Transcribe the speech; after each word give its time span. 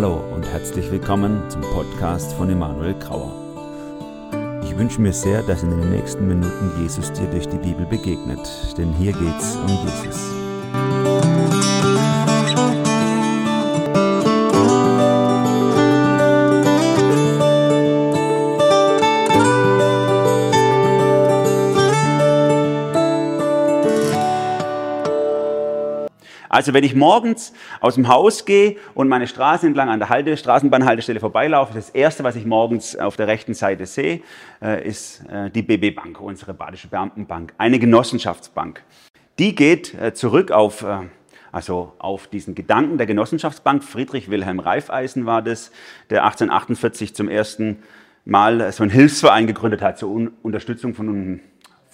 Hallo 0.00 0.22
und 0.32 0.46
herzlich 0.46 0.88
willkommen 0.92 1.42
zum 1.50 1.60
Podcast 1.60 2.32
von 2.34 2.48
Emanuel 2.48 2.94
Grauer. 3.00 3.32
Ich 4.62 4.78
wünsche 4.78 5.00
mir 5.00 5.12
sehr, 5.12 5.42
dass 5.42 5.64
in 5.64 5.70
den 5.70 5.90
nächsten 5.90 6.28
Minuten 6.28 6.70
Jesus 6.80 7.12
dir 7.14 7.26
durch 7.26 7.48
die 7.48 7.58
Bibel 7.58 7.84
begegnet, 7.84 8.38
denn 8.78 8.92
hier 8.92 9.10
geht's 9.10 9.56
um 9.56 9.66
Jesus. 9.66 10.37
Also 26.58 26.74
wenn 26.74 26.82
ich 26.82 26.96
morgens 26.96 27.52
aus 27.80 27.94
dem 27.94 28.08
Haus 28.08 28.44
gehe 28.44 28.78
und 28.94 29.06
meine 29.06 29.28
Straße 29.28 29.64
entlang 29.64 29.90
an 29.90 30.00
der 30.00 30.08
Halte, 30.08 30.36
Straßenbahnhaltestelle 30.36 31.20
vorbeilaufe, 31.20 31.72
das 31.72 31.88
Erste, 31.88 32.24
was 32.24 32.34
ich 32.34 32.46
morgens 32.46 32.96
auf 32.96 33.14
der 33.14 33.28
rechten 33.28 33.54
Seite 33.54 33.86
sehe, 33.86 34.22
äh, 34.60 34.84
ist 34.84 35.24
äh, 35.30 35.50
die 35.50 35.62
BB 35.62 35.94
Bank, 35.94 36.20
unsere 36.20 36.54
Badische 36.54 36.88
Beamtenbank, 36.88 37.54
eine 37.58 37.78
Genossenschaftsbank. 37.78 38.82
Die 39.38 39.54
geht 39.54 39.94
äh, 39.94 40.14
zurück 40.14 40.50
auf, 40.50 40.84
also 41.52 41.92
auf 42.00 42.26
diesen 42.26 42.56
Gedanken 42.56 42.98
der 42.98 43.06
Genossenschaftsbank. 43.06 43.84
Friedrich 43.84 44.28
Wilhelm 44.28 44.58
Reifeisen 44.58 45.26
war 45.26 45.42
das, 45.42 45.70
der 46.10 46.24
1848 46.24 47.14
zum 47.14 47.28
ersten 47.28 47.84
Mal 48.24 48.72
so 48.72 48.82
einen 48.82 48.90
Hilfsverein 48.90 49.46
gegründet 49.46 49.80
hat 49.80 49.96
zur 49.96 50.32
Unterstützung 50.42 50.94
von 50.94 51.40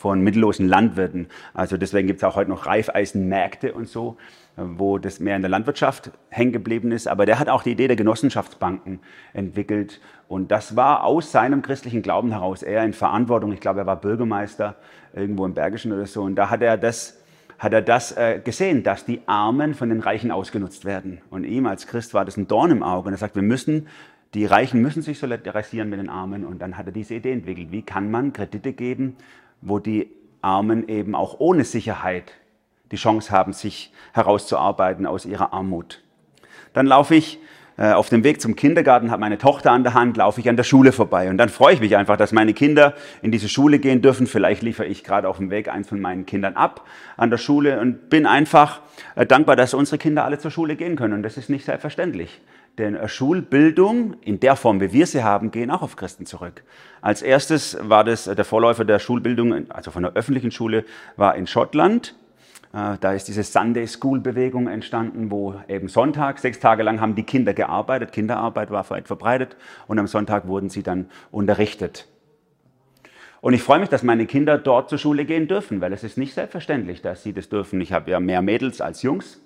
von 0.04 0.20
mittellosen 0.20 0.68
Landwirten. 0.68 1.28
Also 1.54 1.78
deswegen 1.78 2.06
gibt 2.06 2.18
es 2.18 2.24
auch 2.24 2.36
heute 2.36 2.50
noch 2.50 2.66
Reifeisenmärkte 2.66 3.72
und 3.72 3.88
so, 3.88 4.18
wo 4.54 4.98
das 4.98 5.18
mehr 5.18 5.34
in 5.34 5.40
der 5.40 5.50
Landwirtschaft 5.50 6.10
hängen 6.28 6.52
geblieben 6.52 6.92
ist. 6.92 7.08
Aber 7.08 7.24
der 7.24 7.38
hat 7.38 7.48
auch 7.48 7.62
die 7.62 7.70
Idee 7.70 7.86
der 7.86 7.96
Genossenschaftsbanken 7.96 9.00
entwickelt. 9.32 10.02
Und 10.28 10.50
das 10.50 10.76
war 10.76 11.04
aus 11.04 11.32
seinem 11.32 11.62
christlichen 11.62 12.02
Glauben 12.02 12.32
heraus 12.32 12.62
eher 12.62 12.84
in 12.84 12.92
Verantwortung. 12.92 13.50
Ich 13.52 13.60
glaube, 13.60 13.80
er 13.80 13.86
war 13.86 13.98
Bürgermeister 13.98 14.76
irgendwo 15.14 15.46
im 15.46 15.54
Bergischen 15.54 15.90
oder 15.90 16.04
so. 16.04 16.20
Und 16.20 16.34
da 16.34 16.50
hat 16.50 16.60
er 16.60 16.76
das 16.76 17.18
hat 17.58 17.72
er 17.72 17.80
das 17.80 18.12
äh, 18.12 18.40
gesehen, 18.44 18.82
dass 18.82 19.06
die 19.06 19.22
Armen 19.24 19.72
von 19.72 19.88
den 19.88 20.00
Reichen 20.00 20.30
ausgenutzt 20.30 20.84
werden. 20.84 21.22
Und 21.30 21.44
ihm 21.44 21.66
als 21.66 21.86
Christ 21.86 22.12
war 22.12 22.26
das 22.26 22.36
ein 22.36 22.46
Dorn 22.46 22.70
im 22.70 22.82
Auge. 22.82 23.06
Und 23.06 23.14
er 23.14 23.18
sagt, 23.18 23.36
wir 23.36 23.42
müssen, 23.42 23.86
die 24.34 24.44
Reichen 24.44 24.82
müssen 24.82 25.00
sich 25.00 25.18
solidarisieren 25.18 25.88
mit 25.88 25.98
den 25.98 26.10
Armen. 26.10 26.44
Und 26.44 26.60
dann 26.60 26.76
hat 26.76 26.84
er 26.84 26.92
diese 26.92 27.14
Idee 27.14 27.32
entwickelt. 27.32 27.68
Wie 27.70 27.80
kann 27.80 28.10
man 28.10 28.34
Kredite 28.34 28.74
geben 28.74 29.16
wo 29.64 29.78
die 29.78 30.10
Armen 30.40 30.88
eben 30.88 31.14
auch 31.14 31.40
ohne 31.40 31.64
Sicherheit 31.64 32.32
die 32.92 32.96
Chance 32.96 33.32
haben, 33.32 33.52
sich 33.52 33.92
herauszuarbeiten 34.12 35.06
aus 35.06 35.26
ihrer 35.26 35.52
Armut. 35.52 36.02
Dann 36.74 36.86
laufe 36.86 37.14
ich 37.14 37.38
äh, 37.76 37.92
auf 37.92 38.08
dem 38.08 38.22
Weg 38.22 38.40
zum 38.40 38.54
Kindergarten, 38.54 39.10
habe 39.10 39.20
meine 39.20 39.38
Tochter 39.38 39.72
an 39.72 39.82
der 39.82 39.94
Hand, 39.94 40.16
laufe 40.16 40.40
ich 40.40 40.48
an 40.48 40.56
der 40.56 40.62
Schule 40.62 40.92
vorbei. 40.92 41.28
Und 41.28 41.38
dann 41.38 41.48
freue 41.48 41.74
ich 41.74 41.80
mich 41.80 41.96
einfach, 41.96 42.16
dass 42.16 42.30
meine 42.30 42.52
Kinder 42.52 42.94
in 43.22 43.32
diese 43.32 43.48
Schule 43.48 43.78
gehen 43.78 44.00
dürfen. 44.00 44.26
Vielleicht 44.26 44.62
liefere 44.62 44.86
ich 44.86 45.02
gerade 45.02 45.28
auf 45.28 45.38
dem 45.38 45.50
Weg 45.50 45.68
eins 45.68 45.88
von 45.88 46.00
meinen 46.00 46.26
Kindern 46.26 46.54
ab 46.56 46.86
an 47.16 47.30
der 47.30 47.38
Schule 47.38 47.80
und 47.80 48.10
bin 48.10 48.26
einfach 48.26 48.80
äh, 49.16 49.26
dankbar, 49.26 49.56
dass 49.56 49.74
unsere 49.74 49.98
Kinder 49.98 50.24
alle 50.24 50.38
zur 50.38 50.50
Schule 50.50 50.76
gehen 50.76 50.94
können. 50.94 51.14
Und 51.14 51.22
das 51.22 51.36
ist 51.36 51.50
nicht 51.50 51.64
selbstverständlich. 51.64 52.40
Denn 52.78 52.98
Schulbildung 53.08 54.16
in 54.22 54.40
der 54.40 54.56
Form, 54.56 54.80
wie 54.80 54.92
wir 54.92 55.06
sie 55.06 55.22
haben, 55.22 55.52
gehen 55.52 55.70
auch 55.70 55.82
auf 55.82 55.94
Christen 55.94 56.26
zurück. 56.26 56.64
Als 57.00 57.22
erstes 57.22 57.78
war 57.80 58.02
das 58.02 58.24
der 58.24 58.44
Vorläufer 58.44 58.84
der 58.84 58.98
Schulbildung, 58.98 59.70
also 59.70 59.92
von 59.92 60.02
der 60.02 60.14
öffentlichen 60.14 60.50
Schule, 60.50 60.84
war 61.16 61.36
in 61.36 61.46
Schottland. 61.46 62.16
Äh, 62.72 62.96
da 63.00 63.12
ist 63.12 63.28
diese 63.28 63.44
Sunday 63.44 63.86
School 63.86 64.18
Bewegung 64.18 64.66
entstanden, 64.66 65.30
wo 65.30 65.54
eben 65.68 65.88
Sonntag, 65.88 66.40
sechs 66.40 66.58
Tage 66.58 66.82
lang 66.82 67.00
haben 67.00 67.14
die 67.14 67.22
Kinder 67.22 67.54
gearbeitet, 67.54 68.10
Kinderarbeit 68.10 68.72
war 68.72 68.88
weit 68.90 69.06
verbreitet 69.06 69.56
und 69.86 70.00
am 70.00 70.08
Sonntag 70.08 70.48
wurden 70.48 70.68
sie 70.68 70.82
dann 70.82 71.06
unterrichtet. 71.30 72.08
Und 73.40 73.52
ich 73.54 73.62
freue 73.62 73.78
mich, 73.78 73.90
dass 73.90 74.02
meine 74.02 74.26
Kinder 74.26 74.58
dort 74.58 74.88
zur 74.88 74.98
Schule 74.98 75.26
gehen 75.26 75.46
dürfen, 75.46 75.80
weil 75.80 75.92
es 75.92 76.02
ist 76.02 76.18
nicht 76.18 76.34
selbstverständlich, 76.34 77.02
dass 77.02 77.22
sie 77.22 77.32
das 77.32 77.48
dürfen. 77.48 77.80
Ich 77.80 77.92
habe 77.92 78.10
ja 78.10 78.18
mehr 78.18 78.42
Mädels 78.42 78.80
als 78.80 79.02
Jungs 79.02 79.40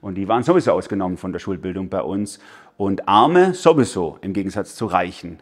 und 0.00 0.14
die 0.14 0.28
waren 0.28 0.42
sowieso 0.42 0.72
ausgenommen 0.72 1.18
von 1.18 1.32
der 1.32 1.40
Schulbildung 1.40 1.88
bei 1.88 2.00
uns 2.00 2.38
und 2.80 3.08
Arme 3.08 3.52
sowieso 3.52 4.16
im 4.22 4.32
Gegensatz 4.32 4.74
zu 4.74 4.86
Reichen 4.86 5.38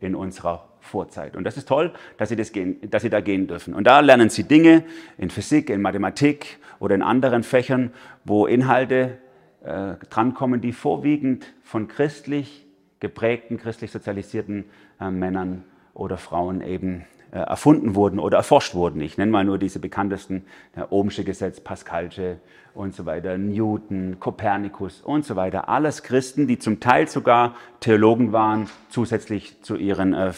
in 0.00 0.14
unserer 0.14 0.70
Vorzeit. 0.80 1.36
Und 1.36 1.44
das 1.44 1.58
ist 1.58 1.68
toll, 1.68 1.92
dass 2.16 2.30
sie, 2.30 2.36
das 2.36 2.50
gehen, 2.50 2.78
dass 2.90 3.02
sie 3.02 3.10
da 3.10 3.20
gehen 3.20 3.46
dürfen. 3.46 3.74
Und 3.74 3.84
da 3.86 4.00
lernen 4.00 4.30
sie 4.30 4.44
Dinge 4.44 4.84
in 5.18 5.28
Physik, 5.28 5.68
in 5.68 5.82
Mathematik 5.82 6.56
oder 6.78 6.94
in 6.94 7.02
anderen 7.02 7.42
Fächern, 7.42 7.92
wo 8.24 8.46
Inhalte 8.46 9.18
äh, 9.62 9.96
drankommen, 10.08 10.62
die 10.62 10.72
vorwiegend 10.72 11.52
von 11.62 11.88
christlich 11.88 12.64
geprägten, 13.00 13.58
christlich 13.58 13.90
sozialisierten 13.90 14.64
äh, 14.98 15.10
Männern 15.10 15.64
oder 15.92 16.16
Frauen 16.16 16.62
eben 16.62 17.04
erfunden 17.36 17.94
wurden 17.94 18.18
oder 18.18 18.38
erforscht 18.38 18.74
wurden. 18.74 19.00
Ich 19.00 19.18
nenne 19.18 19.30
mal 19.30 19.44
nur 19.44 19.58
diese 19.58 19.78
bekanntesten, 19.78 20.44
der 20.76 20.92
Ohmsche 20.92 21.24
Gesetz, 21.24 21.60
Pascalsche 21.60 22.38
und 22.74 22.94
so 22.94 23.06
weiter, 23.06 23.36
Newton, 23.36 24.16
Kopernikus 24.18 25.00
und 25.00 25.24
so 25.24 25.36
weiter. 25.36 25.68
Alles 25.68 26.02
Christen, 26.02 26.46
die 26.46 26.58
zum 26.58 26.80
Teil 26.80 27.08
sogar 27.08 27.54
Theologen 27.80 28.32
waren, 28.32 28.68
zusätzlich 28.88 29.60
zu 29.62 29.76
ihren 29.76 30.14
äh, 30.14 30.32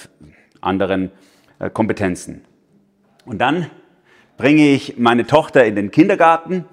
anderen 0.60 1.10
äh, 1.58 1.70
Kompetenzen. 1.70 2.44
Und 3.24 3.38
dann 3.38 3.66
bringe 4.36 4.68
ich 4.68 4.98
meine 4.98 5.26
Tochter 5.26 5.64
in 5.64 5.76
den 5.76 5.90
Kindergarten 5.90 6.64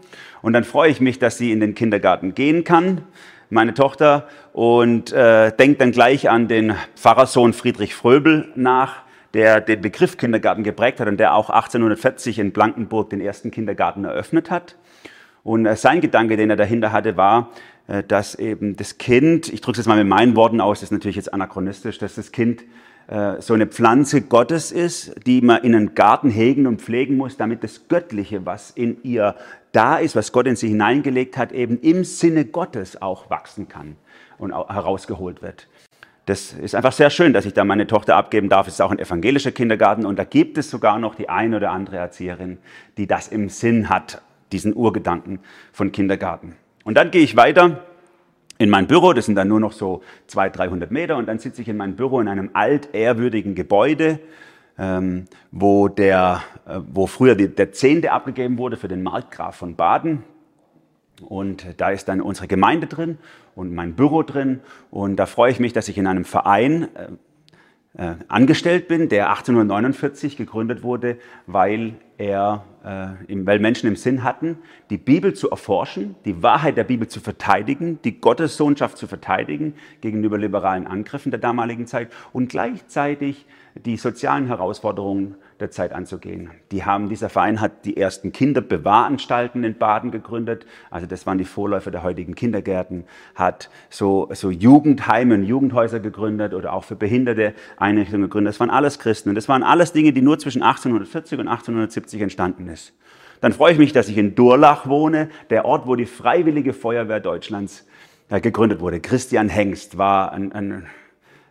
und 0.41 0.53
dann 0.53 0.63
freue 0.63 0.89
ich 0.89 1.01
mich, 1.01 1.19
dass 1.19 1.37
sie 1.37 1.51
in 1.51 1.59
den 1.59 1.75
Kindergarten 1.75 2.33
gehen 2.33 2.63
kann 2.63 3.03
meine 3.49 3.73
Tochter 3.73 4.27
und 4.53 5.11
äh, 5.11 5.51
denkt 5.55 5.81
dann 5.81 5.91
gleich 5.91 6.29
an 6.29 6.47
den 6.47 6.75
Pfarrersohn 6.95 7.53
Friedrich 7.53 7.95
Fröbel 7.95 8.51
nach, 8.55 9.03
der 9.33 9.61
den 9.61 9.81
Begriff 9.81 10.17
Kindergarten 10.17 10.63
geprägt 10.63 10.99
hat 10.99 11.07
und 11.07 11.17
der 11.17 11.33
auch 11.33 11.49
1840 11.49 12.39
in 12.39 12.51
Blankenburg 12.51 13.09
den 13.09 13.21
ersten 13.21 13.51
Kindergarten 13.51 14.05
eröffnet 14.05 14.49
hat. 14.49 14.75
Und 15.43 15.65
äh, 15.65 15.75
sein 15.75 16.01
Gedanke, 16.01 16.37
den 16.37 16.49
er 16.49 16.55
dahinter 16.55 16.91
hatte, 16.91 17.17
war, 17.17 17.51
äh, 17.87 18.03
dass 18.03 18.35
eben 18.35 18.75
das 18.75 18.97
Kind, 18.97 19.51
ich 19.51 19.61
drücke 19.61 19.73
es 19.73 19.85
jetzt 19.85 19.87
mal 19.87 19.97
mit 19.97 20.07
meinen 20.07 20.35
Worten 20.35 20.61
aus, 20.61 20.79
das 20.79 20.87
ist 20.87 20.91
natürlich 20.91 21.15
jetzt 21.15 21.33
anachronistisch, 21.33 21.97
dass 21.97 22.15
das 22.15 22.31
Kind 22.31 22.63
äh, 23.07 23.41
so 23.41 23.53
eine 23.53 23.67
Pflanze 23.67 24.21
Gottes 24.21 24.71
ist, 24.71 25.15
die 25.25 25.41
man 25.41 25.63
in 25.63 25.75
einen 25.75 25.95
Garten 25.95 26.29
hegen 26.29 26.67
und 26.67 26.81
pflegen 26.81 27.15
muss, 27.17 27.37
damit 27.37 27.63
das 27.63 27.87
Göttliche, 27.87 28.45
was 28.45 28.71
in 28.71 28.97
ihr 29.03 29.35
da 29.71 29.97
ist, 29.97 30.15
was 30.15 30.31
Gott 30.31 30.47
in 30.47 30.55
sie 30.55 30.69
hineingelegt 30.69 31.37
hat, 31.37 31.51
eben 31.51 31.79
im 31.79 32.03
Sinne 32.03 32.45
Gottes 32.45 33.01
auch 33.01 33.29
wachsen 33.29 33.67
kann 33.67 33.95
und 34.37 34.51
herausgeholt 34.51 35.41
wird 35.41 35.67
das 36.27 36.51
ist 36.51 36.75
einfach 36.75 36.91
sehr 36.91 37.09
schön, 37.09 37.31
dass 37.31 37.45
ich 37.45 37.53
da 37.53 37.63
meine 37.63 37.87
Tochter 37.87 38.17
abgeben 38.17 38.49
darf. 38.49 38.67
Es 38.67 38.73
ist 38.73 38.81
auch 38.81 38.91
ein 38.91 38.99
evangelischer 38.99 39.53
Kindergarten 39.53 40.05
und 40.05 40.19
da 40.19 40.25
gibt 40.25 40.57
es 40.57 40.69
sogar 40.69 40.99
noch 40.99 41.15
die 41.15 41.29
eine 41.29 41.55
oder 41.55 41.71
andere 41.71 41.95
Erzieherin, 41.95 42.57
die 42.97 43.07
das 43.07 43.29
im 43.29 43.47
Sinn 43.47 43.87
hat, 43.87 44.21
diesen 44.51 44.75
Urgedanken 44.75 45.39
von 45.71 45.93
Kindergarten. 45.93 46.57
Und 46.83 46.95
dann 46.95 47.11
gehe 47.11 47.23
ich 47.23 47.37
weiter 47.37 47.85
in 48.57 48.69
mein 48.69 48.87
Büro, 48.87 49.13
das 49.13 49.25
sind 49.25 49.35
dann 49.35 49.47
nur 49.47 49.61
noch 49.61 49.71
so 49.71 50.01
200, 50.27 50.57
300 50.57 50.91
Meter 50.91 51.15
und 51.15 51.27
dann 51.27 51.39
sitze 51.39 51.61
ich 51.61 51.69
in 51.69 51.77
meinem 51.77 51.95
Büro 51.95 52.19
in 52.19 52.27
einem 52.27 52.49
altehrwürdigen 52.51 53.55
Gebäude, 53.55 54.19
ähm, 54.77 55.27
wo, 55.51 55.87
der, 55.87 56.43
äh, 56.67 56.79
wo 56.91 57.07
früher 57.07 57.35
der 57.35 57.71
Zehnte 57.71 58.11
abgegeben 58.11 58.57
wurde 58.57 58.75
für 58.75 58.89
den 58.89 59.01
Markgraf 59.01 59.55
von 59.55 59.77
Baden. 59.77 60.23
Und 61.21 61.65
da 61.77 61.89
ist 61.89 62.07
dann 62.07 62.21
unsere 62.21 62.47
Gemeinde 62.47 62.87
drin 62.87 63.17
und 63.55 63.73
mein 63.73 63.95
Büro 63.95 64.23
drin. 64.23 64.59
Und 64.91 65.15
da 65.15 65.25
freue 65.25 65.51
ich 65.51 65.59
mich, 65.59 65.73
dass 65.73 65.87
ich 65.87 65.97
in 65.97 66.07
einem 66.07 66.25
Verein 66.25 66.87
äh, 66.95 67.07
äh, 67.97 68.15
angestellt 68.27 68.87
bin, 68.87 69.09
der 69.09 69.29
1849 69.29 70.37
gegründet 70.37 70.83
wurde, 70.83 71.17
weil, 71.47 71.95
er, 72.17 72.63
äh, 72.83 73.35
weil 73.45 73.57
Menschen 73.59 73.87
im 73.87 73.95
Sinn 73.95 74.23
hatten, 74.23 74.59
die 74.91 74.97
Bibel 74.97 75.33
zu 75.33 75.49
erforschen, 75.49 76.15
die 76.23 76.43
Wahrheit 76.43 76.77
der 76.77 76.83
Bibel 76.83 77.07
zu 77.07 77.19
verteidigen, 77.19 77.99
die 78.03 78.21
Gottessohnschaft 78.21 78.97
zu 78.99 79.07
verteidigen 79.07 79.73
gegenüber 80.01 80.37
liberalen 80.37 80.85
Angriffen 80.85 81.31
der 81.31 81.39
damaligen 81.39 81.87
Zeit 81.87 82.11
und 82.33 82.49
gleichzeitig 82.49 83.47
die 83.73 83.97
sozialen 83.97 84.45
Herausforderungen 84.45 85.35
der 85.59 85.71
Zeit 85.71 85.91
anzugehen. 85.91 86.51
Die 86.71 86.85
haben, 86.85 87.09
dieser 87.09 87.29
Verein 87.29 87.59
hat 87.61 87.85
die 87.85 87.97
ersten 87.97 88.31
Kinderbewahranstalten 88.31 89.63
in 89.63 89.77
Baden 89.77 90.11
gegründet, 90.11 90.65
also 90.91 91.07
das 91.07 91.25
waren 91.25 91.37
die 91.37 91.45
Vorläufer 91.45 91.91
der 91.91 92.03
heutigen 92.03 92.35
Kindergärten, 92.35 93.05
hat 93.35 93.69
so, 93.89 94.29
so 94.33 94.51
Jugendheime 94.51 95.35
und 95.35 95.43
Jugendhäuser 95.43 95.99
gegründet 95.99 96.53
oder 96.53 96.73
auch 96.73 96.83
für 96.83 96.95
Behinderte 96.95 97.53
Einrichtungen 97.77 98.23
gegründet. 98.23 98.53
Das 98.53 98.59
waren 98.59 98.69
alles 98.69 98.99
Christen 98.99 99.29
und 99.29 99.35
das 99.35 99.49
waren 99.49 99.63
alles 99.63 99.93
Dinge, 99.93 100.13
die 100.13 100.21
nur 100.21 100.37
zwischen 100.39 100.61
1840 100.61 101.39
und 101.39 101.47
1870 101.47 102.21
entstanden 102.21 102.67
ist. 102.67 102.93
Dann 103.41 103.53
freue 103.53 103.73
ich 103.73 103.77
mich, 103.77 103.93
dass 103.93 104.09
ich 104.09 104.17
in 104.17 104.35
Durlach 104.35 104.87
wohne, 104.87 105.29
der 105.49 105.65
Ort, 105.65 105.87
wo 105.87 105.95
die 105.95 106.05
Freiwillige 106.05 106.73
Feuerwehr 106.73 107.19
Deutschlands 107.19 107.85
äh, 108.29 108.41
gegründet 108.41 108.79
wurde. 108.79 108.99
Christian 108.99 109.49
Hengst 109.49 109.97
war 109.97 110.31
ein, 110.31 110.51
ein, 110.51 110.87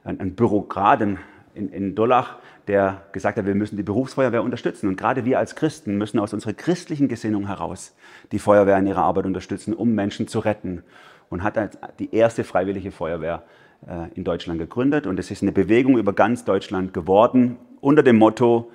ein, 0.05 0.35
Bürokrat 0.35 1.01
in, 1.01 1.19
in 1.55 1.95
Durlach, 1.95 2.39
der 2.69 3.03
gesagt 3.13 3.39
hat, 3.39 3.47
wir 3.47 3.55
müssen 3.55 3.77
die 3.77 3.83
Berufsfeuerwehr 3.83 4.43
unterstützen. 4.43 4.89
Und 4.89 4.97
gerade 4.97 5.25
wir 5.25 5.39
als 5.39 5.55
Christen 5.55 5.99
müssen 5.99 6.19
aus 6.19 6.33
unserer 6.33 6.53
christlichen 6.53 7.09
Gesinnung 7.09 7.47
heraus 7.47 7.95
die 8.33 8.39
Feuerwehr 8.39 8.79
in 8.79 8.87
ihrer 8.87 9.03
Arbeit 9.03 9.27
unterstützen, 9.27 9.73
um 9.73 9.95
Menschen 9.95 10.27
zu 10.29 10.41
retten. 10.41 10.83
Und 11.29 11.43
hat 11.43 11.57
die 11.99 12.15
erste 12.15 12.45
freiwillige 12.45 12.93
Feuerwehr 12.93 13.43
äh, 13.87 14.09
in 14.15 14.25
Deutschland 14.25 14.59
gegründet. 14.59 15.07
Und 15.07 15.19
es 15.19 15.31
ist 15.31 15.43
eine 15.43 15.53
Bewegung 15.53 15.99
über 15.99 16.13
ganz 16.13 16.45
Deutschland 16.45 16.95
geworden, 16.95 17.57
unter 17.81 18.03
dem 18.03 18.17
Motto 18.17 18.71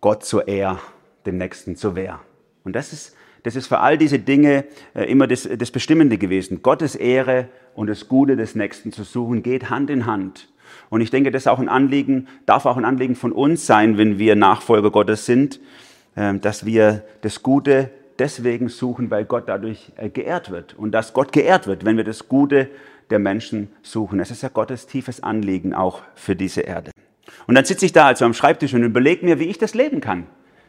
Gott 0.00 0.24
zur 0.24 0.48
Ehr, 0.48 0.78
dem 1.26 1.38
Nächsten 1.38 1.76
zur 1.76 1.94
Wehr. 1.94 2.20
Und 2.64 2.74
das 2.74 2.92
ist, 2.92 3.16
das 3.42 3.56
ist 3.56 3.66
für 3.66 3.78
all 3.78 3.98
diese 3.98 4.18
Dinge 4.18 4.64
äh, 4.94 5.04
immer 5.04 5.26
das, 5.26 5.48
das 5.56 5.70
Bestimmende 5.70 6.18
gewesen. 6.18 6.62
Gottes 6.62 6.94
Ehre 6.94 7.48
und 7.74 7.88
das 7.88 8.08
Gute 8.08 8.36
des 8.36 8.54
Nächsten 8.54 8.92
zu 8.92 9.04
suchen, 9.04 9.42
geht 9.42 9.70
Hand 9.70 9.90
in 9.90 10.06
Hand. 10.06 10.48
Und 10.90 11.00
ich 11.00 11.10
denke, 11.10 11.30
das 11.30 11.42
ist 11.42 11.46
auch 11.48 11.58
ein 11.58 11.68
Anliegen, 11.68 12.28
darf 12.46 12.66
auch 12.66 12.76
ein 12.76 12.84
Anliegen 12.84 13.16
von 13.16 13.32
uns 13.32 13.66
sein, 13.66 13.98
wenn 13.98 14.18
wir 14.18 14.36
Nachfolger 14.36 14.90
Gottes 14.90 15.26
sind, 15.26 15.60
ähm, 16.16 16.40
dass 16.40 16.66
wir 16.66 17.04
das 17.22 17.42
Gute 17.42 17.90
deswegen 18.18 18.68
suchen, 18.68 19.10
weil 19.10 19.24
Gott 19.24 19.44
dadurch 19.46 19.92
äh, 19.96 20.08
geehrt 20.08 20.50
wird. 20.50 20.74
Und 20.74 20.92
dass 20.92 21.12
Gott 21.12 21.32
geehrt 21.32 21.66
wird, 21.66 21.84
wenn 21.84 21.96
wir 21.96 22.04
das 22.04 22.28
Gute 22.28 22.68
der 23.10 23.18
Menschen 23.18 23.68
suchen. 23.82 24.20
Es 24.20 24.30
ist 24.30 24.42
ja 24.42 24.48
Gottes 24.48 24.86
tiefes 24.86 25.22
Anliegen 25.22 25.74
auch 25.74 26.02
für 26.14 26.36
diese 26.36 26.62
Erde. 26.62 26.90
Und 27.46 27.54
dann 27.54 27.64
sitze 27.64 27.86
ich 27.86 27.92
da 27.92 28.06
also 28.06 28.24
am 28.24 28.34
Schreibtisch 28.34 28.74
und 28.74 28.82
überlege 28.82 29.24
mir, 29.24 29.38
wie 29.38 29.44
ich 29.44 29.58
das 29.58 29.74
leben 29.74 30.00
kann 30.00 30.26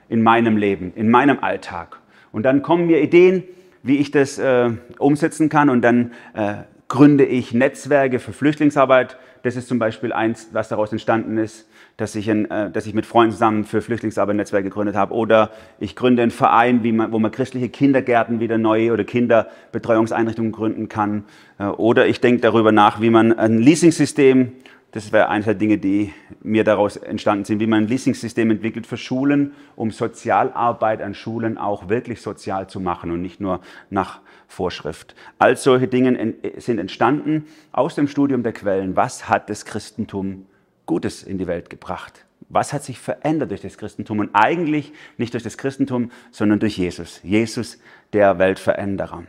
in 0.09 0.21
meinem 0.21 0.57
Leben, 0.57 0.93
in 0.95 1.09
meinem 1.09 1.39
Alltag. 1.41 1.99
Und 2.31 2.43
dann 2.43 2.61
kommen 2.61 2.87
mir 2.87 3.01
Ideen, 3.01 3.43
wie 3.83 3.97
ich 3.97 4.11
das 4.11 4.39
äh, 4.39 4.71
umsetzen 4.97 5.49
kann. 5.49 5.69
Und 5.69 5.81
dann 5.81 6.11
äh, 6.33 6.55
gründe 6.87 7.25
ich 7.25 7.53
Netzwerke 7.53 8.19
für 8.19 8.33
Flüchtlingsarbeit. 8.33 9.17
Das 9.43 9.57
ist 9.57 9.67
zum 9.67 9.77
Beispiel 9.77 10.13
eins, 10.13 10.49
was 10.53 10.69
daraus 10.69 10.93
entstanden 10.93 11.37
ist, 11.37 11.67
dass 11.97 12.15
ich, 12.15 12.31
ein, 12.31 12.49
äh, 12.49 12.71
dass 12.71 12.85
ich 12.85 12.93
mit 12.93 13.05
Freunden 13.05 13.33
zusammen 13.33 13.65
für 13.65 13.81
Flüchtlingsarbeit 13.81 14.33
ein 14.33 14.37
Netzwerk 14.37 14.63
gegründet 14.63 14.95
habe. 14.95 15.13
Oder 15.13 15.51
ich 15.79 15.97
gründe 15.97 16.23
einen 16.23 16.31
Verein, 16.31 16.81
man, 16.95 17.11
wo 17.11 17.19
man 17.19 17.29
christliche 17.29 17.67
Kindergärten 17.67 18.39
wieder 18.39 18.57
neu 18.57 18.93
oder 18.93 19.03
Kinderbetreuungseinrichtungen 19.03 20.53
gründen 20.53 20.87
kann. 20.87 21.25
Äh, 21.59 21.65
oder 21.65 22.07
ich 22.07 22.21
denke 22.21 22.41
darüber 22.41 22.71
nach, 22.71 23.01
wie 23.01 23.09
man 23.09 23.37
ein 23.37 23.59
Leasing-System 23.59 24.53
das 24.93 25.11
wäre 25.11 25.27
eine 25.27 25.43
der 25.43 25.55
Dinge, 25.55 25.79
die 25.79 26.13
mir 26.43 26.63
daraus 26.63 26.97
entstanden 26.97 27.45
sind, 27.45 27.59
wie 27.59 27.65
man 27.65 27.85
ein 27.85 27.87
Leasing-System 27.87 28.51
entwickelt 28.51 28.85
für 28.85 28.95
Schulen, 28.95 29.53
um 29.75 29.89
Sozialarbeit 29.89 31.01
an 31.01 31.15
Schulen 31.15 31.57
auch 31.57 31.89
wirklich 31.89 32.21
sozial 32.21 32.69
zu 32.69 32.79
machen 32.79 33.09
und 33.09 33.19
nicht 33.23 33.41
nur 33.41 33.61
nach 33.89 34.19
Vorschrift. 34.53 35.15
All 35.39 35.57
solche 35.57 35.87
Dinge 35.87 36.35
sind 36.57 36.77
entstanden 36.77 37.47
aus 37.71 37.95
dem 37.95 38.07
Studium 38.07 38.43
der 38.43 38.53
Quellen. 38.53 38.95
Was 38.95 39.27
hat 39.27 39.49
das 39.49 39.65
Christentum 39.65 40.45
Gutes 40.85 41.23
in 41.23 41.39
die 41.39 41.47
Welt 41.47 41.69
gebracht? 41.69 42.25
Was 42.49 42.71
hat 42.71 42.83
sich 42.83 42.99
verändert 42.99 43.49
durch 43.49 43.61
das 43.61 43.77
Christentum? 43.77 44.19
Und 44.19 44.29
eigentlich 44.33 44.93
nicht 45.17 45.33
durch 45.33 45.43
das 45.43 45.57
Christentum, 45.57 46.11
sondern 46.29 46.59
durch 46.59 46.77
Jesus. 46.77 47.19
Jesus, 47.23 47.79
der 48.13 48.37
Weltveränderer. 48.37 49.23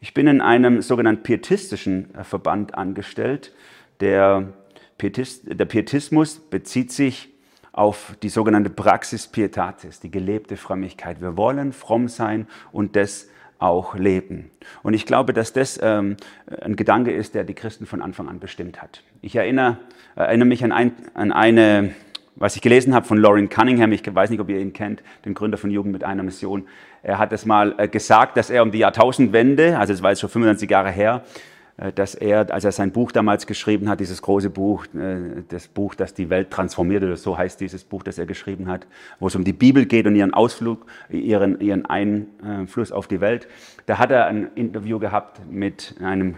Ich 0.00 0.14
bin 0.14 0.26
in 0.26 0.40
einem 0.40 0.80
sogenannten 0.80 1.24
pietistischen 1.24 2.08
Verband 2.22 2.74
angestellt, 2.74 3.52
der 4.00 4.54
Pietist, 4.96 5.42
der 5.46 5.64
Pietismus 5.66 6.38
bezieht 6.38 6.90
sich 6.90 7.28
auf 7.72 8.16
die 8.22 8.28
sogenannte 8.28 8.70
Praxis 8.70 9.26
Pietatis, 9.26 10.00
die 10.00 10.10
gelebte 10.10 10.56
Frömmigkeit. 10.56 11.20
Wir 11.20 11.36
wollen 11.36 11.72
fromm 11.72 12.08
sein 12.08 12.46
und 12.72 12.96
das 12.96 13.28
auch 13.58 13.94
leben. 13.96 14.50
Und 14.82 14.94
ich 14.94 15.06
glaube, 15.06 15.32
dass 15.32 15.52
das 15.52 15.78
ähm, 15.82 16.16
ein 16.60 16.76
Gedanke 16.76 17.12
ist, 17.12 17.34
der 17.34 17.44
die 17.44 17.54
Christen 17.54 17.86
von 17.86 18.02
Anfang 18.02 18.28
an 18.28 18.38
bestimmt 18.38 18.80
hat. 18.80 19.02
Ich 19.20 19.34
erinnere, 19.36 19.78
erinnere 20.14 20.46
mich 20.46 20.62
an, 20.64 20.72
ein, 20.72 20.92
an 21.14 21.32
eine, 21.32 21.94
was 22.36 22.54
ich 22.54 22.62
gelesen 22.62 22.94
habe 22.94 23.06
von 23.06 23.18
Lauren 23.18 23.48
Cunningham. 23.48 23.92
Ich 23.92 24.02
weiß 24.14 24.30
nicht, 24.30 24.40
ob 24.40 24.48
ihr 24.48 24.60
ihn 24.60 24.72
kennt, 24.72 25.02
den 25.24 25.34
Gründer 25.34 25.58
von 25.58 25.70
Jugend 25.70 25.92
mit 25.92 26.04
einer 26.04 26.22
Mission. 26.22 26.66
Er 27.02 27.18
hat 27.18 27.32
es 27.32 27.46
mal 27.46 27.74
äh, 27.78 27.88
gesagt, 27.88 28.36
dass 28.36 28.50
er 28.50 28.62
um 28.62 28.70
die 28.70 28.78
Jahrtausendwende, 28.78 29.78
also 29.78 29.92
es 29.92 30.02
war 30.02 30.10
jetzt 30.10 30.20
schon 30.20 30.30
25 30.30 30.70
Jahre 30.70 30.90
her, 30.90 31.24
dass 31.94 32.16
er, 32.16 32.52
als 32.52 32.64
er 32.64 32.72
sein 32.72 32.90
Buch 32.90 33.12
damals 33.12 33.46
geschrieben 33.46 33.88
hat, 33.88 34.00
dieses 34.00 34.20
große 34.20 34.50
Buch, 34.50 34.86
äh, 34.96 35.42
das 35.48 35.68
Buch, 35.68 35.94
das 35.94 36.12
die 36.12 36.28
Welt 36.28 36.50
transformiert, 36.50 37.04
oder 37.04 37.16
so 37.16 37.38
heißt 37.38 37.60
dieses 37.60 37.84
Buch, 37.84 38.02
das 38.02 38.18
er 38.18 38.26
geschrieben 38.26 38.66
hat, 38.66 38.86
wo 39.20 39.28
es 39.28 39.36
um 39.36 39.44
die 39.44 39.52
Bibel 39.52 39.86
geht 39.86 40.06
und 40.06 40.16
ihren 40.16 40.34
Ausflug, 40.34 40.86
ihren, 41.08 41.60
ihren 41.60 41.86
Einfluss 41.86 42.90
auf 42.90 43.06
die 43.06 43.20
Welt, 43.20 43.46
da 43.86 43.98
hat 43.98 44.10
er 44.10 44.26
ein 44.26 44.50
Interview 44.56 44.98
gehabt 44.98 45.40
mit 45.48 45.94
einem, 46.02 46.34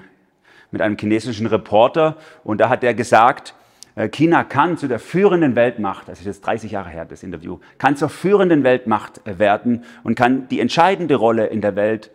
mit 0.70 0.82
einem 0.82 0.98
chinesischen 0.98 1.46
Reporter 1.46 2.18
und 2.44 2.60
da 2.60 2.68
hat 2.68 2.84
er 2.84 2.92
gesagt, 2.92 3.54
äh, 3.94 4.10
China 4.10 4.44
kann 4.44 4.76
zu 4.76 4.88
der 4.88 4.98
führenden 4.98 5.56
Weltmacht, 5.56 6.06
das 6.06 6.20
ist 6.20 6.26
jetzt 6.26 6.40
30 6.42 6.72
Jahre 6.72 6.90
her, 6.90 7.06
das 7.06 7.22
Interview, 7.22 7.60
kann 7.78 7.96
zur 7.96 8.10
führenden 8.10 8.62
Weltmacht 8.62 9.22
werden 9.24 9.84
und 10.02 10.16
kann 10.16 10.48
die 10.48 10.60
entscheidende 10.60 11.14
Rolle 11.14 11.46
in 11.46 11.62
der 11.62 11.76
Welt 11.76 12.10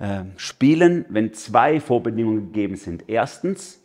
ähm, 0.00 0.32
spielen, 0.36 1.04
wenn 1.08 1.32
zwei 1.32 1.80
Vorbedingungen 1.80 2.52
gegeben 2.52 2.76
sind. 2.76 3.04
Erstens, 3.08 3.80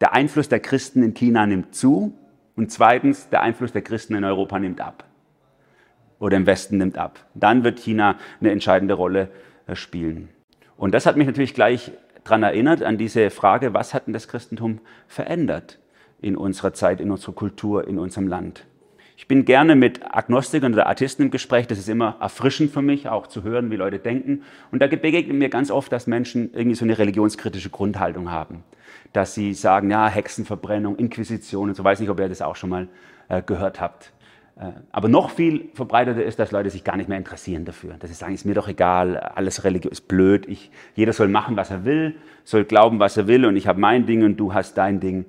der 0.00 0.12
Einfluss 0.12 0.48
der 0.48 0.60
Christen 0.60 1.02
in 1.02 1.14
China 1.14 1.46
nimmt 1.46 1.74
zu 1.74 2.12
und 2.56 2.70
zweitens, 2.70 3.28
der 3.30 3.42
Einfluss 3.42 3.72
der 3.72 3.82
Christen 3.82 4.14
in 4.14 4.24
Europa 4.24 4.58
nimmt 4.58 4.80
ab 4.80 5.04
oder 6.18 6.36
im 6.36 6.46
Westen 6.46 6.78
nimmt 6.78 6.98
ab. 6.98 7.24
Dann 7.34 7.64
wird 7.64 7.78
China 7.78 8.16
eine 8.40 8.50
entscheidende 8.50 8.94
Rolle 8.94 9.30
äh, 9.66 9.74
spielen. 9.74 10.28
Und 10.76 10.92
das 10.92 11.06
hat 11.06 11.16
mich 11.16 11.26
natürlich 11.26 11.54
gleich 11.54 11.92
daran 12.24 12.42
erinnert, 12.42 12.82
an 12.82 12.98
diese 12.98 13.30
Frage, 13.30 13.74
was 13.74 13.94
hat 13.94 14.06
denn 14.06 14.14
das 14.14 14.28
Christentum 14.28 14.80
verändert 15.06 15.78
in 16.20 16.36
unserer 16.36 16.72
Zeit, 16.72 17.00
in 17.00 17.10
unserer 17.10 17.34
Kultur, 17.34 17.86
in 17.86 17.98
unserem 17.98 18.28
Land? 18.28 18.64
Ich 19.16 19.28
bin 19.28 19.44
gerne 19.44 19.76
mit 19.76 20.00
Agnostikern 20.02 20.72
oder 20.72 20.88
Atheisten 20.88 21.24
im 21.24 21.30
Gespräch. 21.30 21.68
Das 21.68 21.78
ist 21.78 21.88
immer 21.88 22.16
erfrischend 22.20 22.72
für 22.72 22.82
mich, 22.82 23.08
auch 23.08 23.28
zu 23.28 23.44
hören, 23.44 23.70
wie 23.70 23.76
Leute 23.76 24.00
denken. 24.00 24.42
Und 24.72 24.80
da 24.80 24.88
begegnet 24.88 25.36
mir 25.36 25.48
ganz 25.48 25.70
oft, 25.70 25.92
dass 25.92 26.06
Menschen 26.06 26.52
irgendwie 26.52 26.74
so 26.74 26.84
eine 26.84 26.98
religionskritische 26.98 27.70
Grundhaltung 27.70 28.30
haben. 28.30 28.64
Dass 29.12 29.34
sie 29.34 29.54
sagen, 29.54 29.90
ja, 29.90 30.08
Hexenverbrennung, 30.08 30.96
Inquisition 30.96 31.68
und 31.68 31.76
so. 31.76 31.84
Weiß 31.84 32.00
nicht, 32.00 32.10
ob 32.10 32.18
ihr 32.18 32.28
das 32.28 32.42
auch 32.42 32.56
schon 32.56 32.70
mal 32.70 32.88
äh, 33.28 33.40
gehört 33.40 33.80
habt. 33.80 34.12
Äh, 34.56 34.70
aber 34.90 35.08
noch 35.08 35.30
viel 35.30 35.68
verbreiteter 35.74 36.24
ist, 36.24 36.40
dass 36.40 36.50
Leute 36.50 36.70
sich 36.70 36.82
gar 36.82 36.96
nicht 36.96 37.08
mehr 37.08 37.18
interessieren 37.18 37.64
dafür. 37.64 37.94
Dass 38.00 38.10
sie 38.10 38.16
sagen, 38.16 38.34
ist 38.34 38.44
mir 38.44 38.54
doch 38.54 38.66
egal, 38.66 39.16
alles 39.16 39.62
Religion 39.62 39.92
ist 39.92 40.08
blöd. 40.08 40.46
Ich, 40.48 40.72
jeder 40.96 41.12
soll 41.12 41.28
machen, 41.28 41.56
was 41.56 41.70
er 41.70 41.84
will, 41.84 42.16
soll 42.42 42.64
glauben, 42.64 42.98
was 42.98 43.16
er 43.16 43.28
will 43.28 43.46
und 43.46 43.56
ich 43.56 43.68
habe 43.68 43.80
mein 43.80 44.06
Ding 44.06 44.24
und 44.24 44.36
du 44.36 44.54
hast 44.54 44.76
dein 44.76 44.98
Ding. 44.98 45.24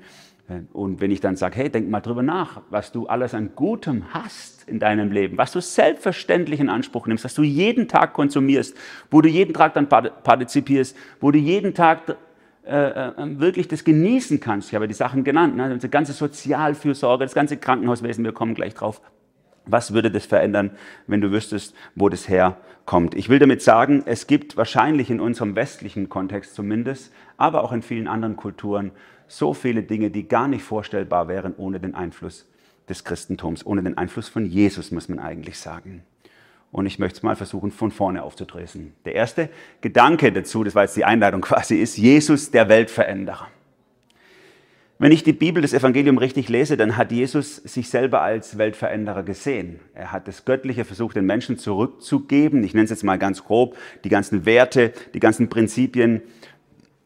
Und 0.74 1.02
wenn 1.02 1.10
ich 1.10 1.22
dann 1.22 1.36
sage, 1.36 1.56
hey, 1.56 1.70
denk 1.70 1.90
mal 1.90 2.02
drüber 2.02 2.22
nach, 2.22 2.62
was 2.70 2.92
du 2.92 3.08
alles 3.08 3.34
an 3.34 3.52
Gutem 3.56 4.14
hast 4.14 4.70
in 4.70 4.80
deinem 4.80 5.12
Leben, 5.12 5.40
was 5.40 5.52
du 5.52 5.60
selbstverständlich 5.60 6.60
in 6.60 6.70
Anspruch 6.70 7.08
nimmst, 7.08 7.24
was 7.24 7.34
du 7.34 7.42
jeden 7.42 7.88
Tag 7.88 8.14
konsumierst, 8.14 8.78
wo 9.10 9.22
du 9.22 9.30
jeden 9.30 9.56
Tag 9.56 9.74
dann 9.74 9.90
partizipierst, 9.90 10.96
wo 11.20 11.32
du 11.32 11.40
jeden 11.40 11.74
Tag 11.74 12.16
äh, 12.66 13.10
äh, 13.10 13.40
wirklich 13.40 13.68
das 13.68 13.84
genießen 13.84 14.40
kannst. 14.40 14.70
Ich 14.70 14.76
habe 14.76 14.88
die 14.88 14.94
Sachen 14.94 15.24
genannt, 15.24 15.56
ne? 15.56 15.78
die 15.78 15.88
ganze 15.88 16.14
Sozialfürsorge, 16.14 17.24
das 17.24 17.36
ganze 17.36 17.58
Krankenhauswesen, 17.58 18.24
wir 18.24 18.32
kommen 18.32 18.56
gleich 18.56 18.74
drauf. 18.74 19.02
Was 19.68 19.94
würde 19.94 20.12
das 20.12 20.26
verändern, 20.26 20.72
wenn 21.08 21.22
du 21.22 21.32
wüsstest, 21.32 21.76
wo 21.96 22.10
das 22.10 22.30
herkommt? 22.30 23.16
Ich 23.16 23.30
will 23.30 23.40
damit 23.40 23.62
sagen, 23.62 24.04
es 24.06 24.28
gibt 24.28 24.58
wahrscheinlich 24.58 25.10
in 25.10 25.20
unserem 25.20 25.56
westlichen 25.56 26.10
Kontext 26.10 26.56
zumindest, 26.56 27.12
aber 27.38 27.64
auch 27.64 27.72
in 27.72 27.82
vielen 27.82 28.08
anderen 28.08 28.36
Kulturen 28.36 28.92
so 29.28 29.54
viele 29.54 29.84
Dinge, 29.84 30.12
die 30.12 30.28
gar 30.28 30.48
nicht 30.48 30.64
vorstellbar 30.64 31.28
wären 31.28 31.54
ohne 31.56 31.80
den 31.80 31.96
Einfluss 31.96 32.48
des 32.90 33.04
Christentums, 33.04 33.66
ohne 33.66 33.84
den 33.84 33.98
Einfluss 33.98 34.30
von 34.30 34.46
Jesus, 34.46 34.92
muss 34.92 35.10
man 35.10 35.20
eigentlich 35.20 35.60
sagen. 35.60 36.04
Und 36.72 36.86
ich 36.86 37.00
möchte 37.00 37.18
es 37.18 37.24
mal 37.24 37.36
versuchen, 37.36 37.72
von 37.72 37.92
vorne 37.92 38.24
aufzudröseln. 38.24 38.94
Der 39.06 39.16
erste 39.16 39.50
Gedanke 39.82 40.32
dazu, 40.32 40.64
das 40.64 40.76
war 40.76 40.84
jetzt 40.84 40.98
die 40.98 41.06
Einleitung 41.06 41.42
quasi, 41.42 41.78
ist 41.78 41.98
Jesus 41.98 42.52
der 42.52 42.68
Weltveränderer. 42.70 43.48
Wenn 44.98 45.12
ich 45.12 45.24
die 45.24 45.34
Bibel, 45.34 45.62
das 45.62 45.74
Evangelium 45.74 46.18
richtig 46.18 46.48
lese, 46.48 46.78
dann 46.78 46.96
hat 46.96 47.12
Jesus 47.12 47.58
sich 47.58 47.90
selber 47.90 48.22
als 48.22 48.58
Weltveränderer 48.58 49.24
gesehen. 49.24 49.82
Er 49.94 50.14
hat 50.14 50.26
das 50.28 50.46
Göttliche 50.46 50.86
versucht, 50.86 51.18
den 51.18 51.26
Menschen 51.26 51.58
zurückzugeben. 51.58 52.64
Ich 52.64 52.74
nenne 52.74 52.86
es 52.86 52.92
jetzt 52.92 53.04
mal 53.04 53.20
ganz 53.20 53.44
grob, 53.44 53.76
die 54.06 54.10
ganzen 54.10 54.46
Werte, 54.46 54.94
die 55.14 55.20
ganzen 55.20 55.50
Prinzipien, 55.50 56.22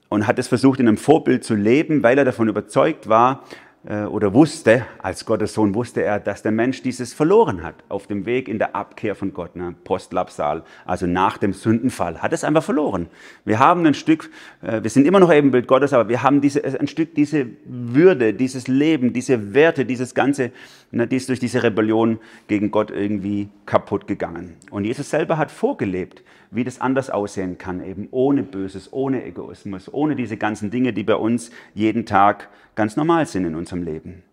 und 0.10 0.28
hat 0.28 0.40
es 0.40 0.48
versucht, 0.48 0.80
in 0.80 0.88
einem 0.88 0.98
Vorbild 0.98 1.44
zu 1.44 1.56
leben, 1.56 2.04
weil 2.04 2.18
er 2.18 2.26
davon 2.26 2.50
überzeugt 2.50 3.08
war 3.08 3.44
oder 3.86 4.34
wusste, 4.34 4.86
als 5.02 5.26
Gottes 5.26 5.54
Sohn 5.54 5.74
wusste 5.74 6.04
er, 6.04 6.20
dass 6.20 6.42
der 6.42 6.52
Mensch 6.52 6.82
dieses 6.82 7.14
verloren 7.14 7.64
hat 7.64 7.76
auf 7.88 8.08
dem 8.08 8.26
Weg 8.26 8.50
in 8.50 8.60
der 8.60 8.76
Abkehr 8.76 9.16
von 9.16 9.34
Gott, 9.34 9.56
ne? 9.56 9.74
Postlapsal, 9.86 10.64
also 10.86 11.08
nach 11.08 11.38
dem 11.38 11.54
Sündenfall, 11.54 12.22
hat 12.22 12.34
es 12.34 12.44
einfach 12.44 12.62
verloren. 12.62 13.08
Wir 13.46 13.58
haben 13.60 13.86
ein 13.86 13.94
Stück, 13.94 14.32
äh, 14.62 14.84
wir 14.84 14.90
sind 14.90 15.08
immer 15.08 15.22
noch 15.22 15.32
Ebenbild 15.32 15.66
Gottes, 15.66 15.94
aber 15.94 16.10
wir 16.10 16.24
haben 16.24 16.42
diese, 16.42 16.62
ein 16.78 16.88
Stück 16.88 17.16
diese 17.16 17.48
Würde, 17.64 18.34
dieses 18.34 18.68
Leben, 18.68 19.14
diese 19.14 19.54
Werte, 19.54 19.86
dieses 19.86 20.14
Ganze, 20.14 20.52
ne, 20.92 21.08
die 21.08 21.16
ist 21.16 21.30
durch 21.30 21.40
diese 21.40 21.64
Rebellion 21.64 22.20
gegen 22.48 22.72
Gott 22.72 22.92
irgendwie 22.92 23.48
kaputt 23.66 24.08
gegangen. 24.08 24.56
Und 24.72 24.84
Jesus 24.84 25.10
selber 25.10 25.38
hat 25.38 25.52
vorgelebt, 25.52 26.22
wie 26.52 26.64
das 26.64 26.82
anders 26.82 27.10
aussehen 27.10 27.58
kann, 27.58 27.84
eben 27.84 28.08
ohne 28.12 28.44
Böses, 28.44 28.92
ohne 28.92 29.24
Egoismus, 29.24 29.92
ohne 29.94 30.16
diese 30.16 30.36
ganzen 30.36 30.72
Dinge, 30.72 30.94
die 30.94 31.04
bei 31.04 31.16
uns 31.16 31.52
jeden 31.76 32.06
Tag 32.06 32.50
ganz 32.80 32.96
normal 32.96 33.26
sind 33.26 33.44
in 33.44 33.56
unserem 33.56 33.84
Leben. 33.84 34.24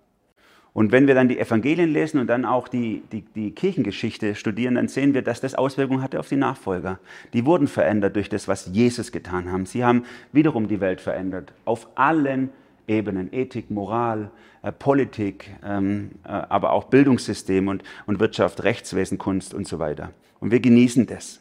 Und 0.73 0.93
wenn 0.93 1.09
wir 1.09 1.17
dann 1.17 1.27
die 1.27 1.41
Evangelien 1.41 1.93
lesen 1.93 2.21
und 2.21 2.29
dann 2.29 2.45
auch 2.45 2.69
die, 2.69 3.03
die, 3.11 3.23
die 3.23 3.51
Kirchengeschichte 3.51 4.37
studieren, 4.37 4.77
dann 4.77 4.87
sehen 4.87 5.15
wir, 5.15 5.23
dass 5.23 5.41
das 5.41 5.57
Auswirkungen 5.57 6.01
hatte 6.01 6.21
auf 6.21 6.29
die 6.29 6.37
Nachfolger. 6.37 7.01
Die 7.33 7.45
wurden 7.45 7.67
verändert 7.67 8.15
durch 8.15 8.29
das, 8.29 8.47
was 8.47 8.71
Jesus 8.73 9.11
getan 9.11 9.51
haben. 9.51 9.67
Sie 9.67 9.85
haben 9.85 10.05
wiederum 10.31 10.69
die 10.69 10.81
Welt 10.81 11.01
verändert. 11.01 11.55
Auf 11.65 11.89
allen 11.97 12.51
Ebenen. 12.87 13.33
Ethik, 13.33 13.69
Moral, 13.69 14.31
äh, 14.63 14.71
Politik, 14.71 15.51
ähm, 15.65 16.13
äh, 16.23 16.29
aber 16.29 16.71
auch 16.71 16.85
Bildungssystem 16.85 17.67
und, 17.67 17.83
und 18.07 18.21
Wirtschaft, 18.21 18.63
Rechtswesen, 18.63 19.19
Kunst 19.19 19.55
und 19.55 19.67
so 19.67 19.81
weiter. 19.81 20.13
Und 20.39 20.53
wir 20.53 20.61
genießen 20.61 21.07
das. 21.07 21.41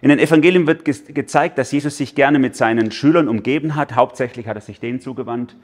In 0.00 0.08
den 0.08 0.18
Evangelien 0.18 0.66
wird 0.66 0.86
ge 0.86 0.94
gezeigt, 1.08 1.58
dass 1.58 1.72
Jesus 1.72 1.98
sich 1.98 2.14
gerne 2.14 2.38
mit 2.38 2.56
seinen 2.56 2.90
Schülern 2.90 3.28
umgeben 3.28 3.74
hat. 3.74 3.96
Hauptsächlich 3.96 4.46
hat 4.46 4.56
er 4.56 4.62
sich 4.62 4.80
denen 4.80 5.00
zugewandt 5.00 5.56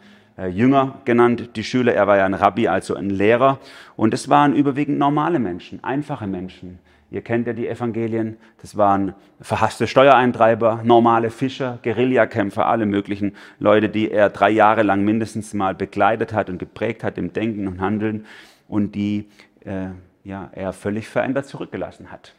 Jünger 0.47 1.01
genannt, 1.05 1.51
die 1.57 1.65
Schüler. 1.65 1.95
Er 1.95 2.07
war 2.07 2.17
ja 2.17 2.25
ein 2.25 2.35
Rabbi, 2.35 2.69
also 2.69 2.95
ein 2.95 3.11
Lehrer. 3.11 3.59
Und 3.97 4.15
es 4.15 4.29
waren 4.29 4.55
überwiegend 4.55 4.99
normale 4.99 5.39
Menschen, 5.39 5.83
einfache 5.83 6.27
Menschen. 6.27 6.79
Ihr 7.11 7.23
kennt 7.23 7.47
ja 7.47 7.55
die 7.55 7.67
Evangelien. 7.67 8.37
Das 8.61 8.77
waren 8.77 9.15
verhasste 9.41 9.87
Steuereintreiber, 9.87 10.83
normale 10.85 11.31
Fischer, 11.31 11.79
Guerillakämpfer, 11.83 12.67
alle 12.67 12.85
möglichen 12.85 13.35
Leute, 13.59 13.89
die 13.89 14.11
er 14.11 14.29
drei 14.29 14.51
Jahre 14.51 14.83
lang 14.83 15.05
mindestens 15.05 15.55
mal 15.55 15.75
begleitet 15.75 16.33
hat 16.33 16.51
und 16.51 16.59
geprägt 16.59 17.03
hat 17.03 17.17
im 17.17 17.33
Denken 17.33 17.67
und 17.67 17.81
Handeln 17.81 18.27
und 18.69 18.95
die 18.95 19.29
äh, 19.65 19.89
ja, 20.23 20.51
er 20.53 20.75
völlig 20.75 21.09
verändert 21.09 21.47
zurückgelassen 21.47 22.13
hat. 22.13 22.35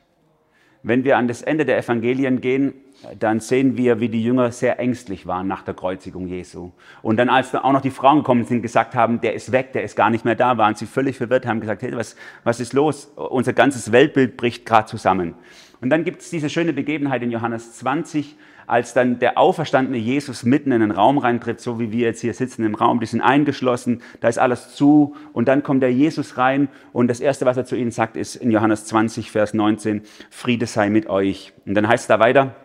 Wenn 0.84 1.04
wir 1.04 1.18
an 1.18 1.28
das 1.28 1.42
Ende 1.42 1.66
der 1.66 1.78
Evangelien 1.78 2.40
gehen, 2.40 2.74
dann 3.18 3.40
sehen 3.40 3.78
wir, 3.78 4.00
wie 4.00 4.10
die 4.10 4.24
Jünger 4.24 4.52
sehr 4.52 4.80
ängstlich 4.80 5.26
waren 5.26 5.48
nach 5.48 5.62
der 5.62 5.74
Kreuzigung 5.74 6.28
Jesu. 6.28 6.72
Und 7.02 7.18
dann, 7.18 7.30
als 7.30 7.54
auch 7.56 7.72
noch 7.72 7.82
die 7.82 7.92
Frauen 7.92 8.20
gekommen 8.20 8.46
sind, 8.46 8.62
gesagt 8.62 8.96
haben, 8.96 9.22
der 9.22 9.34
ist 9.34 9.52
weg, 9.52 9.74
der 9.74 9.84
ist 9.84 9.96
gar 9.96 10.10
nicht 10.10 10.26
mehr 10.26 10.36
da, 10.36 10.58
waren 10.58 10.76
sie 10.76 10.86
völlig 10.86 11.18
verwirrt, 11.18 11.46
haben 11.46 11.62
gesagt, 11.62 11.82
hey, 11.82 11.96
was, 11.96 12.16
was 12.44 12.60
ist 12.60 12.74
los? 12.74 13.12
Unser 13.16 13.54
ganzes 13.54 13.92
Weltbild 13.92 14.38
bricht 14.38 14.66
gerade 14.66 14.88
zusammen. 14.88 15.36
Und 15.82 15.90
dann 15.90 16.04
gibt 16.04 16.22
es 16.22 16.30
diese 16.30 16.50
schöne 16.50 16.74
Begebenheit 16.74 17.24
in 17.24 17.32
Johannes 17.32 17.78
20, 17.78 18.36
als 18.68 18.94
dann 18.94 19.18
der 19.18 19.38
auferstandene 19.38 19.98
Jesus 19.98 20.44
mitten 20.44 20.72
in 20.72 20.82
den 20.82 20.92
Raum 20.92 21.18
reintritt, 21.18 21.60
so 21.60 21.80
wie 21.80 21.92
wir 21.92 22.06
jetzt 22.06 22.22
hier 22.22 22.36
sitzen 22.36 22.64
im 22.66 22.76
Raum, 22.76 23.00
die 23.00 23.08
sind 23.08 23.22
eingeschlossen, 23.22 24.04
da 24.20 24.28
ist 24.28 24.38
alles 24.38 24.76
zu 24.76 25.16
und 25.34 25.48
dann 25.48 25.64
kommt 25.64 25.82
der 25.82 25.92
Jesus 25.92 26.38
rein 26.38 26.68
und 26.94 27.08
das 27.08 27.20
Erste, 27.20 27.48
was 27.48 27.58
er 27.58 27.66
zu 27.66 27.76
ihnen 27.76 27.90
sagt, 27.90 28.16
ist 28.16 28.36
in 28.36 28.52
Johannes 28.52 28.86
20, 28.86 29.32
Vers 29.32 29.56
19, 29.56 30.04
Friede 30.30 30.68
sei 30.68 30.92
mit 30.92 31.10
euch. 31.10 31.54
Und 31.66 31.74
dann 31.74 31.88
heißt 31.88 32.04
es 32.04 32.08
da 32.08 32.20
weiter, 32.20 32.56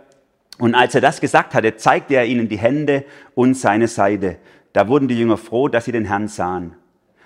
und 0.58 0.74
als 0.74 0.94
er 0.94 1.00
das 1.00 1.20
gesagt 1.20 1.54
hatte, 1.54 1.76
zeigte 1.76 2.14
er 2.14 2.26
ihnen 2.26 2.48
die 2.48 2.58
Hände 2.58 3.04
und 3.34 3.54
seine 3.54 3.88
Seite. 3.88 4.36
Da 4.72 4.88
wurden 4.88 5.08
die 5.08 5.18
Jünger 5.18 5.36
froh, 5.36 5.68
dass 5.68 5.84
sie 5.84 5.92
den 5.92 6.04
Herrn 6.04 6.28
sahen. 6.28 6.74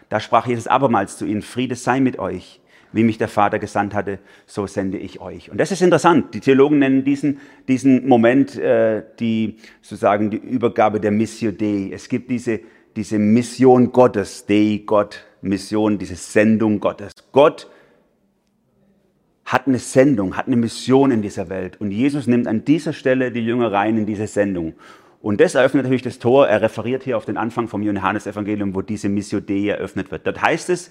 Da 0.08 0.20
sprach 0.20 0.47
Jesus 0.47 0.66
abermals 0.66 1.18
zu 1.18 1.26
ihnen, 1.26 1.42
Friede 1.42 1.75
sei 1.75 2.00
mit 2.00 2.18
euch. 2.18 2.61
Wie 2.90 3.04
mich 3.04 3.18
der 3.18 3.28
Vater 3.28 3.58
gesandt 3.58 3.92
hatte, 3.92 4.18
so 4.47 4.66
sende 4.66 4.97
ich 4.97 5.20
euch. 5.20 5.50
Und 5.50 5.58
das 5.58 5.70
ist 5.70 5.82
interessant. 5.82 6.32
Die 6.32 6.40
Theologen 6.40 6.78
nennen 6.78 7.04
diesen, 7.04 7.38
diesen 7.68 8.08
Moment 8.08 8.56
äh, 8.56 9.02
die, 9.20 9.56
sozusagen 9.82 10.30
die 10.30 10.38
Übergabe 10.38 10.99
der 10.99 11.11
Missio 11.11 11.52
Dei. 11.52 11.90
Es 11.92 12.08
gibt 12.08 12.30
diese, 12.30 12.61
diese 12.97 13.18
Mission 13.18 13.92
Gottes, 13.92 14.47
Dei, 14.47 14.82
Gott, 14.87 15.26
Mission, 15.42 15.99
diese 15.99 16.16
Sendung 16.16 16.80
Gottes. 16.80 17.12
Gott 17.30 17.68
hat 19.48 19.66
eine 19.66 19.78
Sendung, 19.78 20.36
hat 20.36 20.46
eine 20.46 20.56
Mission 20.56 21.10
in 21.10 21.22
dieser 21.22 21.48
Welt. 21.48 21.80
Und 21.80 21.90
Jesus 21.90 22.26
nimmt 22.26 22.46
an 22.46 22.66
dieser 22.66 22.92
Stelle 22.92 23.32
die 23.32 23.40
Jünger 23.40 23.72
rein 23.72 23.96
in 23.96 24.04
diese 24.04 24.26
Sendung. 24.26 24.74
Und 25.22 25.40
das 25.40 25.54
eröffnet 25.54 25.84
natürlich 25.84 26.02
das 26.02 26.18
Tor. 26.18 26.46
Er 26.46 26.60
referiert 26.60 27.02
hier 27.02 27.16
auf 27.16 27.24
den 27.24 27.38
Anfang 27.38 27.66
vom 27.66 27.82
Johannesevangelium, 27.82 28.74
wo 28.74 28.82
diese 28.82 29.08
Missio 29.08 29.40
Dei 29.40 29.68
eröffnet 29.68 30.10
wird. 30.10 30.26
Dort 30.26 30.42
heißt 30.42 30.68
es 30.68 30.90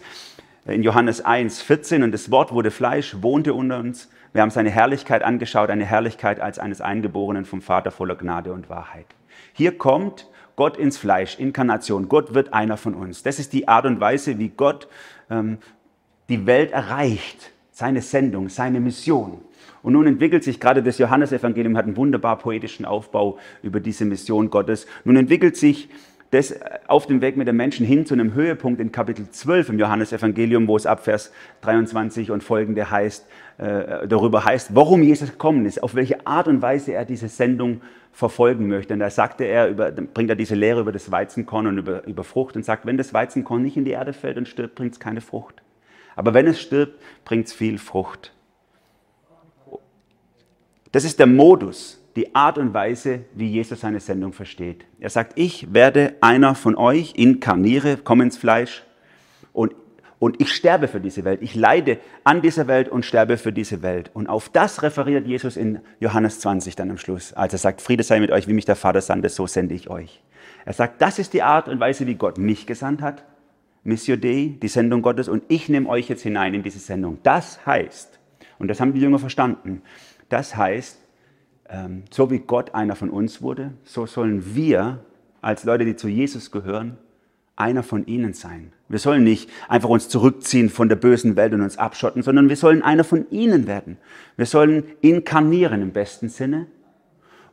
in 0.65 0.81
Johannes 0.81 1.23
1, 1.23 1.61
14, 1.61 2.01
und 2.01 2.11
das 2.11 2.31
Wort 2.31 2.51
wurde 2.51 2.71
Fleisch, 2.71 3.17
wohnte 3.21 3.53
unter 3.53 3.77
uns. 3.77 4.09
Wir 4.33 4.41
haben 4.41 4.49
seine 4.49 4.71
Herrlichkeit 4.71 5.21
angeschaut, 5.21 5.69
eine 5.69 5.85
Herrlichkeit 5.85 6.39
als 6.39 6.57
eines 6.57 6.81
Eingeborenen 6.81 7.45
vom 7.45 7.61
Vater 7.61 7.91
voller 7.91 8.15
Gnade 8.15 8.51
und 8.51 8.69
Wahrheit. 8.71 9.05
Hier 9.53 9.77
kommt 9.77 10.27
Gott 10.55 10.77
ins 10.77 10.97
Fleisch, 10.97 11.37
Inkarnation. 11.37 12.09
Gott 12.09 12.33
wird 12.33 12.53
einer 12.53 12.75
von 12.77 12.95
uns. 12.95 13.21
Das 13.21 13.37
ist 13.37 13.53
die 13.53 13.67
Art 13.67 13.85
und 13.85 14.01
Weise, 14.01 14.39
wie 14.39 14.49
Gott 14.49 14.87
ähm, 15.29 15.59
die 16.27 16.47
Welt 16.47 16.71
erreicht 16.71 17.51
seine 17.77 18.01
Sendung, 18.01 18.50
seine 18.50 18.79
Mission. 18.79 19.38
Und 19.84 19.93
nun 19.93 20.07
entwickelt 20.07 20.43
sich 20.43 20.60
gerade 20.60 20.81
das 20.81 20.98
Johannesevangelium, 20.98 21.77
hat 21.77 21.86
einen 21.86 21.96
wunderbar 21.96 22.39
poetischen 22.39 22.86
Aufbau 22.86 23.38
über 23.62 23.79
diese 23.79 24.03
Mission 24.03 24.50
Gottes. 24.50 24.88
Nun 25.03 25.15
entwickelt 25.15 25.55
sich 25.57 25.88
das 26.31 26.55
auf 26.88 27.05
dem 27.05 27.22
Weg 27.22 27.38
mit 27.38 27.48
den 27.48 27.55
Menschen 27.55 27.86
hin 27.86 28.07
zu 28.07 28.15
einem 28.15 28.34
Höhepunkt 28.34 28.81
in 28.81 28.91
Kapitel 28.91 29.29
12 29.29 29.69
im 29.69 29.77
Johannesevangelium, 29.77 30.67
wo 30.67 30.75
es 30.75 30.88
ab 30.88 31.03
Vers 31.03 31.31
23 31.62 32.31
und 32.31 32.43
folgende 32.43 32.89
heißt, 32.89 33.27
äh, 33.60 34.07
darüber 34.07 34.43
heißt, 34.43 34.74
warum 34.74 35.03
Jesus 35.03 35.29
gekommen 35.29 35.67
ist, 35.67 35.84
auf 35.84 35.93
welche 35.93 36.25
Art 36.25 36.48
und 36.48 36.63
Weise 36.63 36.93
er 36.93 37.05
diese 37.05 37.27
Sendung 37.27 37.81
verfolgen 38.12 38.67
möchte. 38.69 38.96
Und 38.96 39.01
da 39.01 39.12
sagte 39.12 39.43
er, 39.43 39.69
über, 39.69 39.91
bringt 39.91 40.31
er 40.31 40.36
diese 40.36 40.55
Lehre 40.55 40.81
über 40.81 40.91
das 40.91 41.12
Weizenkorn 41.12 41.67
und 41.67 41.77
über, 41.77 42.07
über 42.07 42.24
Frucht 42.24 42.55
und 42.55 42.65
sagt, 42.65 42.88
wenn 42.88 42.98
das 42.98 43.13
Weizenkorn 43.13 43.62
nicht 43.62 43.77
in 43.77 43.86
die 43.86 43.91
Erde 43.91 44.13
fällt 44.13 44.38
und 44.38 44.48
stirbt, 44.48 44.74
bringt 44.74 44.93
es 44.93 45.00
keine 45.00 45.22
Frucht. 45.22 45.62
Aber 46.17 46.33
wenn 46.33 46.47
es 46.47 46.59
stirbt, 46.59 47.00
bringt 47.24 47.45
es 47.45 47.53
viel 47.53 47.77
Frucht. 47.77 48.33
Das 50.91 51.03
ist 51.03 51.19
der 51.19 51.27
Modus, 51.27 52.03
die 52.15 52.33
Art 52.33 52.57
und 52.57 52.74
Weise, 52.74 53.19
wie 53.36 53.47
Jesus 53.47 53.81
seine 53.81 54.00
Sendung 54.00 54.33
versteht. 54.33 54.83
Er 55.00 55.12
sagt, 55.12 55.33
ich 55.36 55.74
werde 55.75 56.15
einer 56.19 56.55
von 56.55 56.75
euch, 56.75 57.13
inkarniere, 57.15 57.97
komme 57.97 58.24
ins 58.24 58.36
Fleisch 58.36 58.83
und, 59.53 59.75
und 60.17 60.41
ich 60.41 60.55
sterbe 60.55 60.88
für 60.88 61.00
diese 61.00 61.24
Welt. 61.24 61.43
Ich 61.43 61.53
leide 61.53 62.00
an 62.24 62.41
dieser 62.41 62.65
Welt 62.65 62.89
und 62.89 63.05
sterbe 63.05 63.38
für 63.38 63.53
diese 63.53 63.83
Welt. 63.83 64.09
Und 64.15 64.27
auf 64.27 64.50
das 64.50 64.81
referiert 64.81 65.27
Jesus 65.27 65.55
in 65.55 65.81
Johannes 66.00 66.39
20 66.39 66.75
dann 66.75 66.89
am 66.89 66.97
Schluss, 66.97 67.33
als 67.33 67.53
er 67.53 67.59
sagt, 67.59 67.79
Friede 67.79 68.01
sei 68.01 68.19
mit 68.19 68.31
euch, 68.31 68.47
wie 68.47 68.53
mich 68.53 68.65
der 68.65 68.75
Vater 68.75 69.01
sandte, 69.01 69.29
so 69.29 69.45
sende 69.45 69.75
ich 69.75 69.88
euch. 69.88 70.24
Er 70.65 70.74
sagt, 70.74 71.00
das 71.00 71.19
ist 71.19 71.33
die 71.33 71.43
Art 71.43 71.67
und 71.67 71.79
Weise, 71.79 72.07
wie 72.07 72.15
Gott 72.15 72.39
mich 72.39 72.65
gesandt 72.65 73.03
hat 73.03 73.24
Missio 73.88 74.17
Dei, 74.17 74.58
die 74.62 74.67
Sendung 74.67 75.01
Gottes, 75.01 75.29
und 75.29 75.44
ich 75.48 75.70
nehme 75.70 75.88
euch 75.88 76.10
jetzt 76.10 76.22
hinein 76.22 76.53
in 76.53 76.62
diese 76.62 76.79
Sendung. 76.79 77.20
Das 77.24 77.65
heißt, 77.65 78.20
und 78.60 78.67
das 78.67 78.82
haben 78.82 78.94
die 78.94 79.00
Jünger 79.00 79.17
verstanden, 79.17 79.82
das 80.29 80.58
heißt, 80.58 81.00
ähm, 81.70 82.03
so 82.12 82.29
wie 82.29 82.39
Gott 82.39 82.75
einer 82.75 82.96
von 82.96 83.10
uns 83.10 83.41
wurde, 83.41 83.74
so 83.84 84.06
sollen 84.06 84.56
wir 84.56 85.06
als 85.41 85.63
Leute, 85.63 85.86
die 85.86 85.96
zu 85.96 86.10
Jesus 86.10 86.51
gehören, 86.51 86.98
einer 87.56 87.82
von 87.82 88.06
ihnen 88.06 88.34
sein. 88.34 88.74
Wir 88.89 89.00
sollen 89.00 89.24
nicht 89.24 89.50
einfach 89.70 89.89
uns 89.89 90.10
zurückziehen 90.10 90.70
von 90.70 90.89
der 90.89 90.98
bösen 90.98 91.38
Welt 91.38 91.53
und 91.53 91.62
uns 91.62 91.77
abschotten, 91.77 92.22
sondern 92.22 92.50
wir 92.50 92.58
sollen 92.58 92.82
einer 92.82 93.06
von 93.06 93.25
ihnen 93.32 93.67
werden. 93.67 93.98
Wir 94.36 94.46
sollen 94.46 94.84
inkarnieren 95.01 95.82
im 95.82 95.91
besten 95.91 96.27
Sinne 96.27 96.67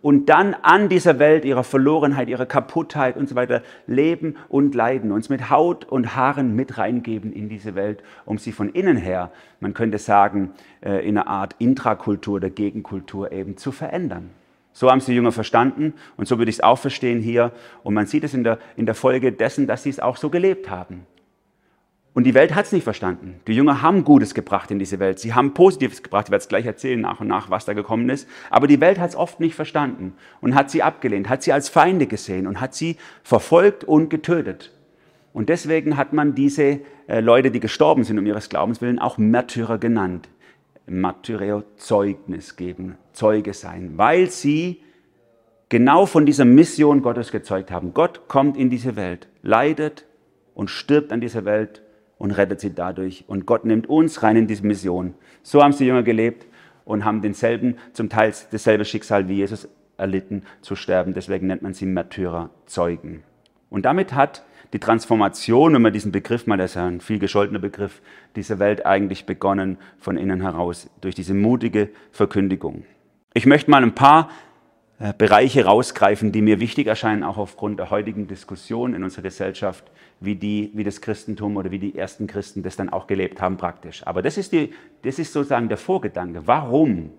und 0.05 0.27
dann 0.27 0.53
an 0.53 0.91
dieser 0.91 1.19
Welt, 1.19 1.47
ihrer 1.47 1.65
Verlorenheit, 1.65 2.29
ihrer 2.29 2.45
Kaputtheit 2.45 3.17
und 3.17 3.27
so 3.27 3.37
weiter 3.37 3.63
leben 3.87 4.37
und 4.51 4.75
leiden, 4.75 5.11
uns 5.11 5.31
mit 5.31 5.49
Haut 5.49 5.87
und 5.87 6.15
Haaren 6.15 6.55
mit 6.55 6.77
reingeben 6.77 7.33
in 7.33 7.49
diese 7.49 7.75
Welt, 7.75 8.03
um 8.27 8.37
sie 8.37 8.53
von 8.53 8.69
innen 8.69 8.99
her, 8.99 9.31
man 9.61 9.73
könnte 9.73 9.97
sagen, 9.97 10.53
äh, 10.83 11.09
in 11.09 11.17
einer 11.17 11.27
Art 11.27 11.57
Intrakultur 11.59 12.39
der 12.39 12.51
Gegenkultur 12.51 13.33
eben 13.33 13.57
zu 13.57 13.73
verändern. 13.73 14.29
So 14.75 14.91
haben 14.91 14.99
es 14.99 15.07
die 15.07 15.15
Jünger 15.15 15.33
verstanden 15.33 15.95
und 16.19 16.29
so 16.29 16.37
würde 16.37 16.51
ich 16.51 16.57
es 16.57 16.63
auch 16.63 16.79
verstehen 16.79 17.23
hier. 17.23 17.53
Und 17.83 17.95
man 17.95 18.05
sieht 18.05 18.25
es 18.25 18.35
in 18.35 18.45
der, 18.45 18.59
in 18.77 18.85
der 18.85 18.95
Folge 18.95 19.33
dessen, 19.33 19.67
dass 19.67 19.85
sie 19.85 19.91
es 19.91 20.01
auch 20.01 20.19
so 20.19 20.29
gelebt 20.29 20.69
haben. 20.69 21.07
Und 22.15 22.25
die 22.25 22.35
Welt 22.35 22.55
hat 22.55 22.67
es 22.67 22.73
nicht 22.73 22.85
verstanden. 22.85 23.41
Die 23.49 23.55
Jünger 23.55 23.83
haben 23.83 24.05
Gutes 24.05 24.35
gebracht 24.35 24.71
in 24.71 24.79
diese 24.79 25.01
Welt. 25.01 25.19
Sie 25.19 25.35
haben 25.35 25.53
Positives 25.53 26.01
gebracht. 26.01 26.29
Ich 26.29 26.31
werde 26.31 26.43
es 26.43 26.49
gleich 26.49 26.65
erzählen 26.65 27.01
nach 27.01 27.21
und 27.21 27.27
nach, 27.27 27.51
was 27.51 27.65
da 27.65 27.73
gekommen 27.73 28.09
ist. 28.09 28.29
Aber 28.51 28.69
die 28.69 28.81
Welt 28.81 29.01
hat 29.01 29.11
es 29.11 29.17
oft 29.17 29.41
nicht 29.41 29.57
verstanden 29.57 30.15
und 30.41 30.55
hat 30.55 30.71
sie 30.71 30.85
abgelehnt, 30.85 31.29
hat 31.29 31.43
sie 31.43 31.53
als 31.53 31.69
Feinde 31.69 32.07
gesehen 32.07 32.47
und 32.47 32.61
hat 32.61 32.73
sie 32.75 32.97
verfolgt 33.25 33.83
und 33.83 34.11
getötet. 34.11 34.71
Und 35.33 35.49
deswegen 35.49 35.97
hat 35.97 36.13
man 36.13 36.37
diese 36.37 36.81
äh, 37.09 37.19
Leute, 37.19 37.51
die 37.51 37.59
gestorben 37.59 38.05
sind 38.05 38.21
um 38.21 38.27
ihres 38.27 38.49
Glaubens 38.49 38.81
willen, 38.81 39.01
auch 39.01 39.19
Märtyrer 39.19 39.79
genannt. 39.79 40.29
Martyreo 40.87 41.65
Zeugnis 41.77 42.55
geben, 42.55 42.97
Zeuge 43.13 43.55
sein, 43.55 43.95
weil 43.97 44.31
sie 44.31 44.83
genau 45.69 46.07
von 46.07 46.27
dieser 46.27 46.45
Mission 46.45 47.03
Gottes 47.03 47.33
gezeugt 47.33 47.73
haben. 47.73 47.95
Gott 47.95 48.29
kommt 48.29 48.57
in 48.57 48.71
diese 48.71 48.95
Welt, 48.95 49.29
leidet 49.43 50.05
und 50.55 50.69
stirbt 50.69 51.11
an 51.11 51.21
dieser 51.21 51.45
Welt 51.45 51.83
und 52.25 52.31
rettet 52.31 52.59
sie 52.59 52.75
dadurch. 52.75 53.25
Und 53.27 53.45
Gott 53.45 53.67
nimmt 53.67 53.87
uns 53.87 54.23
rein 54.23 54.37
in 54.37 54.47
diese 54.47 54.67
Mission. 54.67 55.13
So 55.43 55.63
haben 55.63 55.77
die 55.77 55.85
Jünger 55.85 56.03
gelebt 56.03 56.47
und 56.87 57.05
haben 57.05 57.21
denselben, 57.21 57.77
zum 57.93 58.09
Teil 58.09 58.33
dasselbe 58.51 58.87
Schicksal 58.87 59.29
wie 59.29 59.35
Jesus 59.35 59.69
erlitten, 59.99 60.45
zu 60.63 60.75
sterben. 60.75 61.13
Deswegen 61.13 61.49
nennt 61.49 61.61
man 61.61 61.75
sie 61.75 61.85
Märtyrer, 61.85 62.49
Zeugen. 62.65 63.25
Und 63.69 63.85
damit 63.85 64.15
hat 64.15 64.43
die 64.73 64.79
Transformation, 64.79 65.75
wenn 65.75 65.83
man 65.83 65.93
diesen 65.93 66.13
Begriff 66.13 66.47
mal, 66.47 66.57
das 66.57 66.71
ist 66.71 66.77
ja 66.77 66.87
ein 66.87 67.03
viel 67.03 67.19
gescholtener 67.19 67.59
Begriff, 67.59 68.01
dieser 68.37 68.59
Welt 68.59 68.87
eigentlich 68.87 69.27
begonnen 69.27 69.77
von 69.99 70.17
innen 70.17 70.41
heraus 70.41 70.89
durch 71.03 71.15
diese 71.15 71.35
mutige 71.35 71.91
Verkündigung. 72.11 72.85
Ich 73.35 73.45
möchte 73.45 73.71
mal 73.71 73.83
ein 73.83 73.95
paar 73.95 74.31
Bereiche 75.19 75.65
rausgreifen, 75.65 76.31
die 76.31 76.41
mir 76.41 76.61
wichtig 76.61 76.87
erscheinen, 76.87 77.25
auch 77.25 77.37
aufgrund 77.37 77.81
der 77.81 77.91
heutigen 77.91 78.29
Diskussion 78.29 78.95
in 78.95 79.03
unserer 79.03 79.23
Gesellschaft, 79.23 79.91
wie, 80.21 80.37
die, 80.37 80.71
wie 80.75 80.85
das 80.85 81.01
Christentum 81.01 81.57
oder 81.57 81.73
wie 81.73 81.81
die 81.81 81.99
ersten 81.99 82.29
Christen 82.29 82.63
das 82.63 82.77
dann 82.77 82.89
auch 82.89 83.09
gelebt 83.09 83.41
haben 83.41 83.57
praktisch. 83.57 84.07
Aber 84.07 84.23
das 84.23 84.39
ist, 84.39 84.53
die, 84.53 84.73
das 85.03 85.19
ist 85.19 85.33
sozusagen 85.33 85.69
der 85.69 85.79
Vorgedanke. 85.79 86.47
Warum 86.47 87.11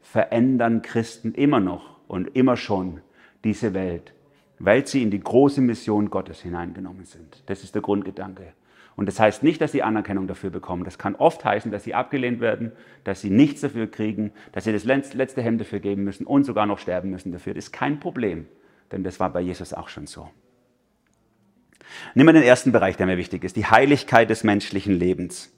verändern 0.00 0.82
Christen 0.82 1.32
immer 1.32 1.60
noch 1.60 2.00
und 2.08 2.34
immer 2.34 2.56
schon 2.56 3.00
diese 3.44 3.72
Welt? 3.72 4.12
Weil 4.58 4.84
sie 4.84 5.02
in 5.02 5.12
die 5.12 5.20
große 5.20 5.60
Mission 5.60 6.10
Gottes 6.10 6.40
hineingenommen 6.40 7.04
sind. 7.04 7.44
Das 7.46 7.62
ist 7.62 7.74
der 7.74 7.82
Grundgedanke. 7.82 8.52
Und 9.00 9.06
das 9.06 9.18
heißt 9.18 9.42
nicht, 9.42 9.62
dass 9.62 9.72
sie 9.72 9.82
Anerkennung 9.82 10.26
dafür 10.26 10.50
bekommen. 10.50 10.84
Das 10.84 10.98
kann 10.98 11.14
oft 11.14 11.42
heißen, 11.42 11.72
dass 11.72 11.84
sie 11.84 11.94
abgelehnt 11.94 12.40
werden, 12.40 12.72
dass 13.02 13.22
sie 13.22 13.30
nichts 13.30 13.62
dafür 13.62 13.86
kriegen, 13.86 14.30
dass 14.52 14.64
sie 14.64 14.74
das 14.74 14.84
letzte 14.84 15.40
Hemd 15.40 15.58
dafür 15.58 15.80
geben 15.80 16.04
müssen 16.04 16.26
und 16.26 16.44
sogar 16.44 16.66
noch 16.66 16.78
sterben 16.78 17.08
müssen 17.08 17.32
dafür. 17.32 17.54
Das 17.54 17.64
ist 17.64 17.72
kein 17.72 17.98
Problem, 17.98 18.46
denn 18.92 19.02
das 19.02 19.18
war 19.18 19.32
bei 19.32 19.40
Jesus 19.40 19.72
auch 19.72 19.88
schon 19.88 20.06
so. 20.06 20.28
Nehmen 22.14 22.28
wir 22.28 22.32
den 22.34 22.42
ersten 22.42 22.72
Bereich, 22.72 22.98
der 22.98 23.06
mir 23.06 23.16
wichtig 23.16 23.42
ist, 23.42 23.56
die 23.56 23.64
Heiligkeit 23.64 24.28
des 24.28 24.44
menschlichen 24.44 24.92
Lebens. 24.92 25.50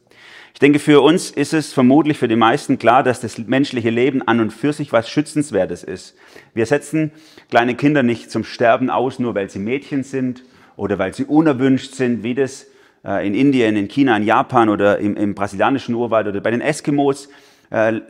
Ich 0.53 0.61
denke, 0.61 0.79
für 0.79 1.01
uns 1.01 1.33
ist 1.33 1.53
es 1.53 1.73
vermutlich 1.73 2.19
für 2.19 2.29
die 2.29 2.37
meisten 2.37 2.79
klar, 2.79 3.03
dass 3.03 3.23
das 3.23 3.39
menschliche 3.39 3.91
Leben 3.91 4.23
an 4.23 4.39
und 4.39 4.53
für 4.53 4.73
sich 4.73 4.93
was 4.93 5.11
Schützenswertes 5.11 5.83
ist. 5.83 6.17
Wir 6.55 6.67
setzen 6.67 7.11
kleine 7.51 7.75
Kinder 7.75 8.05
nicht 8.05 8.31
zum 8.31 8.45
Sterben 8.45 8.89
aus, 8.89 9.19
nur 9.19 9.35
weil 9.35 9.51
sie 9.51 9.59
Mädchen 9.59 10.05
sind 10.05 10.45
oder 10.77 11.01
weil 11.01 11.13
sie 11.13 11.25
unerwünscht 11.25 11.97
sind, 11.97 12.23
wie 12.23 12.37
das 12.37 12.69
äh, 13.05 13.27
in 13.27 13.35
Indien, 13.35 13.77
in 13.77 13.89
China, 13.89 14.17
in 14.17 14.25
Japan 14.25 14.69
oder 14.69 14.99
im, 14.99 15.17
im 15.17 15.35
brasilianischen 15.35 15.95
Urwald 15.95 16.27
oder 16.29 16.41
bei 16.41 16.51
den 16.51 16.61
Eskimos 16.61 17.29
äh, 17.71 18.01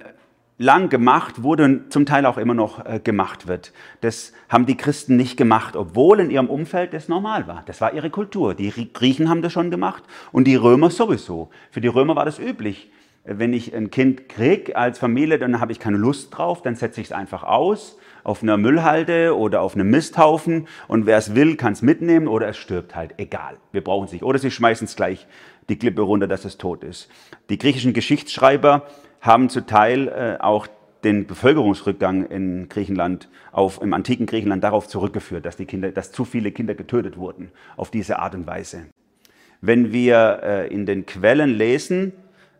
lang 0.58 0.88
gemacht 0.88 1.42
wurde 1.42 1.64
und 1.64 1.92
zum 1.92 2.06
Teil 2.06 2.24
auch 2.26 2.38
immer 2.38 2.54
noch 2.54 2.84
äh, 2.84 3.00
gemacht 3.02 3.46
wird. 3.46 3.72
Das 4.00 4.32
haben 4.48 4.66
die 4.66 4.76
Christen 4.76 5.16
nicht 5.16 5.36
gemacht, 5.36 5.76
obwohl 5.76 6.20
in 6.20 6.30
ihrem 6.30 6.48
Umfeld 6.48 6.94
das 6.94 7.08
normal 7.08 7.46
war. 7.46 7.62
Das 7.66 7.80
war 7.80 7.92
ihre 7.94 8.10
Kultur. 8.10 8.54
Die 8.54 8.70
Griechen 8.92 9.28
haben 9.28 9.42
das 9.42 9.52
schon 9.52 9.70
gemacht 9.70 10.04
und 10.30 10.44
die 10.44 10.56
Römer 10.56 10.90
sowieso. 10.90 11.50
Für 11.70 11.80
die 11.80 11.88
Römer 11.88 12.16
war 12.16 12.24
das 12.24 12.38
üblich. 12.38 12.90
Wenn 13.24 13.52
ich 13.52 13.74
ein 13.74 13.90
Kind 13.90 14.28
krieg 14.28 14.74
als 14.74 14.98
Familie, 14.98 15.38
dann 15.38 15.60
habe 15.60 15.70
ich 15.70 15.78
keine 15.78 15.96
Lust 15.96 16.36
drauf, 16.36 16.62
dann 16.62 16.74
setze 16.74 17.00
ich 17.00 17.08
es 17.08 17.12
einfach 17.12 17.44
aus 17.44 17.98
auf 18.24 18.42
einer 18.42 18.56
Müllhalde 18.56 19.36
oder 19.36 19.62
auf 19.62 19.74
einem 19.74 19.90
Misthaufen 19.90 20.68
und 20.88 21.06
wer 21.06 21.18
es 21.18 21.34
will, 21.34 21.56
kann 21.56 21.72
es 21.72 21.82
mitnehmen 21.82 22.28
oder 22.28 22.48
es 22.48 22.56
stirbt 22.56 22.94
halt. 22.94 23.14
Egal, 23.16 23.56
wir 23.72 23.82
brauchen 23.82 24.06
es 24.06 24.12
nicht. 24.12 24.22
Oder 24.22 24.38
sie 24.38 24.50
schmeißen 24.50 24.86
es 24.86 24.96
gleich 24.96 25.26
die 25.68 25.78
Klippe 25.78 26.02
runter, 26.02 26.26
dass 26.26 26.44
es 26.44 26.58
tot 26.58 26.84
ist. 26.84 27.08
Die 27.50 27.58
griechischen 27.58 27.92
Geschichtsschreiber 27.92 28.86
haben 29.20 29.48
zu 29.48 29.66
Teil 29.66 30.08
äh, 30.08 30.42
auch 30.42 30.66
den 31.04 31.26
Bevölkerungsrückgang 31.26 32.26
in 32.26 32.68
Griechenland 32.68 33.28
auf, 33.50 33.82
im 33.82 33.92
antiken 33.92 34.26
Griechenland 34.26 34.62
darauf 34.62 34.86
zurückgeführt, 34.86 35.44
dass, 35.44 35.56
die 35.56 35.66
Kinder, 35.66 35.90
dass 35.90 36.12
zu 36.12 36.24
viele 36.24 36.52
Kinder 36.52 36.74
getötet 36.74 37.16
wurden 37.16 37.50
auf 37.76 37.90
diese 37.90 38.20
Art 38.20 38.34
und 38.34 38.46
Weise. 38.46 38.86
Wenn 39.60 39.92
wir 39.92 40.40
äh, 40.42 40.68
in 40.68 40.86
den 40.86 41.06
Quellen 41.06 41.50
lesen, 41.50 42.12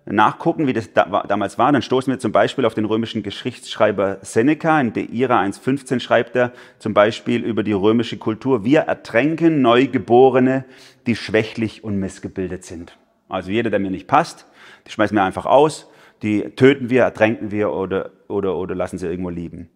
nachgucken, 0.05 0.67
wie 0.67 0.73
das 0.73 0.93
da, 0.93 1.25
damals 1.29 1.59
war, 1.59 1.71
dann 1.73 1.83
stoßen 1.83 2.13
wir 2.13 2.19
zum 2.19 2.33
Beispiel 2.33 2.65
auf 2.65 2.75
den 2.75 2.85
römischen 2.85 3.23
Geschichtsschreiber 3.23 4.19
Seneca. 4.23 4.81
In 4.81 4.93
De 4.93 5.05
Ira 5.05 5.41
1.15 5.41 6.01
schreibt 6.01 6.37
er 6.37 6.53
zum 6.79 6.95
Beispiel 6.95 7.45
über 7.45 7.63
die 7.63 7.73
römische 7.73 8.17
Kultur, 8.17 8.65
wir 8.65 8.81
ertränken 8.81 9.63
Neugeborene, 9.63 10.65
die 11.07 11.17
schwächlich 11.17 11.85
und 11.85 11.99
missgebildet 11.99 12.65
sind. 12.65 12.99
Also 13.29 13.51
jeder, 13.51 13.71
der 13.71 13.79
mir 13.79 13.91
nicht 13.91 14.09
passt, 14.09 14.47
die 14.87 14.91
schmeißen 14.91 15.17
wir 15.17 15.23
einfach 15.23 15.47
aus, 15.47 15.89
die 16.23 16.51
töten 16.51 16.91
wir, 16.91 17.03
ertränken 17.03 17.51
wir 17.51 17.73
oder, 17.73 18.11
oder, 18.29 18.57
oder 18.57 18.75
lassen 18.75 18.99
sie 18.99 19.07
irgendwo 19.07 19.31
lieben. 19.31 19.71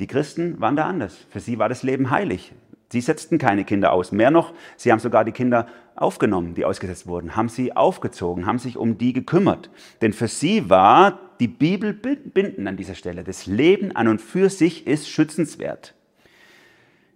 Die 0.00 0.06
Christen 0.06 0.60
waren 0.60 0.76
da 0.76 0.86
anders. 0.86 1.16
Für 1.30 1.40
sie 1.40 1.58
war 1.58 1.68
das 1.68 1.82
Leben 1.82 2.10
heilig. 2.10 2.52
Sie 2.94 3.00
setzten 3.00 3.38
keine 3.38 3.64
Kinder 3.64 3.92
aus. 3.92 4.12
Mehr 4.12 4.30
noch, 4.30 4.52
sie 4.76 4.92
haben 4.92 5.00
sogar 5.00 5.24
die 5.24 5.32
Kinder 5.32 5.66
aufgenommen, 5.96 6.54
die 6.54 6.64
ausgesetzt 6.64 7.08
wurden, 7.08 7.34
haben 7.34 7.48
sie 7.48 7.74
aufgezogen, 7.74 8.46
haben 8.46 8.60
sich 8.60 8.76
um 8.76 8.98
die 8.98 9.12
gekümmert. 9.12 9.68
Denn 10.00 10.12
für 10.12 10.28
sie 10.28 10.70
war 10.70 11.18
die 11.40 11.48
Bibel 11.48 11.92
binden 11.92 12.68
an 12.68 12.76
dieser 12.76 12.94
Stelle. 12.94 13.24
Das 13.24 13.46
Leben 13.46 13.96
an 13.96 14.06
und 14.06 14.20
für 14.20 14.48
sich 14.48 14.86
ist 14.86 15.08
schützenswert. 15.08 15.92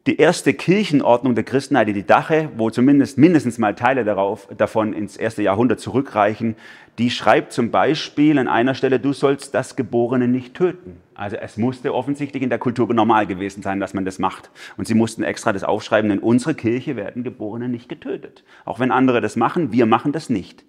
Die 0.09 0.17
erste 0.17 0.55
Kirchenordnung 0.55 1.35
der 1.35 1.45
Christenheit, 1.45 1.89
die 1.89 2.07
Dache, 2.07 2.49
wo 2.57 2.71
zumindest 2.71 3.19
mindestens 3.19 3.59
mal 3.59 3.75
Teile 3.75 4.07
darauf, 4.07 4.49
davon 4.57 4.95
ins 4.95 5.19
erste 5.19 5.43
Jahrhundert 5.43 5.81
zurückreichen, 5.81 6.57
die 6.97 7.11
schreibt 7.11 7.53
zum 7.53 7.71
Beispiel 7.71 8.39
an 8.39 8.49
einer 8.49 8.75
Stelle, 8.75 9.01
du 9.01 9.13
sollst 9.13 9.55
das 9.55 9.77
Geborene 9.77 10.27
nicht 10.27 10.55
töten. 10.55 10.97
Also 11.15 11.37
es 11.37 11.59
musste 11.59 11.93
offensichtlich 11.93 12.43
in 12.43 12.49
der 12.49 12.59
Kultur 12.59 12.89
normal 12.95 13.27
gewesen 13.27 13.63
sein, 13.63 13.81
dass 13.81 13.93
man 13.93 14.07
das 14.07 14.19
macht. 14.19 14.49
Und 14.79 14.87
sie 14.87 14.95
mussten 14.95 15.25
extra 15.25 15.53
das 15.53 15.63
aufschreiben, 15.63 16.11
in 16.11 16.21
unserer 16.21 16.55
Kirche 16.55 16.97
werden 16.97 17.23
Geborene 17.23 17.69
nicht 17.69 17.91
getötet. 17.91 18.45
Auch 18.65 18.81
wenn 18.81 18.91
andere 18.91 19.21
das 19.21 19.37
machen, 19.37 19.73
wir 19.73 19.85
machen 19.85 20.13
das 20.13 20.31
nicht. 20.31 20.65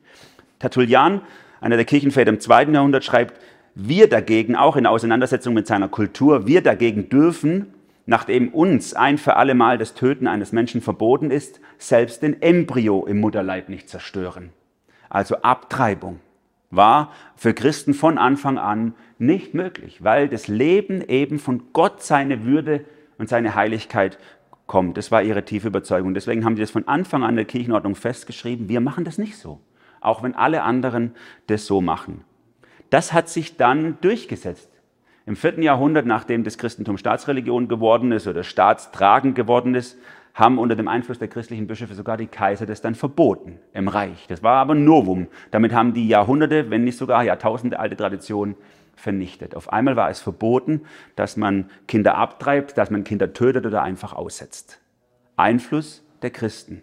Tertullian, 0.60 1.22
einer 1.62 1.78
der 1.78 1.86
Kirchenväter 1.86 2.30
im 2.30 2.42
zweiten 2.42 2.74
Jahrhundert, 2.74 3.06
schreibt, 3.06 3.40
wir 3.74 4.10
dagegen, 4.10 4.58
auch 4.58 4.76
in 4.76 4.86
Auseinandersetzung 4.86 5.54
mit 5.54 5.66
seiner 5.66 5.88
Kultur, 5.88 6.46
wir 6.46 6.62
dagegen 6.62 7.08
dürfen, 7.08 7.68
nachdem 8.10 8.50
uns 8.50 8.96
ein 8.96 9.20
für 9.20 9.36
alle 9.36 9.54
Mal 9.54 9.78
das 9.78 9.94
Töten 9.94 10.26
eines 10.26 10.52
Menschen 10.52 10.82
verboten 10.82 11.30
ist, 11.30 11.62
selbst 11.78 12.24
den 12.24 12.42
Embryo 12.42 13.06
im 13.06 13.20
Mutterleib 13.20 13.70
nicht 13.70 13.88
zerstören. 13.88 14.50
Also 15.10 15.44
Abtreibung 15.44 16.20
war 16.72 17.12
für 17.36 17.54
Christen 17.54 17.94
von 17.94 18.18
Anfang 18.18 18.58
an 18.58 18.96
nicht 19.20 19.54
möglich, 19.54 20.04
weil 20.04 20.28
das 20.28 20.48
Leben 20.48 21.08
eben 21.08 21.38
von 21.38 21.72
Gott 21.72 22.02
seine 22.02 22.46
Würde 22.46 22.84
und 23.20 23.30
seine 23.30 23.54
Heiligkeit 23.54 24.18
kommt. 24.66 24.98
Das 24.98 25.12
war 25.12 25.22
ihre 25.22 25.46
tiefe 25.46 25.68
Überzeugung. 25.68 26.16
Deswegen 26.16 26.46
haben 26.46 26.56
sie 26.56 26.64
das 26.64 26.72
von 26.72 26.88
Anfang 26.88 27.24
an 27.24 27.36
der 27.36 27.46
Kirchenordnung 27.46 27.94
festgeschrieben. 27.94 28.70
Wir 28.70 28.82
machen 28.82 29.06
das 29.06 29.20
nicht 29.20 29.38
so, 29.38 29.60
auch 30.02 30.24
wenn 30.24 30.34
alle 30.34 30.64
anderen 30.64 31.14
das 31.46 31.68
so 31.68 31.80
machen. 31.80 32.24
Das 32.90 33.14
hat 33.14 33.30
sich 33.30 33.56
dann 33.56 34.00
durchgesetzt. 34.02 34.79
Im 35.30 35.36
vierten 35.36 35.62
Jahrhundert, 35.62 36.08
nachdem 36.08 36.44
das 36.44 36.58
Christentum 36.58 36.98
Staatsreligion 36.98 37.68
geworden 37.68 38.12
ist 38.12 38.26
oder 38.26 38.44
staatstragend 38.44 39.36
geworden 39.36 39.76
ist, 39.76 39.96
haben 40.34 40.58
unter 40.58 40.76
dem 40.76 40.88
Einfluss 40.88 41.20
der 41.20 41.28
christlichen 41.28 41.68
Bischöfe 41.68 41.94
sogar 41.94 42.18
die 42.18 42.26
Kaiser 42.26 42.66
das 42.66 42.82
dann 42.82 42.96
verboten 42.96 43.60
im 43.74 43.90
Reich. 43.90 44.26
Das 44.28 44.42
war 44.42 44.56
aber 44.56 44.74
Novum. 44.74 45.28
Damit 45.52 45.72
haben 45.72 45.94
die 45.94 46.08
Jahrhunderte, 46.08 46.72
wenn 46.72 46.84
nicht 46.84 46.98
sogar 46.98 47.24
Jahrtausende 47.24 47.78
alte 47.78 47.96
Tradition 47.96 48.56
vernichtet. 48.96 49.56
Auf 49.56 49.72
einmal 49.72 49.96
war 49.96 50.10
es 50.10 50.20
verboten, 50.20 50.82
dass 51.16 51.38
man 51.38 51.70
Kinder 51.88 52.16
abtreibt, 52.16 52.76
dass 52.80 52.90
man 52.90 53.04
Kinder 53.04 53.32
tötet 53.32 53.68
oder 53.68 53.84
einfach 53.84 54.14
aussetzt. 54.14 54.82
Einfluss 55.38 56.04
der 56.24 56.32
Christen. 56.32 56.82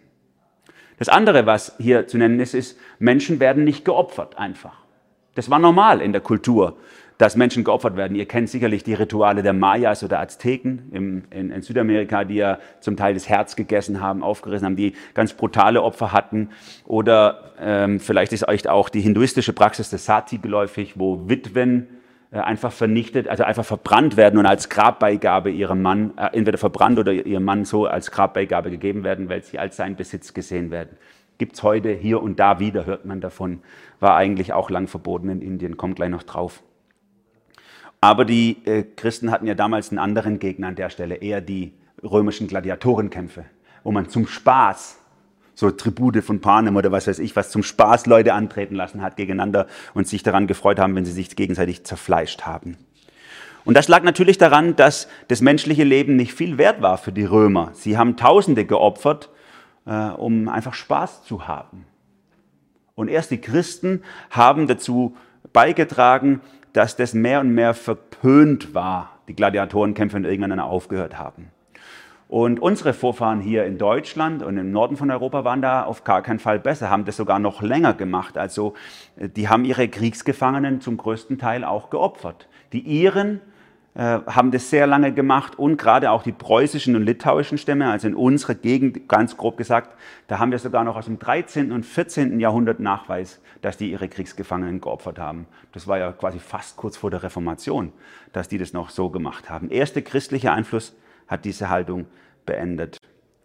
Das 1.00 1.08
andere, 1.08 1.46
was 1.46 1.74
hier 1.78 2.06
zu 2.06 2.16
nennen 2.16 2.38
ist, 2.38 2.54
ist, 2.54 2.78
Menschen 3.00 3.40
werden 3.40 3.64
nicht 3.64 3.84
geopfert 3.84 4.38
einfach. 4.38 4.86
Das 5.34 5.50
war 5.50 5.58
normal 5.58 6.00
in 6.00 6.12
der 6.12 6.22
Kultur 6.22 6.76
dass 7.18 7.36
Menschen 7.36 7.64
geopfert 7.64 7.96
werden. 7.96 8.14
Ihr 8.14 8.26
kennt 8.26 8.50
sicherlich 8.50 8.84
die 8.84 8.94
Rituale 8.94 9.42
der 9.42 9.52
Mayas 9.52 10.04
oder 10.04 10.20
Azteken 10.20 10.90
im, 10.92 11.24
in, 11.30 11.50
in, 11.50 11.62
Südamerika, 11.62 12.24
die 12.24 12.34
ja 12.34 12.58
zum 12.80 12.96
Teil 12.96 13.14
das 13.14 13.28
Herz 13.28 13.56
gegessen 13.56 14.00
haben, 14.00 14.22
aufgerissen 14.22 14.66
haben, 14.66 14.76
die 14.76 14.94
ganz 15.14 15.32
brutale 15.32 15.82
Opfer 15.82 16.12
hatten. 16.12 16.50
Oder 16.84 17.52
ähm, 17.58 18.00
vielleicht 18.00 18.32
ist 18.32 18.46
euch 18.46 18.68
auch 18.68 18.88
die 18.88 19.00
hinduistische 19.00 19.52
Praxis 19.52 19.88
des 19.88 20.04
Sati 20.04 20.38
geläufig, 20.38 20.98
wo 20.98 21.28
Witwen 21.28 21.88
äh, 22.32 22.38
einfach 22.38 22.72
vernichtet, 22.72 23.28
also 23.28 23.44
einfach 23.44 23.64
verbrannt 23.64 24.16
werden 24.16 24.38
und 24.38 24.46
als 24.46 24.68
Grabbeigabe 24.68 25.50
ihrem 25.50 25.80
Mann, 25.80 26.12
äh, 26.18 26.36
entweder 26.36 26.58
verbrannt 26.58 26.98
oder 26.98 27.12
ihrem 27.12 27.44
Mann 27.44 27.64
so 27.64 27.86
als 27.86 28.10
Grabbeigabe 28.10 28.70
gegeben 28.70 29.04
werden, 29.04 29.30
weil 29.30 29.42
sie 29.42 29.58
als 29.58 29.76
sein 29.76 29.96
Besitz 29.96 30.34
gesehen 30.34 30.70
werden. 30.70 30.98
Gibt 31.38 31.54
es 31.54 31.62
heute 31.62 31.90
hier 31.90 32.22
und 32.22 32.40
da 32.40 32.58
wieder, 32.58 32.84
hört 32.84 33.04
man 33.04 33.20
davon. 33.20 33.60
War 34.00 34.16
eigentlich 34.16 34.52
auch 34.52 34.70
lang 34.70 34.86
verboten 34.86 35.28
in 35.28 35.40
Indien, 35.40 35.76
kommt 35.76 35.96
gleich 35.96 36.10
noch 36.10 36.22
drauf. 36.22 36.62
Aber 38.06 38.24
die 38.24 38.58
äh, 38.66 38.84
Christen 38.84 39.32
hatten 39.32 39.48
ja 39.48 39.56
damals 39.56 39.90
einen 39.90 39.98
anderen 39.98 40.38
Gegner 40.38 40.68
an 40.68 40.76
der 40.76 40.90
Stelle, 40.90 41.16
eher 41.16 41.40
die 41.40 41.72
römischen 42.04 42.46
Gladiatorenkämpfe, 42.46 43.46
wo 43.82 43.90
man 43.90 44.08
zum 44.08 44.28
Spaß 44.28 44.98
so 45.56 45.72
Tribute 45.72 46.22
von 46.22 46.40
Panem 46.40 46.76
oder 46.76 46.92
was 46.92 47.08
weiß 47.08 47.18
ich, 47.18 47.34
was 47.34 47.50
zum 47.50 47.64
Spaß 47.64 48.06
Leute 48.06 48.32
antreten 48.32 48.76
lassen 48.76 49.02
hat 49.02 49.16
gegeneinander 49.16 49.66
und 49.92 50.06
sich 50.06 50.22
daran 50.22 50.46
gefreut 50.46 50.78
haben, 50.78 50.94
wenn 50.94 51.04
sie 51.04 51.10
sich 51.10 51.34
gegenseitig 51.34 51.82
zerfleischt 51.82 52.42
haben. 52.42 52.76
Und 53.64 53.76
das 53.76 53.88
lag 53.88 54.04
natürlich 54.04 54.38
daran, 54.38 54.76
dass 54.76 55.08
das 55.26 55.40
menschliche 55.40 55.82
Leben 55.82 56.14
nicht 56.14 56.32
viel 56.32 56.58
wert 56.58 56.82
war 56.82 56.98
für 56.98 57.10
die 57.10 57.24
Römer. 57.24 57.70
Sie 57.72 57.98
haben 57.98 58.16
Tausende 58.16 58.66
geopfert, 58.66 59.30
äh, 59.84 59.90
um 59.90 60.48
einfach 60.48 60.74
Spaß 60.74 61.24
zu 61.24 61.48
haben. 61.48 61.86
Und 62.94 63.08
erst 63.08 63.32
die 63.32 63.40
Christen 63.40 64.04
haben 64.30 64.68
dazu 64.68 65.16
beigetragen, 65.52 66.40
dass 66.76 66.94
das 66.94 67.14
mehr 67.14 67.40
und 67.40 67.50
mehr 67.50 67.72
verpönt 67.72 68.74
war, 68.74 69.18
die 69.28 69.34
Gladiatorenkämpfe 69.34 70.18
und 70.18 70.24
irgendwann 70.24 70.60
aufgehört 70.60 71.18
haben. 71.18 71.50
Und 72.28 72.60
unsere 72.60 72.92
Vorfahren 72.92 73.40
hier 73.40 73.64
in 73.64 73.78
Deutschland 73.78 74.42
und 74.42 74.58
im 74.58 74.72
Norden 74.72 74.96
von 74.96 75.10
Europa 75.10 75.44
waren 75.44 75.62
da 75.62 75.84
auf 75.84 76.04
gar 76.04 76.22
keinen 76.22 76.40
Fall 76.40 76.58
besser, 76.58 76.90
haben 76.90 77.04
das 77.04 77.16
sogar 77.16 77.38
noch 77.38 77.62
länger 77.62 77.94
gemacht. 77.94 78.36
Also 78.36 78.74
die 79.16 79.48
haben 79.48 79.64
ihre 79.64 79.88
Kriegsgefangenen 79.88 80.80
zum 80.80 80.96
größten 80.96 81.38
Teil 81.38 81.64
auch 81.64 81.88
geopfert. 81.88 82.48
Die 82.72 82.80
Iren 82.80 83.36
äh, 83.36 83.55
haben 84.02 84.50
das 84.50 84.68
sehr 84.68 84.86
lange 84.86 85.12
gemacht 85.12 85.58
und 85.58 85.78
gerade 85.78 86.10
auch 86.10 86.22
die 86.22 86.32
preußischen 86.32 86.96
und 86.96 87.02
litauischen 87.02 87.56
Stämme, 87.56 87.90
also 87.90 88.06
in 88.08 88.14
unserer 88.14 88.54
Gegend, 88.54 89.08
ganz 89.08 89.36
grob 89.36 89.56
gesagt, 89.56 89.96
da 90.26 90.38
haben 90.38 90.50
wir 90.50 90.58
sogar 90.58 90.84
noch 90.84 90.96
aus 90.96 91.06
dem 91.06 91.18
13. 91.18 91.72
und 91.72 91.84
14. 91.84 92.38
Jahrhundert 92.38 92.78
Nachweis, 92.78 93.40
dass 93.62 93.78
die 93.78 93.90
ihre 93.90 94.08
Kriegsgefangenen 94.08 94.80
geopfert 94.80 95.18
haben. 95.18 95.46
Das 95.72 95.88
war 95.88 95.98
ja 95.98 96.12
quasi 96.12 96.38
fast 96.38 96.76
kurz 96.76 96.96
vor 96.96 97.10
der 97.10 97.22
Reformation, 97.22 97.92
dass 98.32 98.48
die 98.48 98.58
das 98.58 98.72
noch 98.72 98.90
so 98.90 99.08
gemacht 99.08 99.48
haben. 99.48 99.70
Erster 99.70 100.02
christlicher 100.02 100.52
Einfluss 100.52 100.94
hat 101.26 101.44
diese 101.44 101.70
Haltung 101.70 102.06
beendet. 102.44 102.98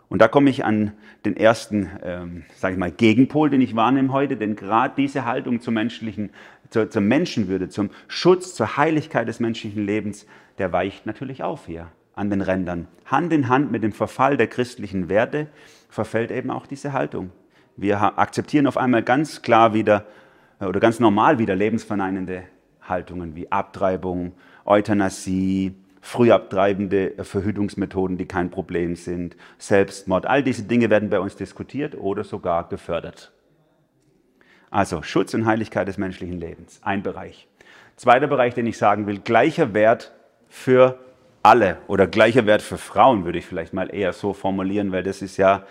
Und 0.09 0.21
da 0.21 0.27
komme 0.27 0.49
ich 0.49 0.65
an 0.65 0.91
den 1.23 1.37
ersten, 1.37 1.89
ähm, 2.03 2.43
sage 2.55 2.73
ich 2.73 2.79
mal, 2.79 2.91
Gegenpol, 2.91 3.49
den 3.49 3.61
ich 3.61 3.77
wahrnehme 3.77 4.11
heute, 4.11 4.35
denn 4.35 4.57
gerade 4.57 4.93
diese 4.97 5.23
Haltung 5.23 5.61
zum 5.61 5.75
menschlichen, 5.75 6.31
zur, 6.71 6.89
zur 6.89 7.01
Menschenwürde, 7.03 7.69
zum 7.69 7.91
Schutz, 8.07 8.55
zur 8.55 8.77
Heiligkeit 8.77 9.27
des 9.27 9.39
menschlichen 9.39 9.85
Lebens, 9.85 10.25
der 10.57 10.73
weicht 10.73 11.05
natürlich 11.05 11.43
auf 11.43 11.67
hier 11.67 11.87
an 12.15 12.29
den 12.29 12.41
Rändern. 12.41 12.87
Hand 13.05 13.31
in 13.31 13.47
Hand 13.47 13.71
mit 13.71 13.83
dem 13.83 13.91
Verfall 13.91 14.37
der 14.37 14.47
christlichen 14.47 15.09
Werte 15.09 15.47
verfällt 15.89 16.31
eben 16.31 16.49
auch 16.49 16.65
diese 16.65 16.93
Haltung. 16.93 17.31
Wir 17.77 18.17
akzeptieren 18.17 18.67
auf 18.67 18.77
einmal 18.77 19.03
ganz 19.03 19.41
klar 19.41 19.73
wieder 19.73 20.05
äh, 20.59 20.65
oder 20.65 20.79
ganz 20.79 20.99
normal 20.99 21.39
wieder 21.39 21.55
lebensverneinende 21.55 22.43
Haltungen 22.81 23.35
wie 23.35 23.51
Abtreibung, 23.51 24.33
Euthanasie, 24.65 25.75
frühabtreibende 26.01 27.13
Verhütungsmethoden, 27.23 28.17
die 28.17 28.25
kein 28.25 28.49
Problem 28.49 28.95
sind, 28.95 29.35
Selbstmord. 29.57 30.25
All 30.25 30.43
diese 30.43 30.63
Dinge 30.63 30.89
werden 30.89 31.09
bei 31.09 31.19
uns 31.19 31.35
diskutiert 31.35 31.95
oder 31.95 32.23
sogar 32.23 32.67
gefördert. 32.69 33.31
Also 34.71 35.03
Schutz 35.03 35.33
und 35.33 35.45
Heiligkeit 35.45 35.87
des 35.87 35.97
menschlichen 35.97 36.39
Lebens, 36.39 36.79
ein 36.81 37.03
Bereich. 37.03 37.47
Zweiter 37.97 38.27
Bereich, 38.27 38.53
den 38.53 38.65
ich 38.65 38.77
sagen 38.77 39.05
will, 39.05 39.19
gleicher 39.19 39.73
Wert 39.73 40.13
für 40.47 40.97
alle 41.43 41.77
oder 41.87 42.07
gleicher 42.07 42.45
Wert 42.45 42.61
für 42.61 42.77
Frauen, 42.77 43.25
würde 43.25 43.37
ich 43.37 43.45
vielleicht 43.45 43.73
mal 43.73 43.93
eher 43.93 44.13
so 44.13 44.33
formulieren, 44.33 44.91
weil 44.93 45.03
das 45.03 45.21
ist 45.21 45.37
ja 45.37 45.63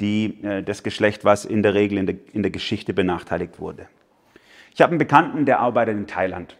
die, 0.00 0.42
äh, 0.42 0.62
das 0.62 0.82
Geschlecht, 0.82 1.24
was 1.24 1.44
in 1.44 1.62
der 1.62 1.74
Regel 1.74 1.98
in 1.98 2.06
der, 2.06 2.16
in 2.32 2.42
der 2.42 2.50
Geschichte 2.50 2.92
benachteiligt 2.92 3.60
wurde. 3.60 3.86
Ich 4.74 4.80
habe 4.80 4.90
einen 4.90 4.98
Bekannten, 4.98 5.44
der 5.44 5.60
arbeitet 5.60 5.96
in 5.96 6.06
Thailand. 6.06 6.56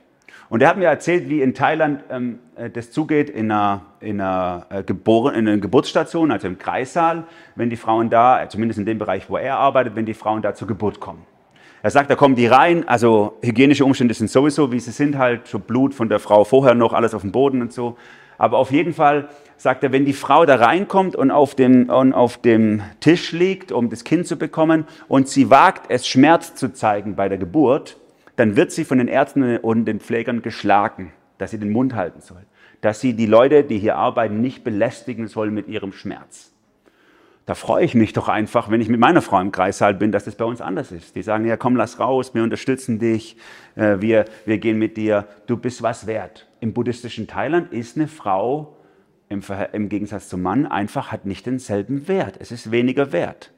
Und 0.48 0.62
er 0.62 0.68
hat 0.68 0.78
mir 0.78 0.86
erzählt, 0.86 1.28
wie 1.28 1.42
in 1.42 1.52
Thailand 1.52 2.04
ähm, 2.10 2.38
äh, 2.56 2.70
das 2.70 2.90
zugeht 2.92 3.28
in 3.28 3.50
einer, 3.50 3.82
in, 4.00 4.20
einer 4.20 4.66
äh, 4.70 4.82
Gebor 4.84 5.34
in 5.34 5.48
einer 5.48 5.58
Geburtsstation, 5.58 6.30
also 6.30 6.46
im 6.46 6.58
Kreissaal, 6.58 7.24
wenn 7.56 7.70
die 7.70 7.76
Frauen 7.76 8.08
da, 8.08 8.48
zumindest 8.48 8.78
in 8.78 8.86
dem 8.86 8.98
Bereich, 8.98 9.28
wo 9.28 9.36
er 9.36 9.56
arbeitet, 9.56 9.96
wenn 9.96 10.06
die 10.06 10.14
Frauen 10.14 10.42
da 10.42 10.54
zur 10.54 10.68
Geburt 10.68 11.00
kommen. 11.00 11.26
Er 11.82 11.90
sagt, 11.90 12.10
da 12.10 12.16
kommen 12.16 12.34
die 12.34 12.46
rein, 12.46 12.88
also 12.88 13.38
hygienische 13.40 13.84
Umstände 13.84 14.12
sind 14.14 14.30
sowieso, 14.30 14.72
wie 14.72 14.80
sie 14.80 14.90
sind 14.90 15.16
halt, 15.16 15.48
schon 15.48 15.60
Blut 15.60 15.94
von 15.94 16.08
der 16.08 16.18
Frau 16.18 16.44
vorher 16.44 16.74
noch, 16.74 16.92
alles 16.92 17.14
auf 17.14 17.22
dem 17.22 17.30
Boden 17.30 17.62
und 17.62 17.72
so. 17.72 17.96
Aber 18.36 18.58
auf 18.58 18.72
jeden 18.72 18.92
Fall 18.92 19.28
sagt 19.56 19.84
er, 19.84 19.92
wenn 19.92 20.04
die 20.04 20.12
Frau 20.12 20.44
da 20.44 20.56
reinkommt 20.56 21.14
und 21.14 21.30
auf 21.30 21.54
dem, 21.54 21.88
und 21.88 22.12
auf 22.12 22.38
dem 22.38 22.82
Tisch 23.00 23.32
liegt, 23.32 23.70
um 23.70 23.90
das 23.90 24.04
Kind 24.04 24.26
zu 24.26 24.36
bekommen, 24.36 24.86
und 25.06 25.28
sie 25.28 25.50
wagt 25.50 25.90
es, 25.90 26.06
Schmerz 26.06 26.54
zu 26.54 26.72
zeigen 26.72 27.14
bei 27.14 27.28
der 27.28 27.38
Geburt, 27.38 27.96
dann 28.36 28.56
wird 28.56 28.72
sie 28.72 28.84
von 28.84 28.98
den 28.98 29.08
Ärzten 29.08 29.56
und 29.58 29.84
den 29.84 30.00
Pflegern 30.00 30.42
geschlagen, 30.42 31.12
dass 31.38 31.50
sie 31.50 31.58
den 31.58 31.70
Mund 31.70 31.94
halten 31.94 32.20
soll, 32.20 32.42
dass 32.80 33.00
sie 33.00 33.14
die 33.14 33.26
Leute, 33.26 33.64
die 33.64 33.78
hier 33.78 33.96
arbeiten, 33.96 34.40
nicht 34.40 34.62
belästigen 34.62 35.26
soll 35.26 35.50
mit 35.50 35.68
ihrem 35.68 35.92
Schmerz. 35.92 36.52
Da 37.48 37.54
freue 37.54 37.82
ich 37.82 37.94
mich 37.94 38.12
doch 38.12 38.28
einfach, 38.28 38.70
wenn 38.70 38.82
ich 38.82 38.90
mit 38.90 39.00
meiner 39.00 39.22
Frau 39.22 39.40
im 39.40 39.52
Kreissaal 39.52 39.94
bin, 39.94 40.12
dass 40.12 40.24
das 40.24 40.34
bei 40.34 40.44
uns 40.44 40.60
anders 40.60 40.92
ist. 40.92 41.16
Die 41.16 41.22
sagen, 41.22 41.46
ja 41.46 41.56
komm, 41.56 41.76
lass 41.76 41.98
raus, 41.98 42.34
wir 42.34 42.42
unterstützen 42.42 42.98
dich, 42.98 43.38
äh, 43.74 43.96
wir, 44.00 44.26
wir 44.44 44.58
gehen 44.58 44.78
mit 44.78 44.98
dir, 44.98 45.26
du 45.46 45.56
bist 45.56 45.82
was 45.82 46.06
wert. 46.06 46.46
Im 46.60 46.74
buddhistischen 46.74 47.26
Thailand 47.26 47.72
ist 47.72 47.96
eine 47.96 48.06
Frau 48.06 48.76
im, 49.30 49.40
im 49.72 49.88
Gegensatz 49.88 50.28
zum 50.28 50.42
Mann 50.42 50.66
einfach 50.66 51.10
hat 51.10 51.24
nicht 51.24 51.46
denselben 51.46 52.06
Wert. 52.06 52.36
Es 52.38 52.52
ist 52.52 52.70
weniger 52.70 53.12
wert. 53.12 53.50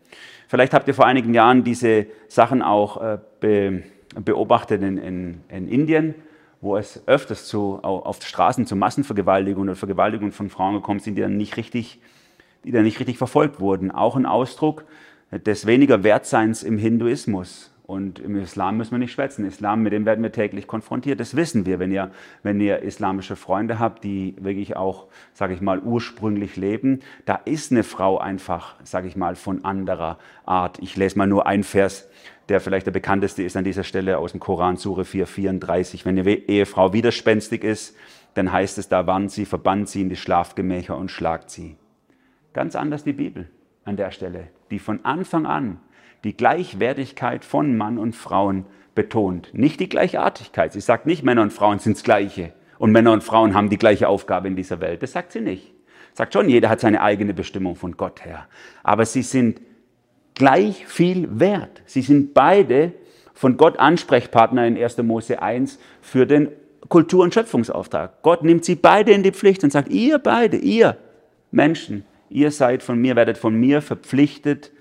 Vielleicht 0.47 0.73
habt 0.73 0.87
ihr 0.87 0.95
vor 0.95 1.07
einigen 1.07 1.35
Jahren 1.35 1.65
diese 1.65 2.07
Sachen 2.29 2.63
auch 2.63 3.03
äh, 3.03 3.19
be, 3.41 3.83
beobachtet 4.15 4.83
in, 4.85 4.99
in, 4.99 5.41
in 5.49 5.67
Indien, 5.67 6.15
wo 6.61 6.77
es 6.77 7.03
öfters 7.09 7.49
zu, 7.49 7.81
auf 7.83 8.23
Straßen 8.23 8.67
zu 8.67 8.77
Massenvergewaltigungen 8.77 9.71
oder 9.71 9.77
Vergewaltigungen 9.77 10.31
von 10.31 10.49
Frauen 10.49 10.75
gekommen 10.75 11.01
sind, 11.01 11.17
die 11.17 11.23
dann 11.23 11.37
nicht 11.37 11.57
richtig, 11.57 11.99
die 12.65 12.73
dann 12.73 12.85
nicht 12.85 13.01
richtig 13.01 13.19
verfolgt 13.19 13.61
wurden. 13.61 13.91
Auch 13.91 14.17
ein 14.17 14.27
Ausdruck 14.27 14.85
des 15.33 15.67
weniger 15.67 16.03
Wertseins 16.03 16.63
im 16.63 16.79
Hinduismus. 16.79 17.71
Und 17.91 18.21
im 18.21 18.37
Islam 18.37 18.77
müssen 18.77 18.93
wir 18.93 18.99
nicht 18.99 19.11
schwätzen. 19.11 19.45
Islam, 19.45 19.83
mit 19.83 19.93
dem 19.93 20.07
werden 20.07 20.23
wir 20.23 20.31
täglich 20.31 20.69
konfrontiert. 20.69 21.19
Das 21.19 21.35
wissen 21.35 21.67
wir, 21.67 21.81
wenn 21.81 21.91
ihr, 21.91 22.13
wenn 22.45 22.61
ihr 22.61 22.83
islamische 22.83 23.35
Freunde 23.35 23.81
habt, 23.81 24.05
die 24.05 24.37
wirklich 24.39 24.77
auch, 24.77 25.09
sage 25.35 25.55
ich 25.55 25.61
mal, 25.61 25.81
ursprünglich 25.81 26.55
leben. 26.55 27.01
Da 27.25 27.35
ist 27.35 27.73
eine 27.73 27.83
Frau 27.83 28.19
einfach, 28.19 28.77
sage 28.85 29.09
ich 29.09 29.17
mal, 29.17 29.35
von 29.35 29.65
anderer 29.65 30.19
Art. 30.47 30.79
Ich 30.81 30.97
lese 30.97 31.19
mal 31.19 31.27
nur 31.27 31.49
einen 31.49 31.65
Vers 31.65 32.07
der 32.51 32.61
vielleicht 32.61 32.87
der 32.87 32.91
bekannteste 32.91 33.45
ist 33.45 33.57
an 33.57 33.63
dieser 33.63 33.85
Stelle 33.85 34.19
aus 34.19 34.33
dem 34.33 34.41
Koran, 34.41 34.77
Sure 34.77 35.05
434. 35.05 36.05
Wenn 36.05 36.19
eine 36.19 36.29
Ehefrau 36.29 36.93
widerspenstig 36.93 37.63
ist, 37.63 37.97
dann 38.35 38.51
heißt 38.51 38.77
es, 38.79 38.89
da 38.89 39.07
warnt 39.07 39.31
sie, 39.31 39.45
verbannt 39.45 39.89
sie 39.89 40.03
in 40.03 40.09
die 40.09 40.17
Schlafgemächer 40.17 40.97
und 40.99 41.13
schlagt 41.13 41.51
sie. 41.51 41.77
Ganz 42.53 42.75
anders 42.77 43.05
die 43.05 43.13
Bibel 43.13 43.49
an 43.85 43.97
der 43.97 44.11
Stelle, 44.11 44.49
die 44.71 44.79
von 44.79 45.05
Anfang 45.05 45.47
an 45.47 45.81
die 46.25 46.37
Gleichwertigkeit 46.37 47.45
von 47.45 47.77
Mann 47.77 47.99
und 47.99 48.15
Frauen 48.15 48.67
betont. 48.95 49.51
Nicht 49.55 49.81
die 49.81 49.89
Gleichartigkeit. 49.89 50.73
Sie 50.73 50.81
sagt 50.81 51.07
nicht, 51.07 51.23
Männer 51.23 51.43
und 51.43 51.53
Frauen 51.53 51.79
sind 51.79 51.97
das 51.97 52.03
Gleiche 52.03 52.53
und 52.79 52.93
Männer 52.93 53.13
und 53.13 53.23
Frauen 53.23 53.55
haben 53.55 53.71
die 53.71 53.79
gleiche 53.79 54.09
Aufgabe 54.09 54.49
in 54.49 54.57
dieser 54.57 54.81
Welt. 54.81 55.03
Das 55.03 55.13
sagt 55.13 55.33
sie 55.33 55.41
nicht. 55.41 55.73
Sagt 56.13 56.33
schon, 56.33 56.49
jeder 56.49 56.69
hat 56.69 56.81
seine 56.81 57.03
eigene 57.03 57.35
Bestimmung 57.35 57.77
von 57.77 57.97
Gott 57.97 58.25
her. 58.25 58.47
Aber 58.83 59.05
sie 59.07 59.23
sind 59.23 59.61
gleich 60.35 60.87
viel 60.87 61.29
wert. 61.31 61.83
Sie 61.87 62.03
sind 62.03 62.35
beide 62.35 62.93
von 63.33 63.57
Gott 63.57 63.79
Ansprechpartner 63.79 64.67
in 64.67 64.77
1. 64.77 64.99
Mose 64.99 65.41
1 65.41 65.79
für 66.01 66.27
den 66.27 66.49
Kultur- 66.89 67.23
und 67.23 67.33
Schöpfungsauftrag. 67.33 68.23
Gott 68.23 68.43
nimmt 68.43 68.65
sie 68.65 68.75
beide 68.75 69.13
in 69.13 69.23
die 69.23 69.33
Pflicht 69.33 69.63
und 69.63 69.71
sagt, 69.71 69.91
ihr 69.91 70.19
beide, 70.19 70.57
ihr 70.57 70.97
Menschen, 71.51 72.05
ihr 72.31 72.51
seid 72.51 72.83
von 72.83 72.99
mir, 72.99 73.17
werdet 73.17 73.37
von 73.37 73.55
mir 73.55 73.83
verpflichtet, 73.83 74.73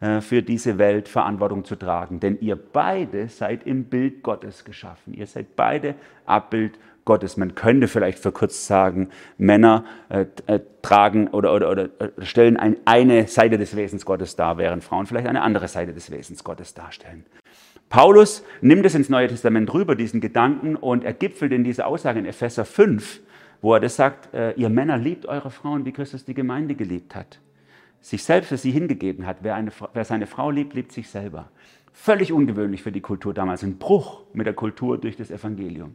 äh, 0.00 0.20
für 0.20 0.42
diese 0.42 0.78
Welt 0.78 1.08
Verantwortung 1.08 1.64
zu 1.64 1.76
tragen. 1.76 2.20
Denn 2.20 2.38
ihr 2.40 2.56
beide 2.56 3.28
seid 3.28 3.66
im 3.66 3.84
Bild 3.84 4.22
Gottes 4.22 4.64
geschaffen. 4.64 5.14
Ihr 5.14 5.26
seid 5.26 5.54
beide 5.54 5.94
Abbild 6.26 6.78
Gottes. 7.04 7.36
Man 7.36 7.54
könnte 7.54 7.88
vielleicht 7.88 8.18
für 8.18 8.32
kurz 8.32 8.66
sagen, 8.66 9.10
Männer 9.38 9.84
äh, 10.08 10.26
äh, 10.46 10.60
tragen 10.82 11.28
oder, 11.28 11.54
oder, 11.54 11.70
oder 11.70 11.84
äh, 12.00 12.10
stellen 12.18 12.56
ein, 12.56 12.76
eine 12.84 13.28
Seite 13.28 13.58
des 13.58 13.76
Wesens 13.76 14.04
Gottes 14.04 14.36
dar, 14.36 14.58
während 14.58 14.82
Frauen 14.82 15.06
vielleicht 15.06 15.28
eine 15.28 15.42
andere 15.42 15.68
Seite 15.68 15.92
des 15.92 16.10
Wesens 16.10 16.44
Gottes 16.44 16.74
darstellen. 16.74 17.24
Paulus 17.88 18.42
nimmt 18.60 18.84
es 18.86 18.94
ins 18.94 19.08
Neue 19.08 19.28
Testament 19.28 19.72
rüber, 19.72 19.94
diesen 19.94 20.20
Gedanken, 20.20 20.74
und 20.74 21.04
er 21.04 21.12
gipfelt 21.12 21.52
in 21.52 21.62
diese 21.62 21.86
Aussage 21.86 22.18
in 22.18 22.26
Epheser 22.26 22.64
5, 22.64 23.20
wo 23.60 23.74
er 23.74 23.80
das 23.80 23.96
sagt, 23.96 24.32
äh, 24.34 24.52
ihr 24.52 24.68
Männer 24.68 24.96
liebt 24.96 25.26
eure 25.26 25.50
Frauen, 25.50 25.84
wie 25.84 25.92
Christus 25.92 26.24
die 26.24 26.34
Gemeinde 26.34 26.74
geliebt 26.74 27.14
hat. 27.14 27.40
Sich 28.00 28.22
selbst 28.22 28.48
für 28.48 28.58
sie 28.58 28.70
hingegeben 28.70 29.26
hat. 29.26 29.38
Wer, 29.40 29.54
eine, 29.54 29.70
wer 29.92 30.04
seine 30.04 30.26
Frau 30.26 30.50
liebt, 30.50 30.74
liebt 30.74 30.92
sich 30.92 31.08
selber. 31.08 31.50
Völlig 31.92 32.32
ungewöhnlich 32.32 32.82
für 32.82 32.92
die 32.92 33.00
Kultur 33.00 33.32
damals, 33.32 33.62
ein 33.62 33.78
Bruch 33.78 34.22
mit 34.32 34.46
der 34.46 34.54
Kultur 34.54 34.98
durch 34.98 35.16
das 35.16 35.30
Evangelium. 35.30 35.94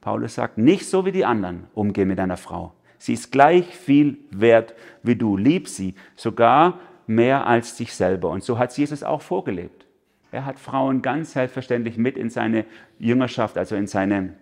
Paulus 0.00 0.34
sagt, 0.34 0.58
nicht 0.58 0.86
so 0.86 1.06
wie 1.06 1.12
die 1.12 1.24
anderen 1.24 1.64
umgehen 1.74 2.08
mit 2.08 2.18
deiner 2.18 2.36
Frau. 2.36 2.72
Sie 2.98 3.12
ist 3.12 3.30
gleich 3.32 3.66
viel 3.66 4.18
wert 4.30 4.74
wie 5.02 5.16
du. 5.16 5.36
Lieb 5.36 5.68
sie, 5.68 5.94
sogar 6.16 6.80
mehr 7.06 7.46
als 7.46 7.76
dich 7.76 7.94
selber. 7.94 8.30
Und 8.30 8.42
so 8.42 8.58
hat 8.58 8.76
Jesus 8.76 9.02
auch 9.02 9.22
vorgelebt. 9.22 9.86
Er 10.30 10.44
hat 10.46 10.58
Frauen 10.58 11.00
ganz 11.00 11.32
selbstverständlich 11.32 11.96
mit 11.96 12.16
in 12.16 12.28
seine 12.28 12.64
Jüngerschaft, 12.98 13.56
also 13.56 13.76
in 13.76 13.86
seine 13.86 14.34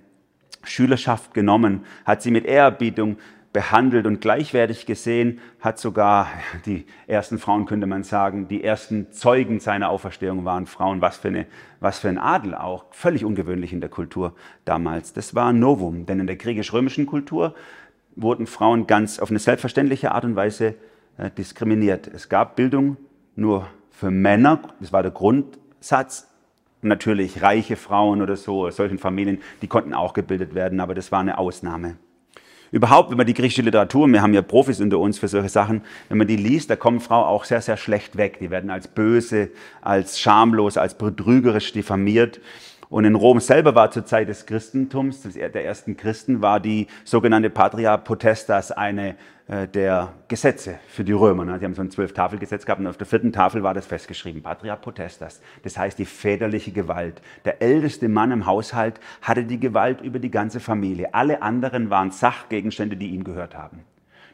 Schülerschaft 0.64 1.34
genommen, 1.34 1.84
hat 2.04 2.22
sie 2.22 2.30
mit 2.30 2.44
Ehrerbietung 2.44 3.16
behandelt 3.52 4.06
und 4.06 4.20
gleichwertig 4.20 4.86
gesehen, 4.86 5.40
hat 5.60 5.78
sogar 5.78 6.28
die 6.66 6.86
ersten 7.06 7.38
Frauen, 7.38 7.66
könnte 7.66 7.86
man 7.86 8.02
sagen, 8.02 8.48
die 8.48 8.64
ersten 8.64 9.12
Zeugen 9.12 9.60
seiner 9.60 9.90
Auferstehung 9.90 10.44
waren 10.44 10.66
Frauen. 10.66 11.00
Was 11.00 11.18
für, 11.18 11.28
eine, 11.28 11.46
was 11.80 11.98
für 11.98 12.08
ein 12.08 12.18
Adel 12.18 12.54
auch, 12.54 12.86
völlig 12.90 13.24
ungewöhnlich 13.24 13.72
in 13.72 13.80
der 13.80 13.90
Kultur 13.90 14.34
damals. 14.64 15.12
Das 15.12 15.34
war 15.34 15.50
ein 15.50 15.58
Novum, 15.58 16.06
denn 16.06 16.20
in 16.20 16.26
der 16.26 16.36
griechisch-römischen 16.36 17.06
Kultur 17.06 17.54
wurden 18.16 18.46
Frauen 18.46 18.86
ganz 18.86 19.18
auf 19.18 19.30
eine 19.30 19.38
selbstverständliche 19.38 20.12
Art 20.12 20.24
und 20.24 20.36
Weise 20.36 20.74
äh, 21.18 21.30
diskriminiert. 21.30 22.06
Es 22.06 22.28
gab 22.28 22.56
Bildung 22.56 22.96
nur 23.36 23.68
für 23.90 24.10
Männer, 24.10 24.60
das 24.80 24.92
war 24.92 25.02
der 25.02 25.12
Grundsatz. 25.12 26.28
Natürlich 26.84 27.42
reiche 27.42 27.76
Frauen 27.76 28.22
oder 28.22 28.36
so, 28.36 28.68
solchen 28.70 28.98
Familien, 28.98 29.40
die 29.62 29.68
konnten 29.68 29.94
auch 29.94 30.14
gebildet 30.14 30.54
werden, 30.54 30.80
aber 30.80 30.94
das 30.94 31.12
war 31.12 31.20
eine 31.20 31.38
Ausnahme. 31.38 31.96
Überhaupt, 32.72 33.10
wenn 33.10 33.18
man 33.18 33.26
die 33.26 33.34
griechische 33.34 33.62
Literatur, 33.62 34.08
wir 34.08 34.20
haben 34.20 34.34
ja 34.34 34.42
Profis 34.42 34.80
unter 34.80 34.98
uns 34.98 35.18
für 35.18 35.28
solche 35.28 35.50
Sachen, 35.50 35.82
wenn 36.08 36.18
man 36.18 36.26
die 36.26 36.36
liest, 36.36 36.70
da 36.70 36.76
kommen 36.76 37.00
Frauen 37.00 37.26
auch 37.26 37.44
sehr, 37.44 37.60
sehr 37.60 37.76
schlecht 37.76 38.16
weg. 38.16 38.38
Die 38.40 38.50
werden 38.50 38.70
als 38.70 38.88
böse, 38.88 39.50
als 39.82 40.18
schamlos, 40.18 40.76
als 40.76 40.96
betrügerisch 40.96 41.72
diffamiert. 41.72 42.40
Und 42.92 43.06
in 43.06 43.14
Rom 43.14 43.40
selber 43.40 43.74
war 43.74 43.90
zur 43.90 44.04
Zeit 44.04 44.28
des 44.28 44.44
Christentums, 44.44 45.22
der 45.22 45.64
ersten 45.64 45.96
Christen, 45.96 46.42
war 46.42 46.60
die 46.60 46.88
sogenannte 47.04 47.48
Patria 47.48 47.96
Potestas 47.96 48.70
eine 48.70 49.16
äh, 49.48 49.66
der 49.66 50.12
Gesetze 50.28 50.78
für 50.88 51.02
die 51.02 51.12
Römer. 51.12 51.46
Ne? 51.46 51.58
Die 51.58 51.64
haben 51.64 51.74
so 51.74 51.80
ein 51.80 51.90
Zwölf-Tafel-Gesetz 51.90 52.66
gehabt 52.66 52.82
und 52.82 52.86
auf 52.86 52.98
der 52.98 53.06
vierten 53.06 53.32
Tafel 53.32 53.62
war 53.62 53.72
das 53.72 53.86
festgeschrieben, 53.86 54.42
Patria 54.42 54.76
Potestas. 54.76 55.40
Das 55.62 55.78
heißt 55.78 55.98
die 55.98 56.04
väterliche 56.04 56.70
Gewalt. 56.70 57.22
Der 57.46 57.62
älteste 57.62 58.10
Mann 58.10 58.30
im 58.30 58.44
Haushalt 58.44 59.00
hatte 59.22 59.44
die 59.44 59.58
Gewalt 59.58 60.02
über 60.02 60.18
die 60.18 60.30
ganze 60.30 60.60
Familie. 60.60 61.14
Alle 61.14 61.40
anderen 61.40 61.88
waren 61.88 62.10
Sachgegenstände, 62.10 62.98
die 62.98 63.08
ihm 63.08 63.24
gehört 63.24 63.56
haben. 63.56 63.86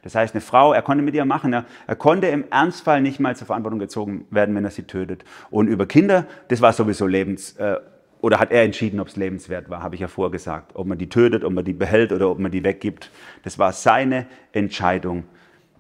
Das 0.03 0.17
heißt, 0.17 0.35
eine 0.35 0.41
Frau, 0.41 0.73
er 0.73 0.83
konnte 0.83 1.05
mit 1.05 1.15
ihr 1.15 1.25
machen, 1.25 1.53
er, 1.53 1.65
er, 1.87 1.95
konnte 1.95 2.27
im 2.27 2.45
Ernstfall 2.51 3.03
nicht 3.03 3.21
mal 3.21 3.37
zur 3.37 3.47
Verantwortung 3.47 3.79
gezogen 3.79 4.27
werden, 4.33 4.53
wenn 4.57 4.65
er 4.65 4.73
sie 4.73 4.83
tötet. 4.83 5.25
Und 5.49 5.69
über 5.69 5.87
Kinder, 5.87 6.27
das 6.49 6.61
war 6.61 6.73
sowieso 6.73 7.07
lebens, 7.07 7.53
äh, 7.53 7.77
oder 8.21 8.41
hat 8.41 8.51
er 8.51 8.65
entschieden, 8.65 9.01
ob 9.01 9.09
es 9.09 9.17
lebenswert 9.17 9.71
war, 9.71 9.83
habe 9.83 9.95
ich 9.95 10.01
ja 10.01 10.09
vorgesagt. 10.09 10.73
Ob 10.75 10.87
man 10.87 10.99
die 10.99 11.09
tötet, 11.09 11.45
ob 11.45 11.53
man 11.53 11.65
die 11.65 11.73
behält 11.73 12.13
oder 12.13 12.31
ob 12.31 12.39
man 12.39 12.51
die 12.51 12.65
weggibt. 12.65 13.11
Das 13.45 13.59
war 13.59 13.73
seine 13.73 14.27
Entscheidung, 14.53 15.25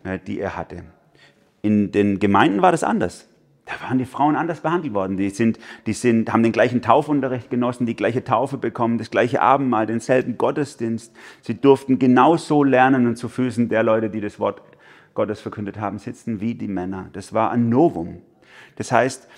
äh, 0.05 0.18
die 0.24 0.38
er 0.38 0.57
hatte. 0.57 0.85
In 1.62 1.90
den 1.90 2.18
Gemeinden 2.18 2.62
war 2.62 2.70
das 2.70 2.85
anders. 2.85 3.29
Da 3.68 3.87
waren 3.87 3.98
die 3.98 4.07
Frauen 4.07 4.35
anders 4.35 4.61
behandelt 4.61 4.94
worden. 4.94 5.18
Die, 5.18 5.29
sind, 5.29 5.59
die 5.87 5.92
sind, 5.92 6.33
haben 6.33 6.42
den 6.42 6.53
gleichen 6.53 6.81
Taufunterricht 6.81 7.51
genossen, 7.51 7.85
die 7.85 7.96
gleiche 7.96 8.24
Taufe 8.24 8.57
bekommen, 8.57 8.96
das 8.96 9.11
gleiche 9.11 9.42
Abendmahl, 9.42 9.87
denselben 9.87 10.38
Gottesdienst. 10.38 11.14
Sie 11.42 11.61
durften 11.61 11.98
genauso 11.98 12.64
lernen 12.64 13.07
und 13.07 13.16
zu 13.16 13.29
Füßen 13.29 13.68
der 13.68 13.83
Leute, 13.83 14.09
die 14.09 14.22
das 14.22 14.40
Wort 14.40 14.62
Gottes 15.12 15.40
verkündet 15.40 15.79
haben, 15.79 15.98
sitzen 15.98 16.40
wie 16.40 16.55
die 16.55 16.68
Männer. 16.68 17.11
Das 17.12 17.35
war 17.35 17.51
ein 17.51 17.68
Novum. 17.68 18.22
Das 18.77 18.90
heißt, 18.90 19.29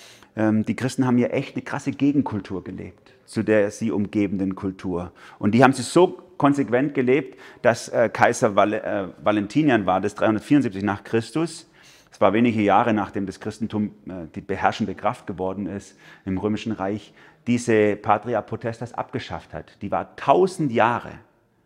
die 0.40 0.76
Christen 0.76 1.06
haben 1.06 1.18
hier 1.18 1.34
echt 1.34 1.54
eine 1.54 1.62
krasse 1.62 1.90
Gegenkultur 1.90 2.64
gelebt 2.64 3.14
zu 3.30 3.44
der 3.44 3.70
sie 3.70 3.92
umgebenden 3.92 4.56
Kultur. 4.56 5.12
Und 5.38 5.52
die 5.52 5.62
haben 5.62 5.72
sie 5.72 5.82
so 5.82 6.20
konsequent 6.36 6.94
gelebt, 6.94 7.38
dass 7.62 7.88
äh, 7.88 8.08
Kaiser 8.12 8.56
äh, 8.56 9.06
Valentinian 9.22 9.86
war, 9.86 10.00
das 10.00 10.16
374 10.16 10.82
nach 10.82 11.04
Christus. 11.04 11.70
Es 12.10 12.20
war 12.20 12.32
wenige 12.32 12.60
Jahre 12.60 12.92
nachdem 12.92 13.26
das 13.26 13.38
Christentum 13.38 13.92
äh, 14.08 14.26
die 14.34 14.40
beherrschende 14.40 14.96
Kraft 14.96 15.28
geworden 15.28 15.66
ist 15.66 15.96
im 16.24 16.38
Römischen 16.38 16.72
Reich, 16.72 17.14
diese 17.46 17.94
Patria 17.94 18.42
Potestas 18.42 18.94
abgeschafft 18.94 19.54
hat. 19.54 19.80
Die 19.80 19.92
war 19.92 20.16
tausend 20.16 20.72
Jahre, 20.72 21.12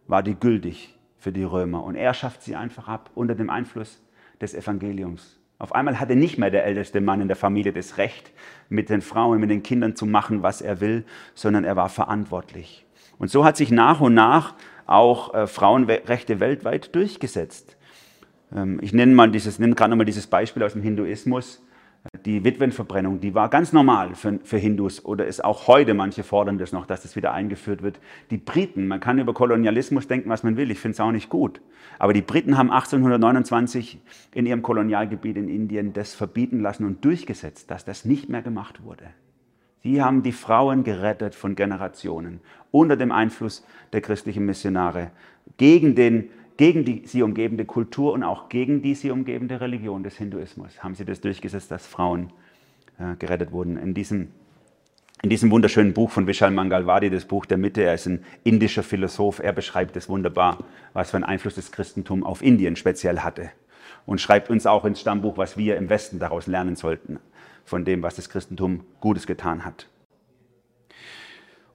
war 0.06 0.22
die 0.22 0.34
gültig 0.34 0.94
für 1.18 1.32
die 1.32 1.44
Römer. 1.44 1.82
Und 1.82 1.94
er 1.94 2.12
schafft 2.12 2.42
sie 2.42 2.56
einfach 2.56 2.88
ab 2.88 3.08
unter 3.14 3.34
dem 3.34 3.48
Einfluss 3.48 4.02
des 4.38 4.52
Evangeliums. 4.52 5.40
Auf 5.64 5.74
einmal 5.74 5.98
hatte 5.98 6.14
nicht 6.14 6.36
mehr 6.36 6.50
der 6.50 6.66
älteste 6.66 7.00
Mann 7.00 7.22
in 7.22 7.26
der 7.26 7.38
Familie 7.38 7.72
das 7.72 7.96
Recht, 7.96 8.32
mit 8.68 8.90
den 8.90 9.00
Frauen, 9.00 9.40
mit 9.40 9.48
den 9.48 9.62
Kindern 9.62 9.96
zu 9.96 10.04
machen, 10.04 10.42
was 10.42 10.60
er 10.60 10.82
will, 10.82 11.06
sondern 11.34 11.64
er 11.64 11.74
war 11.74 11.88
verantwortlich. 11.88 12.84
Und 13.18 13.30
so 13.30 13.46
hat 13.46 13.56
sich 13.56 13.70
nach 13.70 14.02
und 14.02 14.12
nach 14.12 14.52
auch 14.84 15.32
äh, 15.32 15.46
Frauenrechte 15.46 16.38
weltweit 16.38 16.94
durchgesetzt. 16.94 17.78
Ähm, 18.54 18.78
ich 18.82 18.92
nenne 18.92 19.14
mal 19.14 19.30
dieses, 19.30 19.58
nenne 19.58 19.74
gerade 19.74 19.88
nochmal 19.88 20.04
dieses 20.04 20.26
Beispiel 20.26 20.62
aus 20.62 20.74
dem 20.74 20.82
Hinduismus. 20.82 21.64
Die 22.26 22.44
Witwenverbrennung, 22.44 23.20
die 23.20 23.34
war 23.34 23.48
ganz 23.48 23.72
normal 23.72 24.14
für, 24.14 24.38
für, 24.42 24.58
Hindus 24.58 25.04
oder 25.04 25.26
ist 25.26 25.42
auch 25.42 25.68
heute, 25.68 25.94
manche 25.94 26.22
fordern 26.22 26.58
das 26.58 26.72
noch, 26.72 26.86
dass 26.86 27.02
das 27.02 27.16
wieder 27.16 27.32
eingeführt 27.32 27.82
wird. 27.82 27.98
Die 28.30 28.36
Briten, 28.36 28.88
man 28.88 29.00
kann 29.00 29.18
über 29.18 29.32
Kolonialismus 29.32 30.06
denken, 30.06 30.28
was 30.28 30.42
man 30.42 30.56
will, 30.56 30.70
ich 30.70 30.78
finde 30.78 30.94
es 30.94 31.00
auch 31.00 31.12
nicht 31.12 31.30
gut. 31.30 31.62
Aber 31.98 32.12
die 32.12 32.22
Briten 32.22 32.58
haben 32.58 32.70
1829 32.70 34.00
in 34.34 34.46
ihrem 34.46 34.62
Kolonialgebiet 34.62 35.36
in 35.36 35.48
Indien 35.48 35.92
das 35.94 36.14
verbieten 36.14 36.60
lassen 36.60 36.84
und 36.84 37.04
durchgesetzt, 37.04 37.70
dass 37.70 37.84
das 37.84 38.04
nicht 38.04 38.28
mehr 38.28 38.42
gemacht 38.42 38.84
wurde. 38.84 39.04
Sie 39.82 40.02
haben 40.02 40.22
die 40.22 40.32
Frauen 40.32 40.82
gerettet 40.82 41.34
von 41.34 41.54
Generationen 41.54 42.40
unter 42.70 42.96
dem 42.96 43.12
Einfluss 43.12 43.66
der 43.92 44.00
christlichen 44.00 44.46
Missionare 44.46 45.10
gegen 45.56 45.94
den 45.94 46.30
gegen 46.56 46.84
die 46.84 47.02
sie 47.06 47.22
umgebende 47.22 47.64
Kultur 47.64 48.12
und 48.12 48.22
auch 48.22 48.48
gegen 48.48 48.82
die 48.82 48.94
sie 48.94 49.10
umgebende 49.10 49.60
Religion 49.60 50.02
des 50.02 50.16
Hinduismus 50.16 50.82
haben 50.82 50.94
sie 50.94 51.04
das 51.04 51.20
durchgesetzt, 51.20 51.70
dass 51.70 51.86
Frauen 51.86 52.32
äh, 52.98 53.16
gerettet 53.16 53.52
wurden. 53.52 53.76
In 53.76 53.94
diesem, 53.94 54.28
in 55.22 55.30
diesem 55.30 55.50
wunderschönen 55.50 55.94
Buch 55.94 56.10
von 56.10 56.26
Vishal 56.26 56.50
Mangalwadi, 56.50 57.10
das 57.10 57.24
Buch 57.24 57.46
der 57.46 57.58
Mitte, 57.58 57.82
er 57.82 57.94
ist 57.94 58.06
ein 58.06 58.24
indischer 58.44 58.82
Philosoph, 58.82 59.40
er 59.40 59.52
beschreibt 59.52 59.96
es 59.96 60.08
wunderbar, 60.08 60.58
was 60.92 61.10
für 61.10 61.16
einen 61.16 61.24
Einfluss 61.24 61.56
das 61.56 61.72
Christentum 61.72 62.22
auf 62.24 62.42
Indien 62.42 62.76
speziell 62.76 63.20
hatte. 63.20 63.50
Und 64.06 64.20
schreibt 64.20 64.50
uns 64.50 64.66
auch 64.66 64.84
ins 64.84 65.00
Stammbuch, 65.00 65.38
was 65.38 65.56
wir 65.56 65.76
im 65.76 65.88
Westen 65.88 66.18
daraus 66.18 66.46
lernen 66.46 66.76
sollten, 66.76 67.18
von 67.64 67.84
dem, 67.84 68.02
was 68.02 68.16
das 68.16 68.28
Christentum 68.28 68.84
Gutes 69.00 69.26
getan 69.26 69.64
hat. 69.64 69.88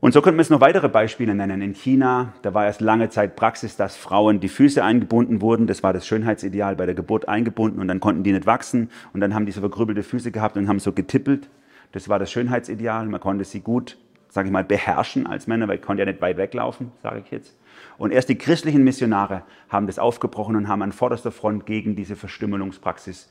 Und 0.01 0.13
so 0.13 0.21
könnten 0.21 0.38
wir 0.38 0.43
jetzt 0.43 0.49
noch 0.49 0.62
weitere 0.62 0.88
Beispiele 0.88 1.35
nennen. 1.35 1.62
In 1.62 1.73
China, 1.73 2.31
da 2.41 2.53
war 2.53 2.65
erst 2.65 2.79
lange 2.79 3.09
Zeit 3.09 3.35
Praxis, 3.35 3.75
dass 3.75 3.97
Frauen 3.97 4.39
die 4.39 4.47
Füße 4.47 4.81
eingebunden 4.81 5.41
wurden. 5.41 5.67
Das 5.67 5.83
war 5.83 5.91
das 5.91 6.07
Schönheitsideal 6.07 6.77
bei 6.77 6.85
der 6.85 6.95
Geburt 6.95 7.27
eingebunden 7.27 7.81
und 7.81 7.89
dann 7.89 7.99
konnten 7.99 8.23
die 8.23 8.31
nicht 8.31 8.45
wachsen 8.45 8.89
und 9.12 9.19
dann 9.19 9.35
haben 9.35 9.45
die 9.45 9.51
so 9.51 9.59
vergrübelte 9.59 10.03
Füße 10.03 10.31
gehabt 10.31 10.55
und 10.55 10.69
haben 10.69 10.79
so 10.79 10.93
getippelt. 10.93 11.49
Das 11.91 12.07
war 12.07 12.17
das 12.17 12.31
Schönheitsideal. 12.31 13.07
Man 13.07 13.19
konnte 13.19 13.43
sie 13.43 13.59
gut, 13.59 13.97
sage 14.29 14.47
ich 14.47 14.53
mal, 14.53 14.63
beherrschen 14.63 15.27
als 15.27 15.47
Männer, 15.47 15.67
weil 15.67 15.79
ich 15.79 15.81
konnte 15.81 16.03
ja 16.03 16.09
nicht 16.09 16.21
weit 16.21 16.38
weglaufen, 16.38 16.93
sage 17.03 17.21
ich 17.25 17.31
jetzt. 17.31 17.57
Und 17.97 18.12
erst 18.12 18.29
die 18.29 18.38
christlichen 18.38 18.85
Missionare 18.85 19.41
haben 19.67 19.85
das 19.85 19.99
aufgebrochen 19.99 20.55
und 20.55 20.69
haben 20.69 20.81
an 20.81 20.93
vorderster 20.93 21.33
Front 21.33 21.65
gegen 21.65 21.97
diese 21.97 22.15
Verstümmelungspraxis 22.15 23.29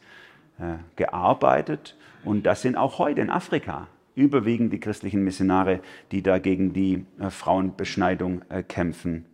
äh, 0.59 0.75
gearbeitet. 0.97 1.97
Und 2.25 2.45
das 2.45 2.61
sind 2.61 2.77
auch 2.77 2.99
heute 2.99 3.23
in 3.23 3.31
Afrika 3.31 3.87
überwiegend 4.19 4.73
die 4.73 4.81
christlichen 4.81 5.25
Missionare, 5.25 5.81
die 6.13 6.23
da 6.23 6.39
gegen 6.39 6.73
die 6.73 7.07
äh, 7.19 7.31
Frauenbeschneidung 7.31 8.43
äh, 8.49 8.63
kämpfen. 8.63 9.25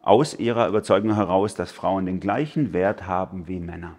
Aus 0.00 0.38
ihrer 0.38 0.68
Überzeugung 0.68 1.14
heraus, 1.14 1.54
dass 1.54 1.72
Frauen 1.72 2.06
den 2.06 2.20
gleichen 2.20 2.72
Wert 2.72 3.06
haben 3.06 3.48
wie 3.48 3.60
Männer. 3.60 3.96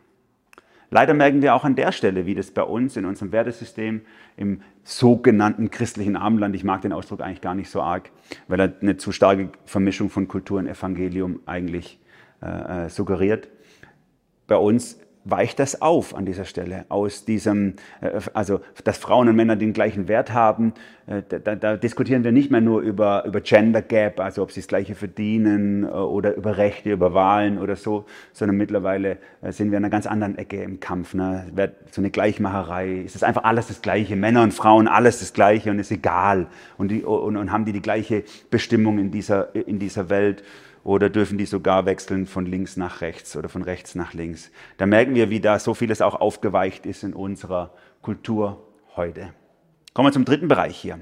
Leider 0.91 1.13
merken 1.13 1.43
wir 1.43 1.53
auch 1.53 1.65
an 1.65 1.75
der 1.75 1.91
Stelle, 1.91 2.25
wie 2.25 2.33
das 2.33 2.49
bei 2.49 2.63
uns 2.63 2.97
in 2.97 3.05
unserem 3.05 3.31
Wertesystem 3.31 4.01
im 4.38 4.62
sogenannten 4.83 5.69
christlichen 5.69 6.15
Abendland, 6.15 6.55
ich 6.55 6.63
mag 6.63 6.81
den 6.81 6.93
Ausdruck 6.93 7.21
eigentlich 7.21 7.41
gar 7.41 7.53
nicht 7.53 7.69
so 7.69 7.81
arg, 7.81 8.09
weil 8.47 8.59
er 8.59 8.73
eine 8.81 8.97
zu 8.97 9.12
starke 9.12 9.49
Vermischung 9.65 10.09
von 10.09 10.27
Kultur 10.27 10.57
und 10.57 10.67
Evangelium 10.67 11.41
eigentlich 11.45 11.99
äh, 12.41 12.85
äh 12.85 12.89
suggeriert. 12.89 13.49
Bei 14.47 14.55
uns 14.55 14.99
weicht 15.25 15.60
das 15.60 15.82
auf 15.82 16.15
an 16.15 16.25
dieser 16.25 16.45
Stelle. 16.45 16.86
Aus 16.89 17.25
diesem, 17.25 17.75
äh, 18.01 18.19
also 18.34 18.62
dass 18.84 18.97
Frauen 18.97 19.27
und 19.29 19.36
Männer 19.36 19.55
den 19.55 19.73
gleichen 19.73 20.08
Wert 20.08 20.34
haben, 20.34 20.73
äh, 21.08 21.21
da, 21.27 21.55
da, 21.55 21.77
diskutieren 21.77 22.23
wir 22.23 22.32
nicht 22.32 22.51
mehr 22.51 22.62
nur 22.62 22.82
über, 22.82 23.25
über 23.25 23.41
Gender 23.41 23.82
Gap, 23.82 24.19
also 24.19 24.43
ob 24.43 24.51
sie 24.51 24.62
das 24.62 24.67
Gleiche 24.67 24.95
verdienen 24.95 25.84
äh, 25.84 25.88
oder 25.88 26.36
über 26.36 26.58
Rechte, 26.58 26.91
über 26.91 27.13
Wahlen 27.13 27.58
oder 27.58 27.75
so, 27.75 28.05
sondern 28.34 28.58
mittlerweile 28.58 29.17
sind 29.49 29.71
wir 29.71 29.77
in 29.77 29.86
einer 29.86 29.91
ganz 29.91 30.05
anderen 30.05 30.38
Ecke 30.38 30.62
im 30.62 30.79
Kampf. 30.79 31.13
Ne? 31.13 31.45
So 31.91 32.01
eine 32.01 32.12
Gleichmacherei. 32.12 33.03
Es 33.05 33.15
ist 33.15 33.23
einfach 33.23 33.43
alles 33.43 33.67
das 33.67 33.82
Gleiche, 33.82 34.15
Männer 34.15 34.43
und 34.43 34.53
Frauen, 34.53 34.88
alles 34.88 35.19
das 35.19 35.34
Gleiche 35.34 35.71
und 35.71 35.79
ist 35.79 35.91
egal. 35.91 36.47
Und, 36.77 36.89
die, 36.89 37.03
und, 37.03 37.38
und 37.38 37.51
haben 37.51 37.65
die 37.65 37.71
die 37.71 37.82
gleiche 37.82 38.23
Bestimmung 38.49 38.99
in 38.99 39.12
dieser, 39.12 39.55
in 39.55 39.79
dieser 39.79 40.10
Welt 40.10 40.43
oder 40.83 41.09
dürfen 41.09 41.37
die 41.37 41.45
sogar 41.45 41.85
wechseln 41.85 42.25
von 42.25 42.45
links 42.45 42.77
nach 42.77 43.01
rechts 43.01 43.35
oder 43.35 43.49
von 43.49 43.61
rechts 43.61 43.95
nach 43.95 44.13
links. 44.13 44.51
Da 44.77 44.85
merken 44.85 45.15
wir, 45.15 45.29
wie 45.29 45.39
da 45.39 45.59
so 45.59 45.73
vieles 45.73 46.01
auch 46.01 46.15
aufgeweicht 46.19 46.85
ist 46.85 47.03
in 47.03 47.13
unserer 47.13 47.73
Kultur 48.01 48.65
heute. 48.95 49.33
Kommen 49.93 50.07
wir 50.07 50.13
zum 50.13 50.25
dritten 50.25 50.47
Bereich 50.47 50.77
hier, 50.77 50.99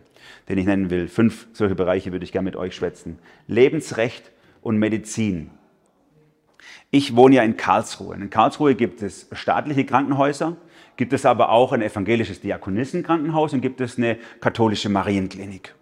den 0.50 0.58
ich 0.58 0.66
nennen 0.66 0.90
will. 0.90 1.08
Fünf 1.08 1.48
solche 1.54 1.76
Bereiche 1.76 2.12
würde 2.12 2.26
ich 2.26 2.32
gerne 2.32 2.46
mit 2.46 2.56
euch 2.56 2.76
schwätzen. 2.76 3.20
Lebensrecht 3.48 4.32
und 4.62 4.78
Medizin. 4.78 5.52
Ich 6.90 7.16
wohne 7.16 7.36
ja 7.36 7.44
in 7.44 7.58
Karlsruhe. 7.58 8.16
In 8.16 8.30
Karlsruhe 8.30 8.76
gibt 8.76 9.02
es 9.02 9.28
staatliche 9.34 9.86
Krankenhäuser, 9.86 10.56
gibt 10.96 11.14
es 11.14 11.26
aber 11.26 11.50
auch 11.50 11.74
ein 11.74 11.82
evangelisches 11.82 12.42
Diakonissenkrankenhaus 12.42 13.54
und 13.54 13.62
gibt 13.62 13.82
es 13.82 13.98
eine 13.98 14.18
katholische 14.40 14.90
Marienklinik. 14.90 15.76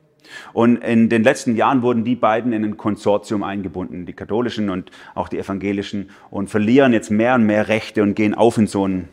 Und 0.53 0.77
in 0.77 1.09
den 1.09 1.23
letzten 1.23 1.55
Jahren 1.55 1.81
wurden 1.81 2.03
die 2.03 2.15
beiden 2.15 2.53
in 2.53 2.63
ein 2.63 2.77
Konsortium 2.77 3.43
eingebunden, 3.43 4.05
die 4.05 4.13
katholischen 4.13 4.69
und 4.69 4.91
auch 5.13 5.29
die 5.29 5.39
evangelischen, 5.39 6.09
und 6.29 6.49
verlieren 6.49 6.93
jetzt 6.93 7.11
mehr 7.11 7.35
und 7.35 7.45
mehr 7.45 7.67
Rechte 7.67 8.03
und 8.03 8.15
gehen 8.15 8.33
auf 8.33 8.57
in 8.57 8.67
so 8.67 8.87
ein 8.87 9.07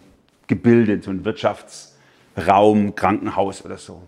Gebilde, 0.47 0.95
in 0.95 1.03
so 1.03 1.11
ein 1.11 1.25
Wirtschaftsraum, 1.25 2.95
Krankenhaus 2.95 3.65
oder 3.65 3.79
so. 3.79 4.03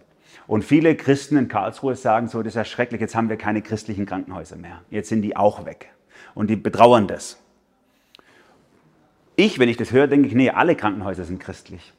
Und 0.47 0.65
viele 0.65 0.95
Christen 0.95 1.37
in 1.37 1.49
Karlsruhe 1.49 1.97
sagen 1.97 2.29
so, 2.29 2.43
das 2.43 2.53
ist 2.53 2.57
ja 2.57 2.65
schrecklich, 2.65 3.01
jetzt 3.01 3.15
haben 3.15 3.29
wir 3.29 3.37
keine 3.37 3.63
christlichen 3.63 4.05
Krankenhäuser 4.05 4.57
mehr. 4.57 4.83
Jetzt 4.91 5.09
sind 5.09 5.23
die 5.23 5.37
auch 5.37 5.65
weg. 5.65 5.91
Und 6.35 6.51
die 6.51 6.57
betrauern 6.57 7.07
das. 7.07 7.41
Ich, 9.37 9.59
wenn 9.59 9.69
ich 9.69 9.77
das 9.77 9.91
höre, 9.91 10.07
denke 10.07 10.29
ich, 10.29 10.35
nee, 10.35 10.51
alle 10.51 10.77
Krankenhäuser 10.77 11.25
sind 11.25 11.41
christlich. 11.41 11.93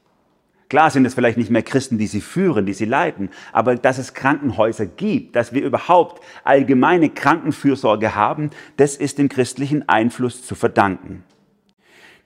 Klar 0.69 0.89
sind 0.89 1.05
es 1.05 1.13
vielleicht 1.13 1.37
nicht 1.37 1.51
mehr 1.51 1.61
Christen, 1.61 1.97
die 1.97 2.07
sie 2.07 2.21
führen, 2.21 2.65
die 2.65 2.73
sie 2.73 2.85
leiten, 2.85 3.29
aber 3.51 3.75
dass 3.75 3.99
es 3.99 4.15
Krankenhäuser 4.15 4.87
gibt, 4.87 5.35
dass 5.35 5.53
wir 5.53 5.63
überhaupt 5.63 6.23
allgemeine 6.43 7.09
Krankenfürsorge 7.09 8.15
haben, 8.15 8.49
das 8.77 8.95
ist 8.95 9.19
dem 9.19 9.29
christlichen 9.29 9.87
Einfluss 9.87 10.43
zu 10.43 10.55
verdanken. 10.55 11.23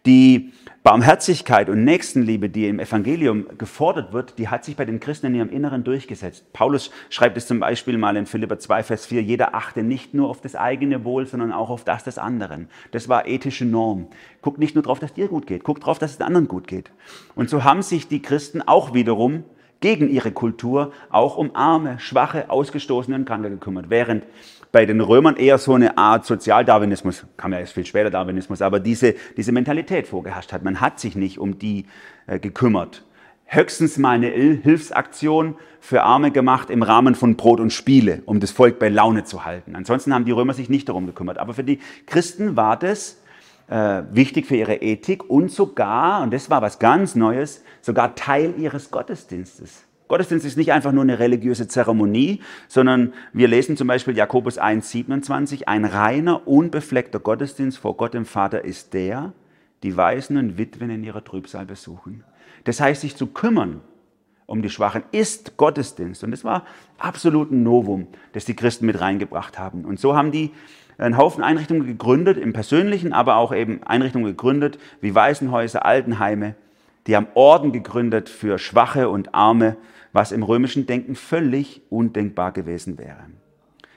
Die 0.06 0.54
Barmherzigkeit 0.82 1.70
und 1.70 1.84
Nächstenliebe, 1.84 2.50
die 2.50 2.68
im 2.68 2.80
Evangelium 2.80 3.46
gefordert 3.58 4.14
wird, 4.14 4.40
die 4.40 4.48
hat 4.48 4.64
sich 4.64 4.78
bei 4.78 4.86
den 4.86 5.02
Christen 5.02 5.28
in 5.28 5.36
ihrem 5.36 5.50
Inneren 5.50 5.84
durchgesetzt. 5.84 6.54
Paulus 6.54 6.90
schreibt 7.10 7.38
es 7.38 7.48
zum 7.48 7.60
Beispiel 7.60 7.98
mal 7.98 8.16
in 8.16 8.26
Philipper 8.26 8.60
2, 8.60 8.84
Vers 8.84 9.06
4, 9.06 9.22
jeder 9.22 9.54
achte 9.56 9.84
nicht 9.84 10.14
nur 10.14 10.30
auf 10.30 10.40
das 10.40 10.56
eigene 10.56 11.04
Wohl, 11.04 11.28
sondern 11.28 11.52
auch 11.52 11.70
auf 11.70 11.84
das 11.84 12.06
des 12.06 12.18
anderen. 12.18 12.70
Das 12.92 13.10
war 13.10 13.28
ethische 13.28 13.66
Norm. 13.66 14.08
Guck 14.42 14.58
nicht 14.58 14.74
nur 14.74 14.84
darauf, 14.84 15.00
dass 15.00 15.14
dir 15.14 15.28
gut 15.28 15.48
geht, 15.48 15.64
guck 15.64 15.82
darauf, 15.82 16.00
dass 16.00 16.12
es 16.12 16.18
den 16.18 16.28
anderen 16.28 16.48
gut 16.48 16.68
geht. 16.68 16.92
Und 17.36 17.50
so 17.50 17.66
haben 17.66 17.82
sich 17.82 18.08
die 18.08 18.22
Christen 18.22 18.62
auch 18.62 18.94
wiederum 18.94 19.44
gegen 19.82 20.10
ihre 20.10 20.32
Kultur 20.32 20.92
auch 21.10 21.38
um 21.38 21.56
arme, 21.56 22.00
schwache, 22.00 22.50
ausgestoßene 22.50 23.16
und 23.16 23.26
Kranke 23.26 23.50
gekümmert. 23.50 23.90
Während 23.90 24.24
bei 24.72 24.86
den 24.86 25.02
Römern 25.02 25.36
eher 25.36 25.58
so 25.58 25.74
eine 25.74 25.98
Art 25.98 26.26
Sozialdarwinismus, 26.26 27.26
kam 27.38 27.54
ja 27.54 27.60
erst 27.60 27.74
viel 27.74 27.86
später 27.86 28.10
Darwinismus, 28.10 28.62
aber 28.62 28.80
diese, 28.80 29.16
diese 29.36 29.52
Mentalität 29.52 30.08
vorgeherrscht 30.08 30.54
hat. 30.54 30.64
Man 30.64 30.80
hat 30.80 31.00
sich 31.00 31.16
nicht 31.16 31.40
um 31.40 31.58
die 31.58 31.86
äh, 32.28 32.40
gekümmert. 32.40 33.04
Höchstens 33.46 33.98
mal 33.98 34.12
eine 34.12 34.28
Hilfsaktion 34.28 35.56
für 35.80 36.04
Arme 36.04 36.30
gemacht 36.30 36.70
im 36.70 36.84
Rahmen 36.84 37.16
von 37.16 37.36
Brot 37.36 37.60
und 37.60 37.74
Spiele, 37.74 38.22
um 38.26 38.40
das 38.40 38.52
Volk 38.52 38.78
bei 38.78 38.90
Laune 38.90 39.24
zu 39.24 39.44
halten. 39.44 39.76
Ansonsten 39.76 40.14
haben 40.14 40.26
die 40.26 40.32
Römer 40.32 40.54
sich 40.54 40.70
nicht 40.70 40.88
darum 40.88 41.08
gekümmert. 41.08 41.40
Aber 41.40 41.56
für 41.56 41.64
die 41.64 41.80
Christen 42.06 42.56
war 42.56 42.78
das 42.78 43.20
äh, 43.70 44.04
wichtig 44.12 44.46
für 44.46 44.56
ihre 44.56 44.76
Ethik 44.76 45.28
und 45.28 45.52
sogar, 45.52 46.22
und 46.22 46.32
das 46.32 46.52
war 46.52 46.62
was 46.62 46.78
ganz 46.78 47.16
Neues, 47.16 47.64
sogar 47.82 48.14
Teil 48.14 48.54
ihres 48.58 48.92
Gottesdienstes. 48.92 49.84
Gottesdienst 50.10 50.46
ist 50.46 50.58
nicht 50.58 50.74
einfach 50.74 50.92
nur 50.92 51.04
eine 51.04 51.20
religiöse 51.20 51.68
Zeremonie, 51.68 52.42
sondern 52.68 53.14
wir 53.32 53.48
lesen 53.48 53.78
zum 53.78 53.88
Beispiel 53.88 54.18
Jakobus 54.18 54.58
1, 54.58 54.90
27, 54.90 55.70
ein 55.70 55.86
reiner, 55.86 56.48
unbefleckter 56.48 57.20
Gottesdienst 57.20 57.78
vor 57.78 57.96
Gott 57.96 58.16
dem 58.16 58.26
Vater 58.26 58.66
ist 58.66 58.94
der, 58.94 59.34
die 59.84 59.96
Waisen 59.96 60.36
und 60.38 60.58
Witwen 60.58 60.90
in 60.90 61.04
ihrer 61.04 61.24
Trübsal 61.24 61.66
besuchen. 61.66 62.24
Das 62.64 62.82
heißt, 62.82 63.02
sich 63.02 63.16
zu 63.16 63.28
kümmern 63.28 63.82
um 64.48 64.64
die 64.64 64.70
Schwachen 64.72 65.04
ist 65.12 65.58
Gottesdienst. 65.58 66.24
Und 66.24 66.32
das 66.32 66.44
war 66.44 66.66
absolut 66.98 67.52
ein 67.52 67.62
Novum, 67.62 68.08
das 68.34 68.46
die 68.46 68.56
Christen 68.56 68.88
mit 68.88 69.00
reingebracht 69.00 69.60
haben. 69.60 69.86
Und 69.86 70.00
so 70.00 70.16
haben 70.16 70.32
die 70.32 70.50
einen 70.98 71.18
Haufen 71.18 71.44
Einrichtungen 71.44 71.86
gegründet, 71.86 72.40
im 72.40 72.52
Persönlichen, 72.52 73.14
aber 73.14 73.36
auch 73.36 73.54
eben 73.54 73.84
Einrichtungen 73.84 74.26
gegründet, 74.26 74.80
wie 75.02 75.14
Waisenhäuser, 75.14 75.86
Altenheime. 75.86 76.56
Die 77.10 77.16
haben 77.16 77.26
Orden 77.34 77.72
gegründet 77.72 78.30
für 78.30 78.60
Schwache 78.60 79.10
und 79.10 79.34
Arme 79.34 79.78
was 80.14 80.32
im 80.32 80.44
römischen 80.44 80.86
Denken 80.86 81.16
völlig 81.16 81.82
undenkbar 81.90 82.52
gewesen 82.52 83.00
wäre. 83.00 83.26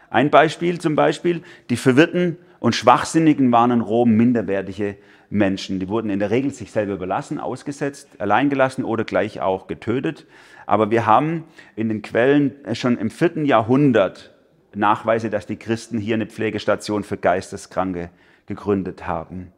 Ein 0.09 0.31
Beispiel 0.31 0.81
zum 0.81 0.95
Beispiel, 0.95 1.43
die 1.69 1.77
Verwirrten 1.77 2.39
und 2.59 2.75
Schwachsinnigen 2.75 3.53
waren 3.53 3.71
in 3.71 3.81
Rom 3.83 4.13
minderwertige 4.13 4.97
Menschen. 5.29 5.79
Die 5.79 5.91
wurden 5.91 6.09
in 6.09 6.21
der 6.21 6.31
Regel 6.31 6.55
sich 6.55 6.71
selber 6.71 6.95
überlassen, 6.95 7.39
ausgesetzt, 7.39 8.09
alleingelassen 8.19 8.83
oder 8.83 9.05
gleich 9.05 9.43
auch 9.43 9.67
getötet. 9.67 10.27
Aber 10.65 10.91
wir 10.91 11.05
haben 11.05 11.45
in 11.77 11.91
den 11.91 12.01
Quellen 12.01 12.55
schon 12.73 12.97
im 12.97 13.11
vierten 13.11 13.45
Jahrhundert 13.45 14.35
Nachweise, 14.75 15.29
dass 15.29 15.45
die 15.45 15.57
Christen 15.57 15.99
hier 15.99 16.15
eine 16.15 16.25
Pflegestation 16.25 17.05
für 17.05 17.19
Geisteskranke 17.19 18.09
gegründet 18.47 19.07
haben. 19.07 19.53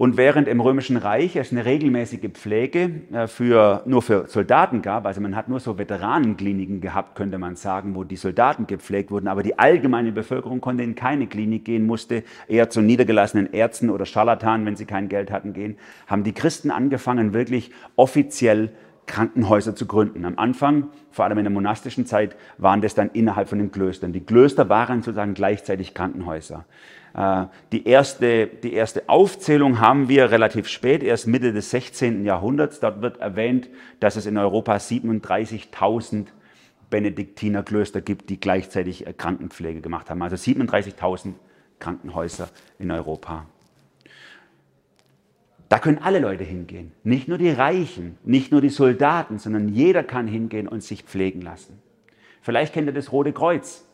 Und 0.00 0.16
während 0.16 0.48
im 0.48 0.62
Römischen 0.62 0.96
Reich 0.96 1.36
es 1.36 1.52
eine 1.52 1.66
regelmäßige 1.66 2.30
Pflege 2.32 3.02
äh, 3.12 3.26
für, 3.26 3.82
nur 3.84 4.00
für 4.00 4.26
Soldaten 4.28 4.80
gab, 4.80 5.04
also 5.04 5.20
man 5.20 5.36
hat 5.36 5.50
nur 5.50 5.60
so 5.60 5.76
Veteranenkliniken 5.76 6.80
gehabt, 6.80 7.16
könnte 7.16 7.36
man 7.36 7.54
sagen, 7.54 7.94
wo 7.94 8.02
die 8.02 8.16
Soldaten 8.16 8.66
gepflegt 8.66 9.10
wurden, 9.10 9.28
aber 9.28 9.42
die 9.42 9.58
allgemeine 9.58 10.10
Bevölkerung 10.10 10.62
konnte 10.62 10.84
in 10.84 10.94
keine 10.94 11.26
Klinik 11.26 11.66
gehen, 11.66 11.84
musste 11.84 12.24
eher 12.48 12.70
zu 12.70 12.80
niedergelassenen 12.80 13.52
Ärzten 13.52 13.90
oder 13.90 14.06
Scharlatanen, 14.06 14.64
wenn 14.64 14.74
sie 14.74 14.86
kein 14.86 15.10
Geld 15.10 15.30
hatten, 15.30 15.52
gehen, 15.52 15.76
haben 16.06 16.24
die 16.24 16.32
Christen 16.32 16.70
angefangen, 16.70 17.34
wirklich 17.34 17.70
offiziell 17.96 18.70
Krankenhäuser 19.04 19.74
zu 19.74 19.84
gründen. 19.84 20.24
Am 20.24 20.38
Anfang, 20.38 20.88
vor 21.10 21.26
allem 21.26 21.36
in 21.36 21.44
der 21.44 21.52
monastischen 21.52 22.06
Zeit, 22.06 22.36
waren 22.56 22.80
das 22.80 22.94
dann 22.94 23.10
innerhalb 23.12 23.50
von 23.50 23.58
den 23.58 23.70
Klöstern. 23.70 24.14
Die 24.14 24.24
Klöster 24.24 24.70
waren 24.70 25.02
sozusagen 25.02 25.34
gleichzeitig 25.34 25.92
Krankenhäuser. 25.92 26.64
Äh, 27.14 27.46
die 27.72 27.86
erste, 27.86 28.46
die 28.46 28.72
erste 28.72 29.08
Aufzählung 29.08 29.80
haben 29.80 30.08
wir 30.08 30.30
relativ 30.30 30.68
spät, 30.68 31.02
erst 31.02 31.26
Mitte 31.26 31.52
des 31.52 31.70
16. 31.70 32.24
Jahrhunderts. 32.24 32.80
Dort 32.80 33.02
wird 33.02 33.18
erwähnt, 33.18 33.68
dass 34.00 34.16
es 34.16 34.26
in 34.26 34.36
Europa 34.38 34.76
37.000 34.76 36.26
Benediktinerklöster 36.90 38.00
gibt, 38.00 38.30
die 38.30 38.40
gleichzeitig 38.40 39.06
äh, 39.06 39.12
Krankenpflege 39.12 39.80
gemacht 39.80 40.10
haben. 40.10 40.22
Also 40.22 40.36
37.000 40.36 41.34
Krankenhäuser 41.78 42.48
in 42.78 42.90
Europa. 42.90 43.46
Da 45.70 45.78
können 45.78 45.98
alle 45.98 46.18
Leute 46.18 46.42
hingehen, 46.42 46.90
nicht 47.04 47.28
nur 47.28 47.38
die 47.38 47.48
Reichen, 47.48 48.18
nicht 48.24 48.50
nur 48.50 48.60
die 48.60 48.70
Soldaten, 48.70 49.38
sondern 49.38 49.68
jeder 49.68 50.02
kann 50.02 50.26
hingehen 50.26 50.66
und 50.66 50.82
sich 50.82 51.04
pflegen 51.04 51.42
lassen. 51.42 51.80
Vielleicht 52.42 52.74
kennt 52.74 52.88
ihr 52.88 52.92
das 52.92 53.12
Rote 53.12 53.32
Kreuz. 53.32 53.84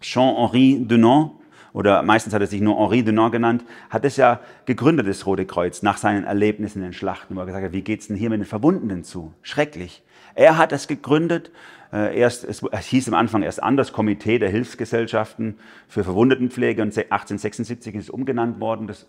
Jean-Henri 0.00 0.84
Dunant 0.86 1.32
oder 1.72 2.02
meistens 2.02 2.34
hat 2.34 2.40
er 2.40 2.46
sich 2.46 2.60
nur 2.60 2.78
Henri 2.78 3.02
Dunant 3.02 3.32
genannt, 3.32 3.64
hat 3.90 4.04
es 4.04 4.16
ja 4.16 4.40
gegründet, 4.66 5.06
das 5.06 5.26
Rote 5.26 5.46
Kreuz, 5.46 5.82
nach 5.82 5.98
seinen 5.98 6.24
Erlebnissen 6.24 6.78
in 6.78 6.88
den 6.88 6.92
Schlachten, 6.92 7.36
wo 7.36 7.40
er 7.40 7.46
gesagt 7.46 7.64
hat, 7.64 7.72
wie 7.72 7.82
geht's 7.82 8.08
denn 8.08 8.16
hier 8.16 8.30
mit 8.30 8.40
den 8.40 8.46
Verwundenen 8.46 9.04
zu? 9.04 9.32
Schrecklich. 9.42 10.02
Er 10.34 10.56
hat 10.56 10.72
es 10.72 10.86
gegründet, 10.86 11.50
erst, 11.96 12.44
es 12.44 12.86
hieß 12.86 13.08
am 13.08 13.14
Anfang 13.14 13.42
erst 13.42 13.62
anders, 13.62 13.92
Komitee 13.92 14.38
der 14.38 14.50
Hilfsgesellschaften 14.50 15.58
für 15.88 16.04
Verwundetenpflege 16.04 16.82
und 16.82 16.88
1876 16.88 17.94
ist 17.94 18.04
es 18.04 18.10
umgenannt 18.10 18.60
worden, 18.60 18.86
das 18.86 19.06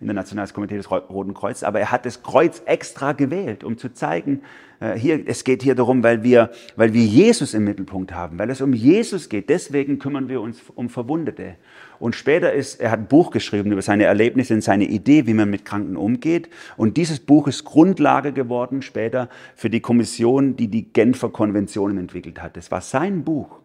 Internationales 0.00 0.52
Komitee 0.52 0.76
des 0.76 0.90
Roten 0.90 1.32
Kreuzes, 1.34 1.64
aber 1.64 1.80
er 1.80 1.90
hat 1.90 2.04
das 2.04 2.22
Kreuz 2.22 2.62
extra 2.66 3.12
gewählt, 3.12 3.64
um 3.64 3.78
zu 3.78 3.94
zeigen, 3.94 4.42
äh, 4.82 4.98
hier, 4.98 5.22
es 5.26 5.44
geht 5.44 5.62
hier 5.62 5.74
darum, 5.74 6.02
weil 6.02 6.22
wir, 6.22 6.50
weil 6.76 6.92
wir 6.92 7.04
Jesus 7.04 7.54
im 7.54 7.64
Mittelpunkt 7.64 8.12
haben, 8.12 8.38
weil 8.38 8.50
es 8.50 8.60
um 8.60 8.72
Jesus 8.72 9.28
geht, 9.28 9.48
deswegen 9.48 9.98
kümmern 9.98 10.28
wir 10.28 10.40
uns 10.40 10.60
um 10.74 10.88
Verwundete. 10.88 11.56
Und 12.02 12.16
später 12.16 12.52
ist, 12.52 12.80
er 12.80 12.90
hat 12.90 12.98
ein 12.98 13.06
Buch 13.06 13.30
geschrieben 13.30 13.70
über 13.70 13.80
seine 13.80 14.06
Erlebnisse 14.06 14.54
und 14.54 14.62
seine 14.62 14.86
Idee, 14.86 15.28
wie 15.28 15.34
man 15.34 15.48
mit 15.48 15.64
Kranken 15.64 15.96
umgeht. 15.96 16.48
Und 16.76 16.96
dieses 16.96 17.20
Buch 17.20 17.46
ist 17.46 17.62
Grundlage 17.62 18.32
geworden 18.32 18.82
später 18.82 19.28
für 19.54 19.70
die 19.70 19.78
Kommission, 19.78 20.56
die 20.56 20.66
die 20.66 20.92
Genfer 20.92 21.28
Konventionen 21.28 21.98
entwickelt 21.98 22.42
hat. 22.42 22.56
Das 22.56 22.72
war 22.72 22.80
sein 22.80 23.22
Buch. 23.22 23.60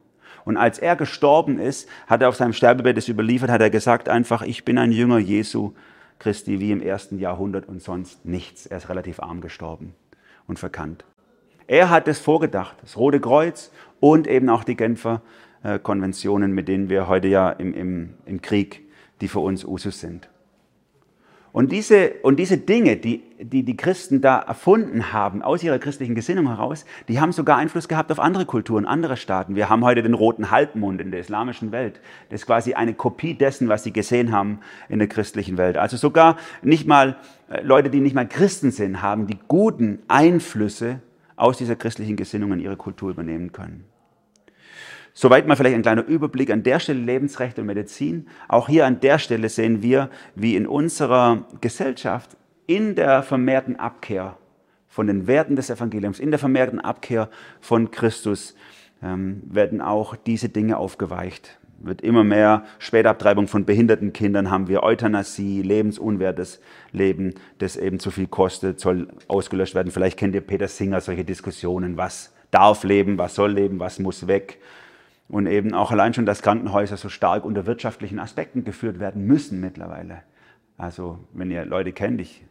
Und 0.45 0.55
als 0.55 0.77
er 0.77 0.95
gestorben 0.95 1.57
ist, 1.57 1.89
hat 2.05 2.21
er 2.21 2.29
auf 2.29 2.35
seinem 2.35 2.53
Sterbebett 2.53 2.99
es 2.99 3.09
überliefert, 3.09 3.49
hat 3.49 3.61
er 3.61 3.71
gesagt 3.71 4.07
einfach, 4.07 4.43
ich 4.43 4.63
bin 4.63 4.77
ein 4.77 4.91
Jünger 4.91 5.17
Jesu 5.17 5.73
Christi 6.19 6.59
wie 6.59 6.71
im 6.71 6.83
ersten 6.83 7.17
Jahrhundert 7.17 7.67
und 7.67 7.81
sonst 7.81 8.23
nichts. 8.23 8.67
Er 8.67 8.77
ist 8.77 8.89
relativ 8.89 9.19
arm 9.19 9.41
gestorben 9.41 9.95
und 10.45 10.59
verkannt. 10.59 11.05
Er 11.65 11.89
hat 11.89 12.07
es 12.07 12.19
vorgedacht, 12.19 12.77
das 12.83 12.97
Rote 12.97 13.19
Kreuz 13.19 13.71
und 13.99 14.27
eben 14.27 14.47
auch 14.49 14.63
die 14.63 14.75
Genfer 14.75 15.23
äh, 15.67 15.79
Konventionen, 15.79 16.53
mit 16.53 16.69
denen 16.69 16.89
wir 16.89 17.09
heute 17.09 17.27
ja 17.27 17.49
im, 17.49 17.73
im, 17.73 18.13
im 18.25 18.41
Krieg, 18.41 18.87
die 19.19 19.27
für 19.27 19.39
uns 19.39 19.65
Usus 19.65 19.99
sind. 19.99 20.29
Und 21.51 21.71
diese, 21.71 22.11
und 22.21 22.37
diese 22.37 22.57
Dinge, 22.57 22.97
die, 22.97 23.23
die 23.39 23.63
die 23.63 23.75
Christen 23.75 24.21
da 24.21 24.37
erfunden 24.39 25.11
haben, 25.11 25.41
aus 25.41 25.63
ihrer 25.63 25.79
christlichen 25.79 26.15
Gesinnung 26.15 26.47
heraus, 26.47 26.85
die 27.07 27.19
haben 27.19 27.31
sogar 27.31 27.57
Einfluss 27.57 27.87
gehabt 27.87 28.11
auf 28.11 28.19
andere 28.19 28.45
Kulturen, 28.45 28.85
andere 28.85 29.17
Staaten. 29.17 29.55
Wir 29.55 29.67
haben 29.67 29.83
heute 29.83 30.03
den 30.03 30.13
roten 30.13 30.51
Halbmond 30.51 31.01
in 31.01 31.11
der 31.11 31.19
islamischen 31.19 31.71
Welt. 31.71 31.99
Das 32.29 32.41
ist 32.41 32.45
quasi 32.45 32.75
eine 32.75 32.93
Kopie 32.93 33.33
dessen, 33.33 33.67
was 33.67 33.83
sie 33.83 33.91
gesehen 33.91 34.31
haben 34.31 34.59
in 34.87 34.99
der 34.99 35.07
christlichen 35.07 35.57
Welt. 35.57 35.77
Also 35.77 35.97
sogar 35.97 36.37
nicht 36.61 36.87
mal 36.87 37.17
äh, 37.49 37.61
Leute, 37.61 37.89
die 37.89 37.99
nicht 37.99 38.15
mal 38.15 38.27
Christen 38.27 38.71
sind, 38.71 39.01
haben 39.01 39.27
die 39.27 39.39
guten 39.47 39.99
Einflüsse 40.07 41.01
aus 41.35 41.57
dieser 41.57 41.75
christlichen 41.75 42.15
Gesinnung 42.15 42.53
in 42.53 42.59
ihre 42.59 42.77
Kultur 42.77 43.09
übernehmen 43.09 43.51
können. 43.51 43.83
Soweit 45.19 45.47
mal 45.47 45.55
vielleicht 45.55 45.73
ein 45.73 45.81
kleiner 45.81 46.05
Überblick 46.05 46.51
an 46.51 46.61
der 46.61 46.79
Stelle 46.79 46.99
Lebensrecht 46.99 47.57
und 47.57 47.65
Medizin. 47.65 48.27
Auch 48.47 48.69
hier 48.69 48.85
an 48.85 48.99
der 48.99 49.17
Stelle 49.17 49.49
sehen 49.49 49.81
wir, 49.81 50.11
wie 50.35 50.55
in 50.55 50.67
unserer 50.67 51.47
Gesellschaft 51.59 52.37
in 52.67 52.93
der 52.93 53.23
vermehrten 53.23 53.77
Abkehr 53.77 54.37
von 54.87 55.07
den 55.07 55.25
Werten 55.25 55.55
des 55.55 55.71
Evangeliums, 55.71 56.19
in 56.19 56.29
der 56.29 56.37
vermehrten 56.37 56.79
Abkehr 56.79 57.31
von 57.61 57.89
Christus 57.89 58.53
ähm, 59.01 59.41
werden 59.47 59.81
auch 59.81 60.15
diese 60.15 60.49
Dinge 60.49 60.77
aufgeweicht. 60.77 61.57
Wird 61.79 62.01
immer 62.01 62.23
mehr 62.23 62.65
Spätabtreibung 62.77 63.47
von 63.47 63.65
behinderten 63.65 64.13
Kindern 64.13 64.51
haben 64.51 64.67
wir, 64.67 64.83
Euthanasie, 64.83 65.63
lebensunwertes 65.63 66.61
Leben, 66.91 67.33
das 67.57 67.75
eben 67.75 67.99
zu 67.99 68.11
viel 68.11 68.27
kostet, 68.27 68.79
soll 68.79 69.07
ausgelöscht 69.27 69.73
werden. 69.73 69.91
Vielleicht 69.91 70.19
kennt 70.19 70.35
ihr 70.35 70.41
Peter 70.41 70.67
Singer 70.67 71.01
solche 71.01 71.25
Diskussionen, 71.25 71.97
was 71.97 72.35
darf 72.51 72.83
leben, 72.83 73.17
was 73.17 73.33
soll 73.33 73.53
leben, 73.53 73.79
was 73.79 73.97
muss 73.97 74.27
weg. 74.27 74.59
Und 75.29 75.47
eben 75.47 75.73
auch 75.73 75.91
allein 75.91 76.13
schon, 76.13 76.25
dass 76.25 76.41
Krankenhäuser 76.41 76.97
so 76.97 77.09
stark 77.09 77.43
unter 77.43 77.65
wirtschaftlichen 77.65 78.19
Aspekten 78.19 78.63
geführt 78.63 78.99
werden 78.99 79.25
müssen 79.25 79.59
mittlerweile. 79.59 80.23
Also 80.77 81.19
wenn 81.33 81.51
ihr 81.51 81.65
Leute 81.65 81.91
kennt, 81.91 82.21
ich, 82.21 82.45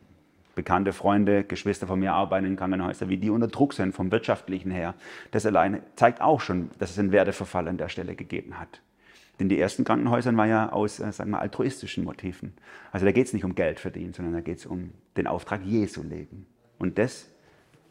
bekannte 0.55 0.93
Freunde, 0.93 1.45
Geschwister 1.45 1.87
von 1.87 2.01
mir 2.01 2.13
arbeiten 2.13 2.47
in 2.47 2.57
Krankenhäusern, 2.57 3.09
wie 3.09 3.19
die 3.19 3.31
unter 3.31 3.49
Druck 3.49 3.73
sind 3.75 3.95
vom 3.95 4.11
wirtschaftlichen 4.11 4.71
her. 4.71 4.95
Das 5.31 5.47
alleine 5.47 5.83
zeigt 5.95 6.21
auch 6.21 6.41
schon, 6.41 6.71
dass 6.79 6.91
es 6.91 6.99
einen 6.99 7.13
Werteverfall 7.13 7.69
an 7.69 7.79
der 7.79 7.89
Stelle 7.89 8.17
gegeben 8.17 8.59
hat. 8.59 8.81
Denn 9.39 9.49
die 9.49 9.61
ersten 9.61 9.85
Krankenhäuser 9.85 10.35
waren 10.37 10.49
ja 10.49 10.73
aus, 10.73 10.99
äh, 10.99 11.13
sagen 11.13 11.31
wir, 11.31 11.41
altruistischen 11.41 12.05
Motiven. 12.05 12.55
Also 12.91 13.05
da 13.05 13.13
geht 13.13 13.27
es 13.27 13.33
nicht 13.33 13.45
um 13.45 13.55
Geld 13.55 13.81
verdienen, 13.81 14.15
sondern 14.15 14.35
da 14.35 14.41
geht 14.41 14.59
es 14.59 14.67
um 14.67 14.93
den 15.17 15.27
Auftrag 15.27 15.63
Jesu 15.63 16.03
leben. 16.03 16.47
Und 16.79 16.99
das 16.99 17.29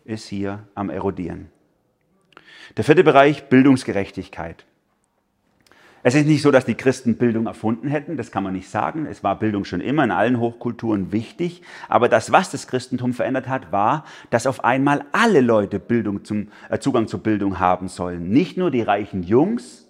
ist 0.05 0.27
hier 0.27 0.67
am 0.73 0.89
Erodieren. 0.89 1.49
Der 2.77 2.83
vierte 2.83 3.03
Bereich, 3.03 3.47
Bildungsgerechtigkeit. 3.47 4.65
Es 6.07 6.13
ist 6.13 6.27
nicht 6.27 6.43
so, 6.43 6.51
dass 6.51 6.65
die 6.65 6.75
Christen 6.75 7.17
Bildung 7.17 7.47
erfunden 7.47 7.87
hätten, 7.87 8.15
das 8.15 8.29
kann 8.29 8.43
man 8.43 8.53
nicht 8.53 8.69
sagen. 8.69 9.07
Es 9.07 9.23
war 9.23 9.39
Bildung 9.39 9.65
schon 9.65 9.81
immer 9.81 10.03
in 10.03 10.11
allen 10.11 10.39
Hochkulturen 10.39 11.11
wichtig. 11.11 11.63
Aber 11.89 12.09
das, 12.09 12.31
was 12.31 12.51
das 12.51 12.67
Christentum 12.67 13.11
verändert 13.11 13.47
hat, 13.47 13.71
war, 13.71 14.05
dass 14.29 14.45
auf 14.45 14.63
einmal 14.63 15.05
alle 15.13 15.41
Leute 15.41 15.79
Bildung 15.79 16.23
zum, 16.23 16.49
äh, 16.69 16.77
Zugang 16.77 17.07
zur 17.07 17.21
Bildung 17.21 17.57
haben 17.57 17.87
sollen. 17.87 18.29
Nicht 18.29 18.55
nur 18.55 18.69
die 18.69 18.83
reichen 18.83 19.23
Jungs, 19.23 19.87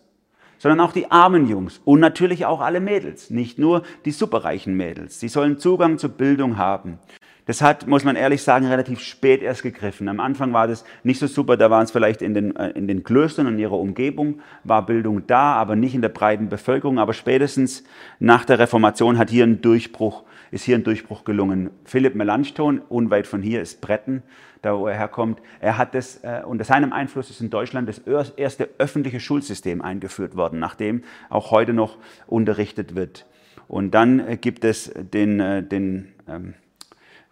sondern 0.57 0.79
auch 0.79 0.93
die 0.93 1.11
armen 1.11 1.49
Jungs 1.49 1.81
und 1.83 1.99
natürlich 1.99 2.45
auch 2.45 2.61
alle 2.61 2.79
Mädels, 2.79 3.29
nicht 3.29 3.59
nur 3.59 3.83
die 4.05 4.11
superreichen 4.11 4.73
Mädels. 4.73 5.19
Sie 5.19 5.27
sollen 5.27 5.59
Zugang 5.59 5.97
zur 5.97 6.11
Bildung 6.11 6.57
haben. 6.57 6.97
Das 7.45 7.61
hat, 7.61 7.85
muss 7.85 8.03
man 8.03 8.15
ehrlich 8.15 8.41
sagen, 8.41 8.65
relativ 8.65 8.99
spät 9.01 9.43
erst 9.43 9.61
gegriffen. 9.61 10.09
Am 10.09 10.19
Anfang 10.19 10.51
war 10.51 10.67
das 10.67 10.83
nicht 11.03 11.19
so 11.19 11.27
super, 11.27 11.57
da 11.57 11.69
waren 11.69 11.83
es 11.83 11.91
vielleicht 11.91 12.23
in 12.23 12.33
den, 12.33 12.55
äh, 12.55 12.69
in 12.71 12.87
den 12.87 13.03
Klöstern 13.03 13.45
und 13.45 13.59
ihrer 13.59 13.77
Umgebung, 13.77 14.39
war 14.63 14.85
Bildung 14.85 15.27
da, 15.27 15.53
aber 15.53 15.75
nicht 15.75 15.93
in 15.93 16.01
der 16.01 16.09
breiten 16.09 16.49
Bevölkerung. 16.49 16.97
Aber 16.97 17.13
spätestens 17.13 17.83
nach 18.19 18.45
der 18.45 18.57
Reformation 18.57 19.19
hat 19.19 19.29
hier 19.29 19.43
ein 19.45 19.61
Durchbruch, 19.61 20.23
ist 20.49 20.63
hier 20.63 20.75
ein 20.75 20.83
Durchbruch 20.83 21.23
gelungen. 21.23 21.69
Philipp 21.83 22.15
Melanchthon, 22.15 22.81
unweit 22.89 23.27
von 23.27 23.43
hier, 23.43 23.61
ist 23.61 23.79
Bretten, 23.79 24.23
da 24.63 24.75
wo 24.75 24.87
er 24.87 24.97
herkommt. 24.97 25.39
Er 25.59 25.77
hat 25.77 25.93
das, 25.93 26.23
äh, 26.23 26.41
unter 26.43 26.63
seinem 26.63 26.93
Einfluss 26.93 27.29
ist 27.29 27.41
in 27.41 27.51
Deutschland 27.51 27.87
das 27.87 27.99
erste 27.99 28.69
öffentliche 28.79 29.19
Schulsystem 29.19 29.83
eingeführt 29.83 30.35
worden, 30.35 30.57
nachdem 30.57 31.03
auch 31.29 31.51
heute 31.51 31.73
noch 31.73 31.97
unterrichtet 32.25 32.95
wird. 32.95 33.27
Und 33.67 33.91
dann 33.91 34.19
äh, 34.19 34.37
gibt 34.37 34.65
es 34.65 34.91
den, 34.95 35.69
den 35.69 36.07
ähm, 36.27 36.55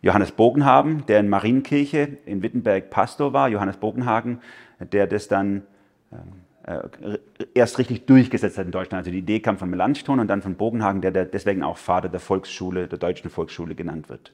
Johannes 0.04 0.34
Bogenhagen, 0.34 1.06
der 1.08 1.22
in 1.22 1.30
Marienkirche 1.30 2.18
in 2.26 2.44
Wittenberg 2.44 2.90
Pastor 2.90 3.32
war, 3.32 3.48
Johannes 3.48 3.78
Bogenhagen, 3.78 4.42
der 4.80 5.08
das 5.08 5.30
dann 5.30 5.64
ähm, 6.12 6.20
äh, 6.64 7.18
erst 7.54 7.80
richtig 7.80 8.06
durchgesetzt 8.06 8.58
hat 8.58 8.66
in 8.66 8.74
Deutschland. 8.74 9.00
Also 9.00 9.12
die 9.12 9.20
Idee 9.20 9.40
kam 9.40 9.58
von 9.58 9.70
Melanchthon 9.70 10.20
und 10.20 10.28
dann 10.28 10.42
von 10.42 10.56
Bogenhagen, 10.56 11.02
der, 11.02 11.12
der 11.12 11.24
deswegen 11.24 11.64
auch 11.64 11.78
Vater 11.78 12.10
der 12.10 12.20
Volksschule, 12.20 12.90
der 12.90 13.00
deutschen 13.00 13.30
Volksschule 13.30 13.76
genannt 13.76 14.10
wird. 14.10 14.34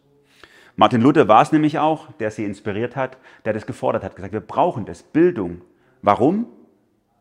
Martin 0.76 1.02
Luther 1.02 1.28
war 1.28 1.44
es 1.44 1.52
nämlich 1.52 1.78
auch, 1.78 2.12
der 2.14 2.32
sie 2.32 2.46
inspiriert 2.46 2.96
hat, 2.96 3.18
der 3.46 3.54
das 3.54 3.68
gefordert 3.68 4.04
hat, 4.04 4.16
gesagt, 4.16 4.34
wir 4.34 4.40
brauchen 4.40 4.86
das, 4.86 5.04
Bildung. 5.04 5.62
Warum? 6.02 6.48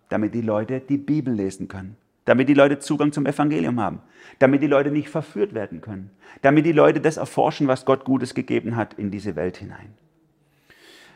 Damit 0.08 0.34
die 0.34 0.40
Leute 0.40 0.80
die 0.80 0.96
Bibel 0.96 1.34
lesen 1.34 1.68
können 1.68 1.98
damit 2.28 2.48
die 2.48 2.54
Leute 2.54 2.78
Zugang 2.78 3.10
zum 3.10 3.24
Evangelium 3.24 3.80
haben, 3.80 4.02
damit 4.38 4.62
die 4.62 4.66
Leute 4.66 4.90
nicht 4.90 5.08
verführt 5.08 5.54
werden 5.54 5.80
können, 5.80 6.10
damit 6.42 6.66
die 6.66 6.72
Leute 6.72 7.00
das 7.00 7.16
erforschen, 7.16 7.68
was 7.68 7.86
Gott 7.86 8.04
Gutes 8.04 8.34
gegeben 8.34 8.76
hat 8.76 8.94
in 8.94 9.10
diese 9.10 9.34
Welt 9.34 9.56
hinein. 9.56 9.94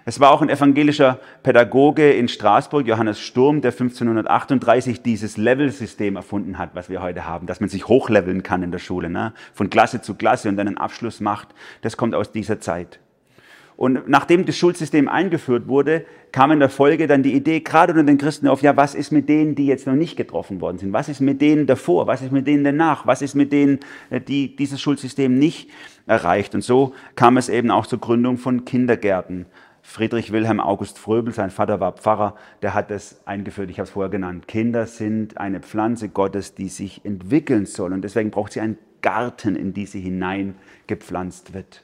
Es 0.06 0.18
war 0.18 0.32
auch 0.32 0.40
ein 0.40 0.48
evangelischer 0.48 1.20
Pädagoge 1.42 2.10
in 2.12 2.28
Straßburg, 2.28 2.86
Johannes 2.86 3.20
Sturm, 3.20 3.60
der 3.60 3.72
1538 3.72 5.02
dieses 5.02 5.36
Level-System 5.36 6.16
erfunden 6.16 6.56
hat, 6.56 6.70
was 6.74 6.88
wir 6.88 7.02
heute 7.02 7.26
haben, 7.26 7.46
dass 7.46 7.60
man 7.60 7.68
sich 7.68 7.86
hochleveln 7.86 8.42
kann 8.42 8.62
in 8.62 8.72
der 8.72 8.78
Schule, 8.78 9.10
ne? 9.10 9.34
von 9.52 9.68
Klasse 9.68 10.00
zu 10.00 10.14
Klasse 10.14 10.48
und 10.48 10.56
dann 10.56 10.66
einen 10.66 10.78
Abschluss 10.78 11.20
macht. 11.20 11.48
Das 11.82 11.98
kommt 11.98 12.14
aus 12.14 12.32
dieser 12.32 12.58
Zeit. 12.58 13.00
Und 13.76 14.08
nachdem 14.08 14.44
das 14.44 14.56
Schulsystem 14.56 15.08
eingeführt 15.08 15.66
wurde, 15.66 16.04
kam 16.30 16.50
in 16.50 16.60
der 16.60 16.68
Folge 16.68 17.06
dann 17.06 17.22
die 17.22 17.34
Idee, 17.34 17.60
gerade 17.60 17.92
unter 17.92 18.04
den 18.04 18.18
Christen 18.18 18.48
auf, 18.48 18.62
ja, 18.62 18.76
was 18.76 18.94
ist 18.94 19.12
mit 19.12 19.28
denen, 19.28 19.54
die 19.54 19.66
jetzt 19.66 19.86
noch 19.86 19.94
nicht 19.94 20.16
getroffen 20.16 20.60
worden 20.60 20.78
sind? 20.78 20.92
Was 20.92 21.08
ist 21.08 21.20
mit 21.20 21.40
denen 21.40 21.66
davor? 21.66 22.06
Was 22.06 22.22
ist 22.22 22.32
mit 22.32 22.46
denen 22.46 22.64
danach? 22.64 23.06
Was 23.06 23.22
ist 23.22 23.34
mit 23.34 23.52
denen, 23.52 23.80
äh, 24.10 24.20
die 24.20 24.54
dieses 24.56 24.80
Schulsystem 24.80 25.38
nicht 25.38 25.70
erreicht? 26.06 26.54
Und 26.54 26.62
so 26.62 26.94
kam 27.16 27.36
es 27.36 27.48
eben 27.48 27.70
auch 27.70 27.86
zur 27.86 28.00
Gründung 28.00 28.38
von 28.38 28.64
Kindergärten. 28.64 29.46
Friedrich 29.82 30.30
Wilhelm 30.30 30.60
August 30.60 30.98
Fröbel, 30.98 31.34
sein 31.34 31.50
Vater 31.50 31.80
war 31.80 31.92
Pfarrer, 31.92 32.36
der 32.62 32.72
hat 32.72 32.90
das 32.90 33.26
eingeführt, 33.26 33.68
ich 33.68 33.78
habe 33.78 33.86
es 33.86 33.90
vorher 33.90 34.10
genannt. 34.10 34.46
Kinder 34.46 34.86
sind 34.86 35.38
eine 35.38 35.60
Pflanze 35.60 36.08
Gottes, 36.08 36.54
die 36.54 36.68
sich 36.68 37.04
entwickeln 37.04 37.66
soll. 37.66 37.92
Und 37.92 38.02
deswegen 38.02 38.30
braucht 38.30 38.52
sie 38.52 38.60
einen 38.60 38.78
Garten, 39.02 39.56
in 39.56 39.74
die 39.74 39.86
sie 39.86 40.00
hineingepflanzt 40.00 41.52
wird. 41.52 41.82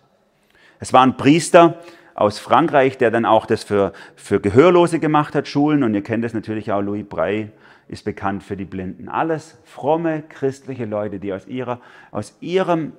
Es 0.79 0.93
war 0.93 1.03
ein 1.03 1.17
Priester 1.17 1.79
aus 2.15 2.39
Frankreich, 2.39 2.99
der 2.99 3.11
dann 3.11 3.25
auch 3.25 3.47
das 3.47 3.65
für, 3.65 3.93
für 4.17 4.41
Gehörlose 4.41 4.99
gemacht 4.99 5.35
hat, 5.35 5.47
Schulen. 5.47 5.83
Und 5.85 5.95
ihr 5.95 6.03
kennt 6.03 6.25
es 6.25 6.35
natürlich 6.35 6.73
auch, 6.73 6.81
Louis 6.81 7.05
Brey 7.09 7.51
ist 7.89 8.05
bekannt 8.05 8.43
für 8.43 8.57
die 8.57 8.65
Blinden. 8.65 9.09
Alles 9.09 9.59
fromme 9.65 10.23
christliche 10.29 10.85
Leute, 10.85 11.19
die 11.19 11.33
aus 11.33 11.47
ihrer, 11.47 11.81
aus 12.11 12.37
ihrem 12.41 12.93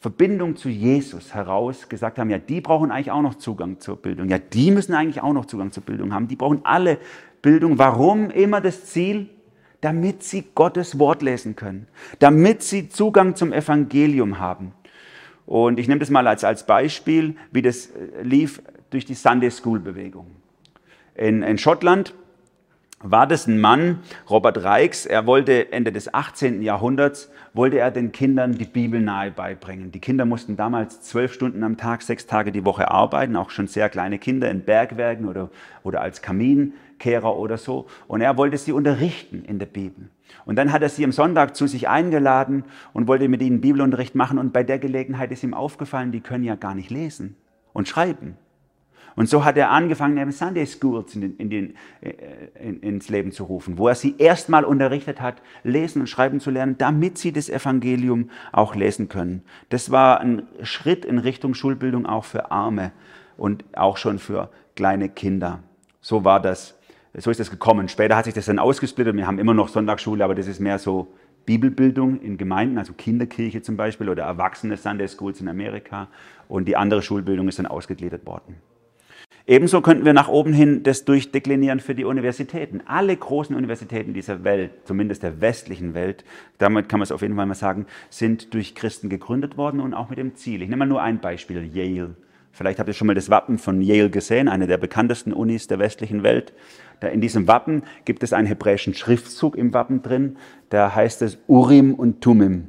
Verbindung 0.00 0.56
zu 0.56 0.68
Jesus 0.68 1.34
heraus 1.34 1.88
gesagt 1.88 2.18
haben, 2.18 2.30
ja, 2.30 2.38
die 2.38 2.60
brauchen 2.60 2.90
eigentlich 2.90 3.12
auch 3.12 3.22
noch 3.22 3.36
Zugang 3.36 3.78
zur 3.78 3.96
Bildung. 3.96 4.28
Ja, 4.28 4.38
die 4.38 4.72
müssen 4.72 4.94
eigentlich 4.94 5.22
auch 5.22 5.32
noch 5.32 5.44
Zugang 5.44 5.70
zur 5.70 5.84
Bildung 5.84 6.12
haben. 6.12 6.26
Die 6.26 6.34
brauchen 6.36 6.60
alle 6.64 6.98
Bildung. 7.40 7.78
Warum 7.78 8.30
immer 8.30 8.60
das 8.60 8.86
Ziel? 8.86 9.28
Damit 9.80 10.22
sie 10.22 10.44
Gottes 10.54 10.98
Wort 10.98 11.22
lesen 11.22 11.54
können. 11.54 11.86
Damit 12.18 12.62
sie 12.62 12.88
Zugang 12.88 13.36
zum 13.36 13.52
Evangelium 13.52 14.38
haben. 14.38 14.72
Und 15.46 15.78
ich 15.78 15.88
nehme 15.88 16.00
das 16.00 16.10
mal 16.10 16.26
als, 16.26 16.44
als 16.44 16.66
Beispiel, 16.66 17.36
wie 17.50 17.62
das 17.62 17.86
äh, 17.86 18.22
lief 18.22 18.62
durch 18.90 19.04
die 19.04 19.14
Sunday 19.14 19.50
School 19.50 19.80
Bewegung. 19.80 20.26
In, 21.14 21.42
in 21.42 21.58
Schottland 21.58 22.14
war 23.02 23.26
das 23.26 23.46
ein 23.46 23.60
Mann, 23.60 23.98
Robert 24.30 24.62
Reichs, 24.62 25.06
er 25.06 25.26
wollte 25.26 25.72
Ende 25.72 25.92
des 25.92 26.14
18. 26.14 26.62
Jahrhunderts, 26.62 27.30
wollte 27.52 27.78
er 27.78 27.90
den 27.90 28.12
Kindern 28.12 28.52
die 28.52 28.64
Bibel 28.64 29.00
nahe 29.00 29.30
beibringen. 29.32 29.90
Die 29.90 29.98
Kinder 29.98 30.24
mussten 30.24 30.56
damals 30.56 31.02
zwölf 31.02 31.32
Stunden 31.32 31.64
am 31.64 31.76
Tag, 31.76 32.02
sechs 32.02 32.26
Tage 32.26 32.52
die 32.52 32.64
Woche 32.64 32.90
arbeiten, 32.90 33.36
auch 33.36 33.50
schon 33.50 33.66
sehr 33.66 33.88
kleine 33.88 34.18
Kinder 34.18 34.50
in 34.50 34.64
Bergwerken 34.64 35.26
oder, 35.26 35.50
oder 35.82 36.00
als 36.00 36.22
Kaminkehrer 36.22 37.36
oder 37.36 37.58
so. 37.58 37.86
Und 38.06 38.20
er 38.20 38.36
wollte 38.36 38.56
sie 38.56 38.72
unterrichten 38.72 39.44
in 39.44 39.58
der 39.58 39.66
Bibel. 39.66 40.08
Und 40.44 40.56
dann 40.56 40.72
hat 40.72 40.82
er 40.82 40.88
sie 40.88 41.04
am 41.04 41.12
Sonntag 41.12 41.56
zu 41.56 41.66
sich 41.66 41.88
eingeladen 41.88 42.64
und 42.92 43.08
wollte 43.08 43.28
mit 43.28 43.42
ihnen 43.42 43.60
Bibelunterricht 43.60 44.14
machen. 44.14 44.38
Und 44.38 44.52
bei 44.52 44.62
der 44.62 44.78
Gelegenheit 44.78 45.32
ist 45.32 45.42
ihm 45.42 45.54
aufgefallen, 45.54 46.12
die 46.12 46.20
können 46.20 46.44
ja 46.44 46.56
gar 46.56 46.74
nicht 46.74 46.90
lesen 46.90 47.36
und 47.72 47.88
schreiben. 47.88 48.36
Und 49.14 49.28
so 49.28 49.44
hat 49.44 49.56
er 49.56 49.70
angefangen, 49.70 50.16
eben 50.16 50.32
Sunday 50.32 50.66
Schools 50.66 51.14
in 51.14 51.20
den, 51.20 51.36
in 51.36 51.50
den, 51.50 51.74
äh, 52.00 52.12
in, 52.58 52.80
ins 52.80 53.08
Leben 53.08 53.32
zu 53.32 53.44
rufen, 53.44 53.78
wo 53.78 53.88
er 53.88 53.94
sie 53.94 54.14
erstmal 54.18 54.64
unterrichtet 54.64 55.20
hat, 55.20 55.42
lesen 55.64 56.00
und 56.00 56.06
schreiben 56.06 56.40
zu 56.40 56.50
lernen, 56.50 56.78
damit 56.78 57.18
sie 57.18 57.32
das 57.32 57.48
Evangelium 57.48 58.30
auch 58.52 58.74
lesen 58.74 59.08
können. 59.08 59.42
Das 59.68 59.90
war 59.90 60.20
ein 60.20 60.44
Schritt 60.62 61.04
in 61.04 61.18
Richtung 61.18 61.54
Schulbildung 61.54 62.06
auch 62.06 62.24
für 62.24 62.50
Arme 62.50 62.92
und 63.36 63.64
auch 63.76 63.96
schon 63.96 64.18
für 64.18 64.50
kleine 64.76 65.08
Kinder. 65.08 65.60
So 66.00 66.24
war 66.24 66.40
das 66.40 66.78
so 67.14 67.30
ist 67.30 67.40
das 67.40 67.50
gekommen. 67.50 67.88
Später 67.88 68.16
hat 68.16 68.24
sich 68.24 68.34
das 68.34 68.46
dann 68.46 68.58
ausgesplittet. 68.58 69.14
Wir 69.16 69.26
haben 69.26 69.38
immer 69.38 69.54
noch 69.54 69.68
Sonntagsschule, 69.68 70.24
aber 70.24 70.34
das 70.34 70.46
ist 70.46 70.60
mehr 70.60 70.78
so 70.78 71.12
Bibelbildung 71.44 72.20
in 72.20 72.38
Gemeinden, 72.38 72.78
also 72.78 72.92
Kinderkirche 72.92 73.62
zum 73.62 73.76
Beispiel 73.76 74.08
oder 74.08 74.22
Erwachsene 74.24 74.76
Sunday 74.76 75.08
Schools 75.08 75.40
in 75.40 75.48
Amerika. 75.48 76.08
Und 76.48 76.66
die 76.66 76.76
andere 76.76 77.02
Schulbildung 77.02 77.48
ist 77.48 77.58
dann 77.58 77.66
ausgegliedert 77.66 78.26
worden. 78.26 78.56
Ebenso 79.44 79.80
könnten 79.80 80.04
wir 80.04 80.12
nach 80.12 80.28
oben 80.28 80.52
hin 80.52 80.84
das 80.84 81.04
durchdeklinieren 81.04 81.80
für 81.80 81.96
die 81.96 82.04
Universitäten. 82.04 82.80
Alle 82.86 83.16
großen 83.16 83.56
Universitäten 83.56 84.14
dieser 84.14 84.44
Welt, 84.44 84.70
zumindest 84.84 85.24
der 85.24 85.40
westlichen 85.40 85.94
Welt, 85.94 86.24
damit 86.58 86.88
kann 86.88 87.00
man 87.00 87.04
es 87.04 87.12
auf 87.12 87.22
jeden 87.22 87.34
Fall 87.34 87.46
mal 87.46 87.54
sagen, 87.54 87.86
sind 88.08 88.54
durch 88.54 88.76
Christen 88.76 89.08
gegründet 89.08 89.56
worden 89.56 89.80
und 89.80 89.94
auch 89.94 90.10
mit 90.10 90.18
dem 90.18 90.36
Ziel. 90.36 90.62
Ich 90.62 90.68
nehme 90.68 90.78
mal 90.78 90.86
nur 90.86 91.02
ein 91.02 91.20
Beispiel, 91.20 91.68
Yale. 91.74 92.14
Vielleicht 92.52 92.78
habt 92.78 92.88
ihr 92.88 92.94
schon 92.94 93.06
mal 93.06 93.14
das 93.14 93.30
Wappen 93.30 93.58
von 93.58 93.80
Yale 93.80 94.10
gesehen, 94.10 94.48
eine 94.48 94.66
der 94.66 94.76
bekanntesten 94.76 95.32
Unis 95.32 95.66
der 95.66 95.78
westlichen 95.78 96.22
Welt. 96.22 96.52
Da 97.00 97.08
in 97.08 97.20
diesem 97.20 97.48
Wappen 97.48 97.82
gibt 98.04 98.22
es 98.22 98.32
einen 98.32 98.46
hebräischen 98.46 98.94
Schriftzug 98.94 99.56
im 99.56 99.72
Wappen 99.74 100.02
drin, 100.02 100.36
da 100.68 100.94
heißt 100.94 101.22
es 101.22 101.38
Urim 101.48 101.94
und 101.94 102.20
Tumim. 102.20 102.68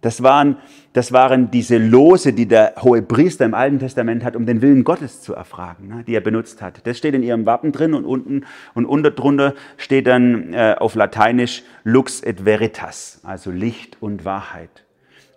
Das 0.00 0.22
waren, 0.22 0.58
das 0.92 1.12
waren 1.12 1.50
diese 1.50 1.78
Lose, 1.78 2.34
die 2.34 2.46
der 2.46 2.74
hohe 2.82 3.00
Priester 3.00 3.46
im 3.46 3.54
Alten 3.54 3.78
Testament 3.78 4.22
hat, 4.22 4.36
um 4.36 4.44
den 4.44 4.60
Willen 4.60 4.84
Gottes 4.84 5.22
zu 5.22 5.32
erfragen, 5.32 5.88
ne, 5.88 6.04
die 6.06 6.14
er 6.14 6.20
benutzt 6.20 6.60
hat. 6.60 6.86
Das 6.86 6.98
steht 6.98 7.14
in 7.14 7.22
ihrem 7.22 7.46
Wappen 7.46 7.72
drin 7.72 7.94
und 7.94 8.04
unten 8.04 8.42
und 8.74 8.84
unter 8.84 9.12
drunter 9.12 9.54
steht 9.78 10.06
dann 10.06 10.52
äh, 10.52 10.74
auf 10.78 10.94
Lateinisch 10.94 11.62
Lux 11.84 12.22
et 12.22 12.44
Veritas, 12.44 13.20
also 13.22 13.50
Licht 13.50 13.96
und 14.00 14.26
Wahrheit. 14.26 14.84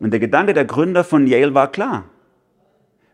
Und 0.01 0.11
der 0.11 0.19
Gedanke 0.19 0.53
der 0.53 0.65
Gründer 0.65 1.05
von 1.05 1.28
Yale 1.28 1.53
war 1.53 1.71
klar. 1.71 2.03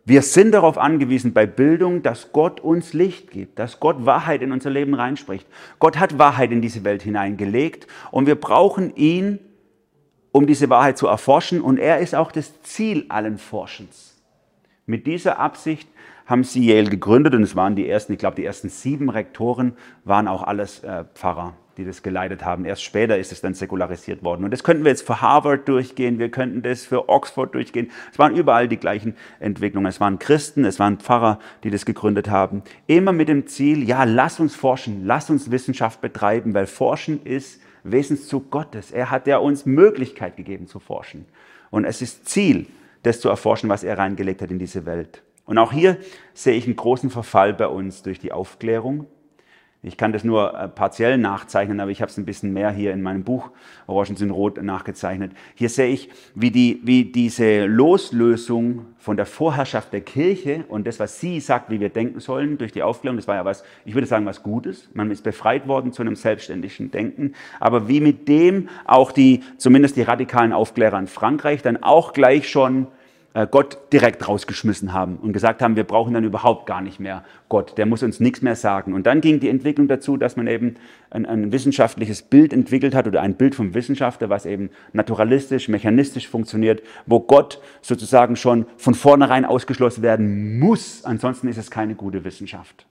Wir 0.06 0.22
sind 0.22 0.52
darauf 0.52 0.78
angewiesen 0.78 1.32
bei 1.32 1.46
Bildung, 1.46 2.04
dass 2.04 2.34
Gott 2.34 2.60
uns 2.60 2.92
Licht 2.92 3.32
gibt, 3.32 3.58
dass 3.58 3.80
Gott 3.80 4.06
Wahrheit 4.06 4.42
in 4.42 4.52
unser 4.52 4.70
Leben 4.70 4.96
reinspricht. 4.96 5.48
Gott 5.80 5.98
hat 5.98 6.20
Wahrheit 6.20 6.52
in 6.52 6.62
diese 6.62 6.84
Welt 6.84 7.04
hineingelegt 7.04 7.88
und 8.12 8.28
wir 8.28 8.36
brauchen 8.36 8.94
ihn, 8.98 9.40
um 10.34 10.46
diese 10.46 10.70
Wahrheit 10.70 10.98
zu 10.98 11.08
erforschen 11.08 11.62
und 11.62 11.78
er 11.78 12.00
ist 12.00 12.16
auch 12.16 12.34
das 12.34 12.62
Ziel 12.64 13.06
allen 13.08 13.38
Forschens. 13.38 14.22
Mit 14.86 15.08
dieser 15.08 15.40
Absicht 15.40 15.88
haben 16.26 16.44
sie 16.44 16.66
Yale 16.66 16.90
gegründet 16.90 17.34
und 17.34 17.44
es 17.44 17.56
waren 17.56 17.78
die 17.78 17.88
ersten, 17.88 18.12
ich 18.12 18.20
glaube 18.20 18.36
die 18.36 18.46
ersten 18.46 18.68
sieben 18.68 19.10
Rektoren 19.10 19.78
waren 20.04 20.28
auch 20.28 20.44
alles 20.44 20.84
äh, 20.84 21.06
Pfarrer. 21.14 21.56
Die 21.78 21.86
das 21.86 22.04
geleitet 22.04 22.46
haben. 22.46 22.66
Erst 22.66 22.84
später 22.84 23.18
ist 23.18 23.32
es 23.32 23.42
dann 23.42 23.54
säkularisiert 23.54 24.24
worden. 24.24 24.44
Und 24.44 24.52
das 24.52 24.64
könnten 24.64 24.84
wir 24.84 24.92
jetzt 24.92 25.06
für 25.06 25.22
Harvard 25.22 25.68
durchgehen, 25.68 26.20
wir 26.20 26.30
könnten 26.30 26.62
das 26.62 26.86
für 26.86 27.10
Oxford 27.10 27.54
durchgehen. 27.54 27.92
Es 28.12 28.20
waren 28.20 28.36
überall 28.36 28.68
die 28.68 28.78
gleichen 28.78 29.16
Entwicklungen. 29.40 29.88
Es 29.88 30.00
waren 30.00 30.20
Christen, 30.20 30.66
es 30.66 30.80
waren 30.80 31.00
Pfarrer, 31.00 31.40
die 31.64 31.70
das 31.70 31.86
gegründet 31.86 32.30
haben. 32.30 32.64
Immer 32.88 33.12
mit 33.12 33.28
dem 33.28 33.48
Ziel, 33.48 33.88
ja, 33.88 34.04
lass 34.04 34.40
uns 34.40 34.56
forschen, 34.56 35.06
lass 35.06 35.30
uns 35.30 35.52
Wissenschaft 35.52 36.02
betreiben, 36.02 36.54
weil 36.54 36.68
Forschen 36.68 37.24
ist 37.24 37.62
Wesenszug 37.84 38.50
Gottes. 38.50 38.92
Er 38.92 39.12
hat 39.12 39.28
ja 39.28 39.38
uns 39.38 39.66
Möglichkeit 39.66 40.38
gegeben 40.38 40.68
zu 40.68 40.80
forschen. 40.80 41.26
Und 41.70 41.86
es 41.86 42.02
ist 42.02 42.28
Ziel, 42.28 42.68
das 43.04 43.20
zu 43.20 43.30
erforschen, 43.30 43.70
was 43.70 43.84
er 43.84 43.98
reingelegt 43.98 44.42
hat 44.42 44.52
in 44.52 44.60
diese 44.60 44.86
Welt. 44.86 45.22
Und 45.46 45.58
auch 45.58 45.74
hier 45.74 45.98
sehe 46.34 46.54
ich 46.54 46.66
einen 46.66 46.76
großen 46.76 47.10
Verfall 47.10 47.54
bei 47.54 47.68
uns 47.68 48.02
durch 48.02 48.20
die 48.20 48.32
Aufklärung, 48.32 49.08
ich 49.86 49.98
kann 49.98 50.14
das 50.14 50.24
nur 50.24 50.58
äh, 50.58 50.70
partiell 50.70 51.18
nachzeichnen, 51.18 51.82
aber 51.82 51.92
ich 51.92 52.02
habe 52.02 52.10
es 52.10 52.18
ein 52.18 52.26
bisschen 52.26 52.54
mehr 52.54 52.72
hier 52.72 52.94
in 52.94 53.02
meinem 53.02 53.24
Buch 53.24 53.52
Orangen 53.86 54.16
sind 54.16 54.32
rot 54.32 54.62
nachgezeichnet. 54.64 55.34
Hier 55.56 55.68
sehe 55.68 55.90
ich, 55.90 56.10
wie, 56.36 56.52
die, 56.52 56.80
wie 56.84 57.04
diese 57.04 57.66
Loslösung 57.66 58.86
von 58.98 59.18
der 59.18 59.26
Vorherrschaft 59.26 59.92
der 59.92 60.00
Kirche 60.00 60.64
und 60.70 60.88
das, 60.88 61.02
was 61.02 61.20
sie 61.20 61.42
sagt, 61.42 61.70
wie 61.70 61.82
wir 61.82 61.90
denken 61.90 62.22
sollen, 62.22 62.58
durch 62.58 62.72
die 62.72 62.82
Aufklärung, 62.82 63.18
das 63.18 63.28
war 63.28 63.36
ja 63.36 63.44
was, 63.44 63.66
ich 63.84 63.94
würde 63.94 64.08
sagen, 64.08 64.26
was 64.26 64.42
Gutes. 64.42 64.90
Man 64.94 65.12
ist 65.12 65.24
befreit 65.24 65.68
worden 65.68 65.92
zu 65.92 66.02
einem 66.02 66.16
selbstständigen 66.16 66.90
Denken. 66.90 67.34
Aber 67.60 67.90
wie 67.90 68.00
mit 68.00 68.30
dem 68.30 68.70
auch 68.86 69.12
die, 69.12 69.42
zumindest 69.58 69.98
die 69.98 70.04
radikalen 70.04 70.54
Aufklärer 70.54 70.98
in 70.98 71.08
Frankreich, 71.08 71.62
dann 71.62 71.84
auch 71.84 72.14
gleich 72.14 72.50
schon 72.50 72.88
Gott 73.50 73.92
direkt 73.92 74.28
rausgeschmissen 74.28 74.94
haben 74.94 75.18
und 75.18 75.34
gesagt 75.34 75.64
haben, 75.64 75.76
wir 75.76 75.86
brauchen 75.86 76.14
dann 76.14 76.24
überhaupt 76.24 76.68
gar 76.68 76.82
nicht 76.82 77.00
mehr 77.00 77.24
Gott, 77.50 77.78
der 77.78 77.88
muss 77.88 78.04
uns 78.04 78.20
nichts 78.20 78.44
mehr 78.44 78.56
sagen. 78.56 78.94
Und 78.94 79.08
dann 79.08 79.22
ging 79.22 79.40
die 79.40 79.50
Entwicklung 79.50 79.88
dazu, 79.88 80.18
dass 80.18 80.36
man 80.36 80.46
eben 80.46 80.76
ein, 81.10 81.26
ein 81.26 81.52
wissenschaftliches 81.52 82.22
Bild 82.22 82.54
entwickelt 82.54 82.94
hat 82.94 83.08
oder 83.08 83.22
ein 83.22 83.36
Bild 83.36 83.56
vom 83.56 83.74
Wissenschaftler, 83.74 84.30
was 84.30 84.46
eben 84.46 84.70
naturalistisch, 84.92 85.68
mechanistisch 85.68 86.28
funktioniert, 86.28 86.84
wo 87.08 87.22
Gott 87.22 87.60
sozusagen 87.82 88.36
schon 88.36 88.68
von 88.78 88.94
vornherein 88.94 89.46
ausgeschlossen 89.46 90.04
werden 90.04 90.60
muss, 90.60 91.04
ansonsten 91.04 91.48
ist 91.48 91.58
es 91.58 91.72
keine 91.72 91.96
gute 91.96 92.24
Wissenschaft. 92.24 92.86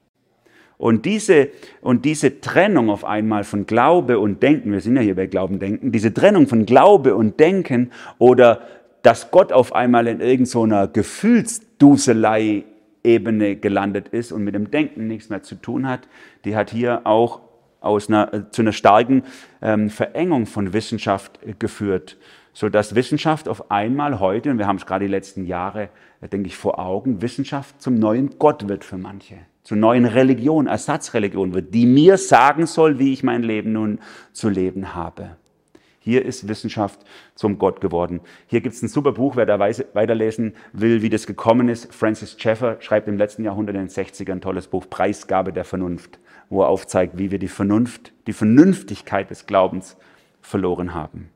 Und 0.82 1.05
diese, 1.05 1.51
und 1.80 2.05
diese 2.05 2.40
Trennung 2.40 2.90
auf 2.90 3.05
einmal 3.05 3.45
von 3.45 3.66
Glaube 3.66 4.18
und 4.18 4.43
Denken, 4.43 4.72
wir 4.72 4.80
sind 4.80 4.97
ja 4.97 5.03
hier 5.03 5.14
bei 5.14 5.26
Glauben, 5.26 5.61
Denken, 5.61 5.93
diese 5.93 6.12
Trennung 6.12 6.49
von 6.49 6.66
Glaube 6.66 7.14
und 7.14 7.38
Denken 7.38 7.93
oder 8.18 8.62
dass 9.03 9.30
Gott 9.30 9.53
auf 9.53 9.74
einmal 9.74 10.07
in 10.07 10.20
irgendeiner 10.20 10.86
so 10.86 10.92
Gefühlsduselei-Ebene 10.92 13.57
gelandet 13.57 14.09
ist 14.09 14.32
und 14.32 14.44
mit 14.44 14.55
dem 14.55 14.70
Denken 14.70 15.09
nichts 15.09 15.28
mehr 15.28 15.42
zu 15.42 15.57
tun 15.57 15.86
hat, 15.88 16.09
die 16.44 16.57
hat 16.57 16.70
hier 16.70 17.03
auch 17.05 17.42
aus 17.82 18.09
einer, 18.09 18.32
äh, 18.32 18.50
zu 18.50 18.62
einer 18.62 18.72
starken 18.72 19.24
ähm, 19.61 19.90
Verengung 19.90 20.46
von 20.46 20.72
Wissenschaft 20.72 21.40
äh, 21.44 21.55
geführt, 21.59 22.16
so 22.53 22.68
dass 22.68 22.94
Wissenschaft 22.94 23.48
auf 23.48 23.70
einmal 23.70 24.20
heute, 24.20 24.50
und 24.50 24.59
wir 24.59 24.66
haben 24.66 24.76
es 24.76 24.86
gerade 24.86 25.07
die 25.07 25.11
letzten 25.11 25.46
Jahre, 25.46 25.88
äh, 26.20 26.28
denke 26.28 26.46
ich, 26.46 26.57
vor 26.57 26.78
Augen, 26.78 27.22
Wissenschaft 27.22 27.82
zum 27.82 27.96
neuen 27.96 28.38
Gott 28.38 28.68
wird 28.68 28.84
für 28.84 28.98
manche, 28.98 29.38
zur 29.64 29.78
neuen 29.78 30.05
Religion, 30.05 30.68
Ersatzreligion 30.68 31.55
wird, 31.55 31.74
die 31.74 31.86
mir 31.86 32.18
sagen 32.18 32.66
soll, 32.66 32.98
wie 32.98 33.12
ich 33.12 33.22
mein 33.22 33.42
Leben 33.42 33.72
nun 33.72 34.00
zu 34.32 34.48
leben 34.48 34.94
habe. 34.94 35.36
Hier 36.05 36.24
ist 36.24 36.48
Wissenschaft 36.48 36.98
zum 37.36 37.59
Gott 37.59 37.80
geworden. 37.80 38.20
Hier 38.48 38.61
gibt 38.61 38.74
es 38.74 38.82
ein 38.82 38.88
super 38.88 39.12
Buch, 39.12 39.36
wer 39.36 39.46
da 39.46 39.61
weiterlesen 39.61 40.55
will, 40.72 41.00
wie 41.00 41.11
das 41.11 41.28
gekommen 41.28 41.68
ist. 41.68 41.94
Francis 41.94 42.34
Schaeffer 42.36 42.78
schreibt 42.80 43.07
im 43.07 43.16
letzten 43.16 43.44
Jahrhundert 43.44 43.76
in 43.76 43.82
den 43.82 43.88
60ern 43.88 44.32
ein 44.32 44.40
tolles 44.40 44.66
Buch, 44.66 44.86
Preisgabe 44.90 45.53
der 45.53 45.64
Vernunft, 45.64 46.18
wo 46.50 46.62
er 46.62 46.68
aufzeigt, 46.68 47.18
wie 47.18 47.30
wir 47.30 47.38
die 47.38 47.46
Vernunft, 47.46 48.12
die 48.26 48.32
Vernünftigkeit 48.32 49.30
des 49.30 49.46
Glaubens 49.46 49.96
verloren 50.40 50.92
haben. 50.92 51.28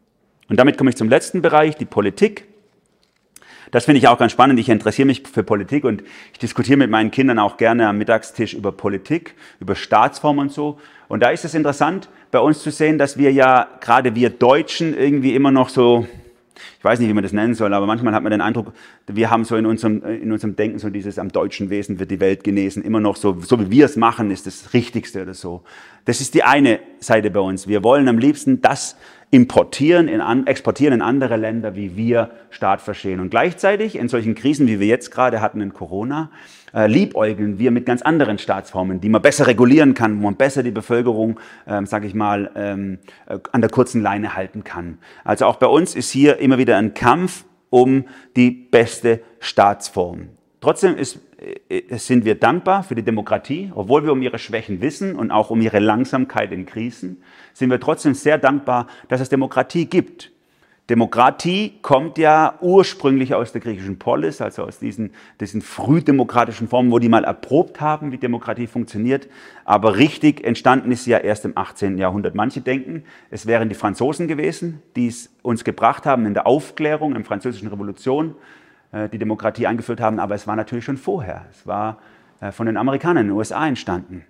Und 0.48 0.58
damit 0.58 0.78
komme 0.78 0.90
ich 0.90 0.96
zum 0.96 1.08
letzten 1.08 1.42
Bereich, 1.42 1.76
die 1.76 1.84
Politik. 1.84 2.48
Das 3.70 3.84
finde 3.84 3.98
ich 3.98 4.08
auch 4.08 4.18
ganz 4.18 4.32
spannend. 4.32 4.58
Ich 4.60 4.68
interessiere 4.68 5.06
mich 5.06 5.22
für 5.22 5.42
Politik 5.42 5.84
und 5.84 6.02
ich 6.32 6.38
diskutiere 6.38 6.76
mit 6.76 6.90
meinen 6.90 7.10
Kindern 7.10 7.38
auch 7.38 7.56
gerne 7.56 7.88
am 7.88 7.98
Mittagstisch 7.98 8.54
über 8.54 8.72
Politik, 8.72 9.34
über 9.60 9.74
Staatsform 9.74 10.38
und 10.38 10.52
so. 10.52 10.78
Und 11.08 11.20
da 11.22 11.30
ist 11.30 11.44
es 11.44 11.54
interessant, 11.54 12.08
bei 12.30 12.40
uns 12.40 12.62
zu 12.62 12.70
sehen, 12.70 12.98
dass 12.98 13.16
wir 13.16 13.32
ja, 13.32 13.68
gerade 13.80 14.14
wir 14.14 14.30
Deutschen, 14.30 14.96
irgendwie 14.96 15.34
immer 15.34 15.50
noch 15.50 15.68
so, 15.68 16.06
ich 16.78 16.84
weiß 16.84 16.98
nicht, 17.00 17.08
wie 17.08 17.14
man 17.14 17.22
das 17.22 17.32
nennen 17.32 17.54
soll, 17.54 17.74
aber 17.74 17.86
manchmal 17.86 18.14
hat 18.14 18.22
man 18.22 18.30
den 18.30 18.40
Eindruck, 18.40 18.72
wir 19.06 19.30
haben 19.30 19.44
so 19.44 19.56
in 19.56 19.66
unserem, 19.66 20.02
in 20.04 20.32
unserem 20.32 20.56
Denken 20.56 20.78
so 20.78 20.90
dieses, 20.90 21.18
am 21.18 21.30
deutschen 21.30 21.70
Wesen 21.70 21.98
wird 21.98 22.10
die 22.10 22.20
Welt 22.20 22.44
genesen, 22.44 22.82
immer 22.82 23.00
noch 23.00 23.16
so, 23.16 23.40
so 23.40 23.60
wie 23.60 23.70
wir 23.70 23.84
es 23.84 23.96
machen, 23.96 24.30
ist 24.30 24.46
das 24.46 24.72
Richtigste 24.72 25.22
oder 25.22 25.34
so. 25.34 25.62
Das 26.04 26.20
ist 26.20 26.34
die 26.34 26.44
eine 26.44 26.80
Seite 27.00 27.30
bei 27.30 27.40
uns. 27.40 27.68
Wir 27.68 27.82
wollen 27.82 28.08
am 28.08 28.18
liebsten 28.18 28.60
das 28.60 28.96
importieren, 29.30 30.08
in, 30.08 30.46
exportieren 30.46 30.94
in 30.94 31.02
andere 31.02 31.36
Länder, 31.36 31.74
wie 31.74 31.96
wir 31.96 32.30
Staat 32.50 32.80
verstehen. 32.80 33.20
Und 33.20 33.30
gleichzeitig 33.30 33.96
in 33.96 34.08
solchen 34.08 34.34
Krisen, 34.34 34.66
wie 34.68 34.80
wir 34.80 34.86
jetzt 34.86 35.10
gerade 35.10 35.40
hatten 35.40 35.60
in 35.60 35.72
Corona, 35.72 36.30
äh, 36.72 36.86
liebäugeln 36.86 37.58
wir 37.58 37.70
mit 37.70 37.86
ganz 37.86 38.02
anderen 38.02 38.38
Staatsformen, 38.38 39.00
die 39.00 39.08
man 39.08 39.22
besser 39.22 39.46
regulieren 39.46 39.94
kann, 39.94 40.18
wo 40.18 40.24
man 40.24 40.36
besser 40.36 40.62
die 40.62 40.70
Bevölkerung, 40.70 41.40
ähm, 41.66 41.86
sage 41.86 42.06
ich 42.06 42.14
mal, 42.14 42.50
ähm, 42.54 42.98
äh, 43.26 43.38
an 43.52 43.60
der 43.60 43.70
kurzen 43.70 44.00
Leine 44.00 44.36
halten 44.36 44.62
kann. 44.62 44.98
Also 45.24 45.46
auch 45.46 45.56
bei 45.56 45.66
uns 45.66 45.94
ist 45.94 46.10
hier 46.10 46.38
immer 46.38 46.58
wieder 46.58 46.76
ein 46.76 46.94
Kampf 46.94 47.44
um 47.70 48.04
die 48.36 48.50
beste 48.50 49.20
Staatsform. 49.40 50.28
Trotzdem 50.60 50.96
ist, 50.96 51.20
sind 51.90 52.24
wir 52.24 52.34
dankbar 52.34 52.82
für 52.82 52.94
die 52.94 53.02
Demokratie, 53.02 53.70
obwohl 53.74 54.04
wir 54.04 54.12
um 54.12 54.22
ihre 54.22 54.38
Schwächen 54.38 54.80
wissen 54.80 55.16
und 55.16 55.30
auch 55.30 55.50
um 55.50 55.60
ihre 55.60 55.78
Langsamkeit 55.78 56.52
in 56.52 56.66
Krisen, 56.66 57.22
sind 57.52 57.70
wir 57.70 57.80
trotzdem 57.80 58.14
sehr 58.14 58.38
dankbar, 58.38 58.86
dass 59.08 59.20
es 59.20 59.28
Demokratie 59.28 59.86
gibt. 59.86 60.32
Demokratie 60.88 61.72
kommt 61.82 62.16
ja 62.16 62.54
ursprünglich 62.60 63.34
aus 63.34 63.50
der 63.50 63.60
griechischen 63.60 63.98
Polis, 63.98 64.40
also 64.40 64.62
aus 64.62 64.78
diesen, 64.78 65.10
diesen 65.40 65.60
frühdemokratischen 65.60 66.68
Formen, 66.68 66.92
wo 66.92 67.00
die 67.00 67.08
mal 67.08 67.24
erprobt 67.24 67.80
haben, 67.80 68.12
wie 68.12 68.18
Demokratie 68.18 68.68
funktioniert. 68.68 69.28
Aber 69.64 69.96
richtig 69.96 70.44
entstanden 70.44 70.92
ist 70.92 71.02
sie 71.02 71.10
ja 71.10 71.18
erst 71.18 71.44
im 71.44 71.58
18. 71.58 71.98
Jahrhundert. 71.98 72.36
Manche 72.36 72.60
denken, 72.60 73.02
es 73.30 73.46
wären 73.46 73.68
die 73.68 73.74
Franzosen 73.74 74.28
gewesen, 74.28 74.80
die 74.94 75.08
es 75.08 75.34
uns 75.42 75.64
gebracht 75.64 76.06
haben 76.06 76.24
in 76.24 76.34
der 76.34 76.46
Aufklärung, 76.46 77.10
in 77.10 77.18
der 77.18 77.24
französischen 77.24 77.66
Revolution, 77.66 78.30
äh, 78.30 78.65
die 78.92 79.18
Demokratie 79.18 79.66
eingeführt 79.66 80.00
haben. 80.00 80.18
Aber 80.18 80.34
es 80.34 80.46
war 80.46 80.56
natürlich 80.56 80.84
schon 80.84 80.96
vorher. 80.96 81.46
Es 81.50 81.66
war 81.66 81.98
äh, 82.40 82.52
von 82.52 82.66
den 82.66 82.76
Amerikanern 82.76 83.22
in 83.22 83.28
den 83.28 83.36
USA 83.36 83.66
entstanden 83.66 84.24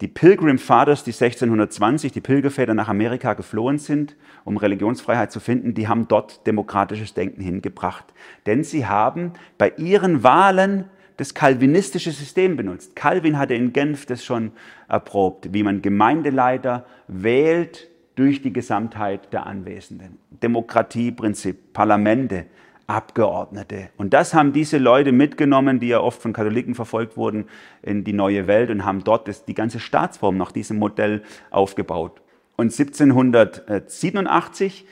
die 0.00 0.08
Pilgrim 0.08 0.58
Fathers, 0.58 1.04
die 1.04 1.12
1620, 1.12 2.12
die 2.12 2.20
Pilgerväter 2.20 2.74
nach 2.74 2.88
Amerika 2.88 3.34
geflohen 3.34 3.78
sind, 3.78 4.16
um 4.44 4.56
Religionsfreiheit 4.56 5.32
zu 5.32 5.40
finden, 5.40 5.74
die 5.74 5.88
haben 5.88 6.06
dort 6.08 6.46
demokratisches 6.46 7.14
Denken 7.14 7.40
hingebracht. 7.40 8.04
Denn 8.44 8.62
sie 8.62 8.86
haben 8.86 9.32
bei 9.58 9.72
ihren 9.76 10.22
Wahlen 10.22 10.84
das 11.16 11.32
kalvinistische 11.32 12.12
System 12.12 12.56
benutzt. 12.56 12.94
Calvin 12.94 13.38
hatte 13.38 13.54
in 13.54 13.72
Genf 13.72 14.04
das 14.04 14.22
schon 14.22 14.52
erprobt, 14.86 15.54
wie 15.54 15.62
man 15.62 15.80
Gemeindeleiter 15.80 16.84
wählt 17.08 17.88
durch 18.16 18.42
die 18.42 18.52
Gesamtheit 18.52 19.32
der 19.32 19.46
Anwesenden. 19.46 20.18
Demokratieprinzip, 20.30 21.72
Parlamente, 21.72 22.44
Abgeordnete. 22.86 23.90
Und 23.96 24.14
das 24.14 24.34
haben 24.34 24.52
diese 24.52 24.78
Leute 24.78 25.12
mitgenommen, 25.12 25.80
die 25.80 25.88
ja 25.88 26.00
oft 26.00 26.22
von 26.22 26.32
Katholiken 26.32 26.74
verfolgt 26.74 27.16
wurden, 27.16 27.46
in 27.82 28.04
die 28.04 28.12
neue 28.12 28.46
Welt 28.46 28.70
und 28.70 28.84
haben 28.84 29.02
dort 29.02 29.28
das, 29.28 29.44
die 29.44 29.54
ganze 29.54 29.80
Staatsform 29.80 30.36
nach 30.36 30.52
diesem 30.52 30.78
Modell 30.78 31.22
aufgebaut. 31.50 32.20
Und 32.56 32.72
1787 32.72 34.86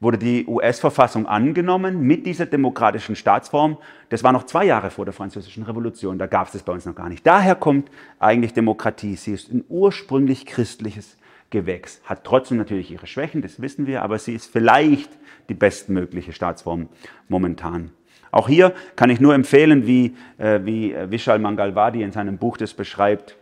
wurde 0.00 0.16
die 0.16 0.46
US-Verfassung 0.46 1.26
angenommen 1.26 2.00
mit 2.00 2.24
dieser 2.24 2.46
demokratischen 2.46 3.16
Staatsform. 3.16 3.76
Das 4.08 4.24
war 4.24 4.32
noch 4.32 4.44
zwei 4.44 4.64
Jahre 4.64 4.90
vor 4.90 5.04
der 5.04 5.12
Französischen 5.12 5.62
Revolution, 5.62 6.18
da 6.18 6.26
gab 6.26 6.46
es 6.46 6.54
das 6.54 6.62
bei 6.62 6.72
uns 6.72 6.86
noch 6.86 6.94
gar 6.94 7.10
nicht. 7.10 7.26
Daher 7.26 7.54
kommt 7.54 7.90
eigentlich 8.18 8.54
Demokratie. 8.54 9.16
Sie 9.16 9.32
ist 9.32 9.52
ein 9.52 9.62
ursprünglich 9.68 10.46
christliches 10.46 11.18
Gewächs. 11.50 12.00
Hat 12.04 12.24
trotzdem 12.24 12.58
natürlich 12.58 12.90
ihre 12.90 13.06
Schwächen, 13.06 13.42
das 13.42 13.60
wissen 13.60 13.86
wir, 13.86 14.02
aber 14.02 14.18
sie 14.18 14.34
ist 14.34 14.46
vielleicht 14.50 15.10
die 15.48 15.54
bestmögliche 15.54 16.32
Staatsform 16.32 16.88
momentan. 17.28 17.90
Auch 18.30 18.48
hier 18.48 18.72
kann 18.94 19.10
ich 19.10 19.20
nur 19.20 19.34
empfehlen, 19.34 19.86
wie, 19.86 20.14
äh, 20.38 20.60
wie 20.64 20.94
Vishal 21.08 21.40
Mangalwadi 21.40 22.02
in 22.02 22.12
seinem 22.12 22.38
Buch 22.38 22.56
das 22.56 22.74
beschreibt, 22.74 23.36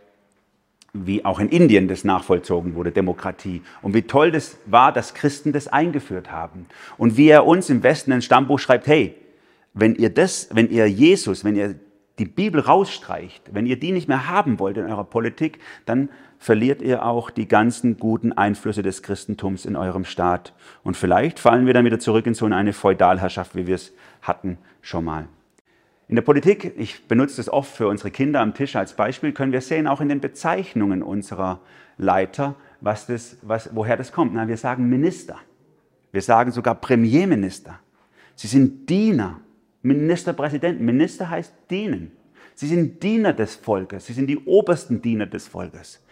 wie 0.93 1.23
auch 1.23 1.39
in 1.39 1.49
Indien 1.49 1.87
das 1.87 2.03
nachvollzogen 2.03 2.73
wurde, 2.73 2.91
Demokratie. 2.91 3.61
Und 3.83 3.93
wie 3.93 4.01
toll 4.01 4.31
das 4.31 4.57
war, 4.65 4.91
dass 4.91 5.13
Christen 5.13 5.51
das 5.51 5.67
eingeführt 5.67 6.31
haben. 6.31 6.65
Und 6.97 7.17
wie 7.17 7.29
er 7.29 7.45
uns 7.45 7.69
im 7.69 7.83
Westen 7.83 8.11
ein 8.11 8.23
Stammbuch 8.23 8.59
schreibt, 8.59 8.87
hey, 8.87 9.15
wenn 9.75 9.93
ihr 9.95 10.09
das, 10.09 10.49
wenn 10.51 10.69
ihr 10.71 10.87
Jesus, 10.87 11.45
wenn 11.45 11.55
ihr 11.55 11.75
die 12.19 12.25
Bibel 12.25 12.61
rausstreicht, 12.61 13.53
wenn 13.53 13.65
ihr 13.65 13.79
die 13.79 13.91
nicht 13.91 14.07
mehr 14.07 14.27
haben 14.27 14.59
wollt 14.59 14.77
in 14.77 14.85
eurer 14.85 15.05
Politik, 15.05 15.59
dann 15.85 16.09
verliert 16.37 16.81
ihr 16.81 17.05
auch 17.05 17.29
die 17.29 17.47
ganzen 17.47 17.97
guten 17.97 18.33
Einflüsse 18.33 18.83
des 18.83 19.01
Christentums 19.01 19.65
in 19.65 19.75
eurem 19.75 20.05
Staat. 20.05 20.53
Und 20.83 20.97
vielleicht 20.97 21.39
fallen 21.39 21.65
wir 21.65 21.73
dann 21.73 21.85
wieder 21.85 21.99
zurück 21.99 22.27
in 22.27 22.33
so 22.33 22.45
eine 22.45 22.73
Feudalherrschaft, 22.73 23.55
wie 23.55 23.67
wir 23.67 23.75
es 23.75 23.93
hatten 24.21 24.57
schon 24.81 25.05
mal. 25.05 25.27
In 26.07 26.15
der 26.15 26.23
Politik, 26.23 26.73
ich 26.77 27.07
benutze 27.07 27.37
das 27.37 27.49
oft 27.49 27.71
für 27.71 27.87
unsere 27.87 28.11
Kinder 28.11 28.41
am 28.41 28.53
Tisch 28.53 28.75
als 28.75 28.93
Beispiel, 28.93 29.31
können 29.31 29.51
wir 29.51 29.61
sehen, 29.61 29.87
auch 29.87 30.01
in 30.01 30.09
den 30.09 30.21
Bezeichnungen 30.21 31.03
unserer 31.03 31.59
Leiter, 31.97 32.55
was 32.81 33.05
das, 33.05 33.37
was, 33.41 33.69
woher 33.73 33.95
das 33.95 34.11
kommt. 34.11 34.33
Na, 34.33 34.47
wir 34.47 34.57
sagen 34.57 34.89
Minister. 34.89 35.37
Wir 36.11 36.21
sagen 36.21 36.51
sogar 36.51 36.75
Premierminister. 36.75 37.79
Sie 38.35 38.47
sind 38.47 38.89
Diener, 38.89 39.41
Ministerpräsidenten. 39.81 40.85
Minister 40.85 41.29
heißt 41.29 41.53
dienen. 41.69 42.11
Sie 42.55 42.67
sind 42.67 43.01
Diener 43.01 43.33
des 43.33 43.55
Volkes. 43.55 44.05
Sie 44.05 44.13
sind 44.13 44.27
die 44.27 44.39
obersten 44.39 45.01
Diener 45.01 45.25
des 45.25 45.47
Volkes. 45.47 46.03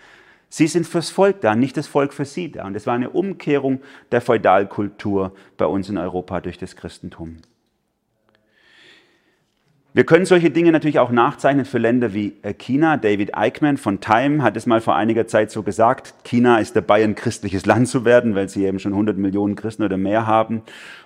Sie 0.49 0.68
sind 0.68 0.88
fürs 0.88 1.09
Volk 1.09 1.41
da, 1.41 1.55
nicht 1.55 1.76
das 1.76 1.88
Volk 1.88 2.13
für 2.13 2.24
sie 2.24 2.51
da. 2.51 2.65
Und 2.65 2.76
es 2.76 2.88
war 2.88 2.93
eine 2.93 3.09
Umkehrung 3.09 3.82
der 4.11 4.22
Feudalkultur 4.22 5.34
bei 5.57 5.65
uns 5.65 5.89
in 5.89 5.97
Europa 5.97 6.39
durch 6.39 6.57
das 6.57 6.76
Christentum. 6.76 7.38
Wir 9.97 10.05
können 10.05 10.27
solche 10.27 10.51
Dinge 10.51 10.71
natürlich 10.71 10.99
auch 10.99 11.09
nachzeichnen 11.09 11.65
für 11.65 11.79
Länder 11.79 12.13
wie 12.13 12.33
äh, 12.43 12.53
China. 12.53 12.97
David 12.97 13.35
Eichmann 13.35 13.77
von 13.77 13.99
Time 13.99 14.43
hat 14.43 14.55
es 14.55 14.67
mal 14.67 14.79
vor 14.79 14.95
einiger 14.95 15.25
Zeit 15.25 15.49
so 15.49 15.63
gesagt, 15.63 16.13
China 16.23 16.59
ist 16.59 16.75
dabei, 16.75 17.03
ein 17.03 17.15
christliches 17.15 17.65
Land 17.65 17.87
zu 17.87 18.05
werden, 18.05 18.35
weil 18.35 18.47
sie 18.47 18.65
eben 18.65 18.77
schon 18.77 18.91
100 18.91 19.17
Millionen 19.17 19.55
Christen 19.55 19.81
oder 19.81 19.97
mehr 19.97 20.27
haben. 20.27 20.61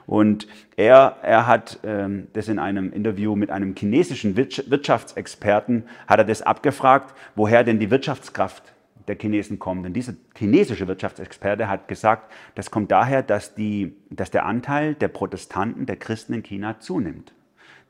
Und 0.08 0.46
er, 0.76 1.16
er 1.22 1.48
hat 1.48 1.80
ähm, 1.86 2.28
das 2.34 2.50
in 2.50 2.60
einem 2.60 2.92
Interview 2.92 3.38
mit 3.38 3.50
einem 3.50 3.76
chinesischen 3.78 4.36
Wirtschaftsexperten, 4.36 5.86
hat 6.06 6.20
er 6.20 6.26
das 6.26 6.42
abgefragt, 6.42 7.16
woher 7.36 7.64
denn 7.64 7.80
die 7.80 7.92
Wirtschaftskraft 7.92 8.74
der 9.08 9.16
Chinesen 9.16 9.58
kommt. 9.58 9.86
Und 9.86 9.94
dieser 9.94 10.16
chinesische 10.38 10.90
Wirtschaftsexperte 10.90 11.70
hat 11.70 11.88
gesagt, 11.88 12.30
das 12.56 12.72
kommt 12.72 12.92
daher, 12.92 13.24
dass, 13.24 13.56
die, 13.56 13.94
dass 14.10 14.32
der 14.32 14.46
Anteil 14.46 14.96
der 14.96 15.08
Protestanten, 15.08 15.86
der 15.86 15.96
Christen 15.96 16.34
in 16.34 16.44
China 16.44 16.82
zunimmt. 16.82 17.32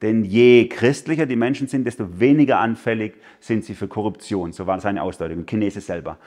Denn 0.02 0.24
je 0.24 0.68
christlicher 0.68 1.26
die 1.26 1.36
Menschen 1.36 1.68
sind, 1.68 1.86
desto 1.86 2.20
weniger 2.20 2.60
anfällig 2.60 3.14
sind 3.40 3.66
sie 3.66 3.76
für 3.76 3.88
Korruption. 3.88 4.52
So 4.52 4.66
war 4.66 4.80
seine 4.80 5.04
Ausdeutung, 5.04 5.46
Chinese 5.46 5.82
selber. 5.82 6.18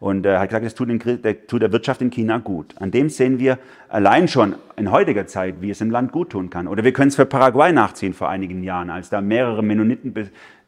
Und 0.00 0.26
er 0.26 0.40
hat 0.40 0.50
gesagt, 0.50 0.66
das 0.66 0.74
tut, 0.74 0.88
der, 1.24 1.46
tut 1.46 1.62
der 1.62 1.72
Wirtschaft 1.72 2.02
in 2.02 2.10
China 2.10 2.38
gut. 2.38 2.74
An 2.78 2.90
dem 2.90 3.08
sehen 3.08 3.38
wir 3.38 3.58
allein 3.88 4.28
schon 4.28 4.54
in 4.76 4.90
heutiger 4.90 5.26
Zeit, 5.26 5.56
wie 5.60 5.70
es 5.70 5.80
im 5.80 5.90
Land 5.90 6.12
gut 6.12 6.30
tun 6.30 6.50
kann. 6.50 6.68
Oder 6.68 6.84
wir 6.84 6.92
können 6.92 7.08
es 7.08 7.16
für 7.16 7.26
Paraguay 7.26 7.72
nachziehen 7.72 8.12
vor 8.12 8.28
einigen 8.28 8.62
Jahren, 8.62 8.90
als 8.90 9.08
da 9.08 9.20
mehrere 9.20 9.62
Mennoniten 9.62 10.12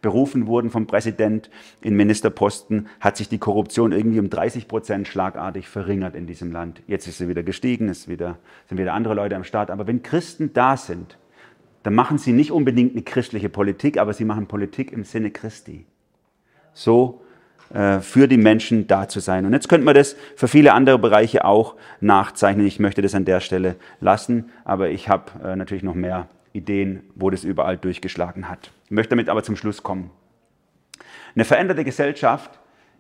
berufen 0.00 0.46
wurden 0.46 0.70
vom 0.70 0.86
Präsident 0.86 1.50
in 1.82 1.96
Ministerposten, 1.96 2.88
hat 3.00 3.16
sich 3.16 3.28
die 3.28 3.38
Korruption 3.38 3.92
irgendwie 3.92 4.20
um 4.20 4.30
30 4.30 4.68
Prozent 4.68 5.08
schlagartig 5.08 5.68
verringert 5.68 6.14
in 6.14 6.26
diesem 6.26 6.52
Land. 6.52 6.80
Jetzt 6.86 7.06
ist 7.08 7.18
sie 7.18 7.28
wieder 7.28 7.42
gestiegen, 7.42 7.88
es 7.88 8.08
wieder, 8.08 8.38
sind 8.68 8.78
wieder 8.78 8.94
andere 8.94 9.14
Leute 9.14 9.36
am 9.36 9.44
Start. 9.44 9.70
Aber 9.70 9.86
wenn 9.86 10.02
Christen 10.02 10.52
da 10.52 10.76
sind, 10.76 11.18
dann 11.86 11.94
machen 11.94 12.18
sie 12.18 12.32
nicht 12.32 12.50
unbedingt 12.50 12.94
eine 12.94 13.02
christliche 13.02 13.48
Politik, 13.48 13.96
aber 13.96 14.12
sie 14.12 14.24
machen 14.24 14.48
Politik 14.48 14.90
im 14.90 15.04
Sinne 15.04 15.30
Christi. 15.30 15.86
So 16.72 17.22
äh, 17.72 18.00
für 18.00 18.26
die 18.26 18.38
Menschen 18.38 18.88
da 18.88 19.06
zu 19.06 19.20
sein. 19.20 19.46
Und 19.46 19.52
jetzt 19.52 19.68
könnte 19.68 19.84
man 19.84 19.94
das 19.94 20.16
für 20.34 20.48
viele 20.48 20.72
andere 20.72 20.98
Bereiche 20.98 21.44
auch 21.44 21.76
nachzeichnen. 22.00 22.66
Ich 22.66 22.80
möchte 22.80 23.02
das 23.02 23.14
an 23.14 23.24
der 23.24 23.38
Stelle 23.38 23.76
lassen, 24.00 24.50
aber 24.64 24.90
ich 24.90 25.08
habe 25.08 25.30
äh, 25.44 25.54
natürlich 25.54 25.84
noch 25.84 25.94
mehr 25.94 26.26
Ideen, 26.52 27.04
wo 27.14 27.30
das 27.30 27.44
überall 27.44 27.76
durchgeschlagen 27.76 28.48
hat. 28.48 28.72
Ich 28.86 28.90
möchte 28.90 29.10
damit 29.10 29.28
aber 29.28 29.44
zum 29.44 29.54
Schluss 29.54 29.84
kommen. 29.84 30.10
Eine 31.36 31.44
veränderte 31.44 31.84
Gesellschaft 31.84 32.50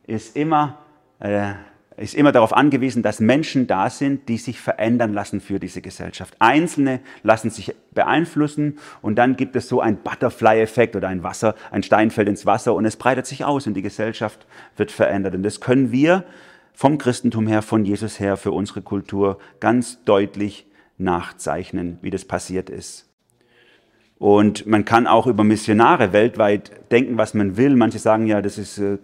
ist 0.06 0.36
immer 0.36 0.78
äh, 1.18 1.54
ist 1.96 2.14
immer 2.14 2.32
darauf 2.32 2.52
angewiesen, 2.54 3.02
dass 3.02 3.20
Menschen 3.20 3.66
da 3.66 3.88
sind, 3.88 4.28
die 4.28 4.36
sich 4.36 4.60
verändern 4.60 5.14
lassen 5.14 5.40
für 5.40 5.58
diese 5.58 5.80
Gesellschaft. 5.80 6.36
Einzelne 6.38 7.00
lassen 7.22 7.50
sich 7.50 7.74
beeinflussen 7.94 8.78
und 9.00 9.16
dann 9.16 9.36
gibt 9.36 9.56
es 9.56 9.68
so 9.68 9.80
einen 9.80 9.96
Butterfly-Effekt 9.98 10.94
oder 10.94 11.08
ein 11.08 11.22
Wasser, 11.22 11.54
ein 11.70 11.82
Stein 11.82 12.10
fällt 12.10 12.28
ins 12.28 12.44
Wasser 12.44 12.74
und 12.74 12.84
es 12.84 12.96
breitet 12.96 13.26
sich 13.26 13.44
aus 13.44 13.66
und 13.66 13.74
die 13.74 13.82
Gesellschaft 13.82 14.46
wird 14.76 14.92
verändert. 14.92 15.34
Und 15.34 15.42
das 15.42 15.60
können 15.60 15.90
wir 15.90 16.24
vom 16.74 16.98
Christentum 16.98 17.46
her, 17.46 17.62
von 17.62 17.86
Jesus 17.86 18.20
her, 18.20 18.36
für 18.36 18.52
unsere 18.52 18.82
Kultur 18.82 19.38
ganz 19.60 20.04
deutlich 20.04 20.66
nachzeichnen, 20.98 21.98
wie 22.02 22.10
das 22.10 22.26
passiert 22.26 22.68
ist. 22.68 23.06
Und 24.18 24.66
man 24.66 24.84
kann 24.84 25.06
auch 25.06 25.26
über 25.26 25.44
Missionare 25.44 26.12
weltweit 26.12 26.90
denken, 26.90 27.18
was 27.18 27.34
man 27.34 27.56
will. 27.56 27.76
Manche 27.76 27.98
sagen 27.98 28.26
ja, 28.26 28.40
das 28.40 28.56
ist 28.58 28.78
äh, 28.78 28.98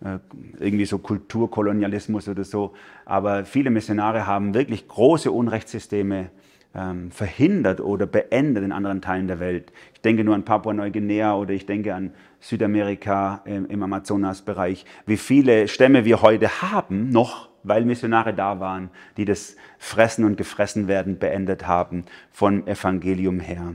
irgendwie 0.00 0.86
so 0.86 0.98
Kulturkolonialismus 0.98 2.28
oder 2.28 2.44
so. 2.44 2.74
Aber 3.04 3.44
viele 3.44 3.70
Missionare 3.70 4.26
haben 4.26 4.54
wirklich 4.54 4.86
große 4.86 5.30
Unrechtssysteme 5.30 6.30
ähm, 6.74 7.10
verhindert 7.10 7.80
oder 7.80 8.06
beendet 8.06 8.64
in 8.64 8.72
anderen 8.72 9.02
Teilen 9.02 9.26
der 9.26 9.40
Welt. 9.40 9.72
Ich 9.94 10.00
denke 10.00 10.24
nur 10.24 10.34
an 10.34 10.44
Papua-Neuguinea 10.44 11.34
oder 11.34 11.52
ich 11.52 11.66
denke 11.66 11.94
an 11.94 12.12
Südamerika 12.40 13.42
im, 13.44 13.66
im 13.66 13.82
Amazonasbereich. 13.82 14.84
Wie 15.06 15.16
viele 15.16 15.66
Stämme 15.66 16.04
wir 16.04 16.22
heute 16.22 16.62
haben, 16.62 17.10
noch 17.10 17.48
weil 17.64 17.84
Missionare 17.84 18.34
da 18.34 18.60
waren, 18.60 18.90
die 19.16 19.24
das 19.24 19.56
Fressen 19.78 20.24
und 20.24 20.36
Gefressen 20.36 20.86
werden 20.88 21.18
beendet 21.18 21.66
haben 21.66 22.04
von 22.30 22.66
Evangelium 22.66 23.40
her. 23.40 23.74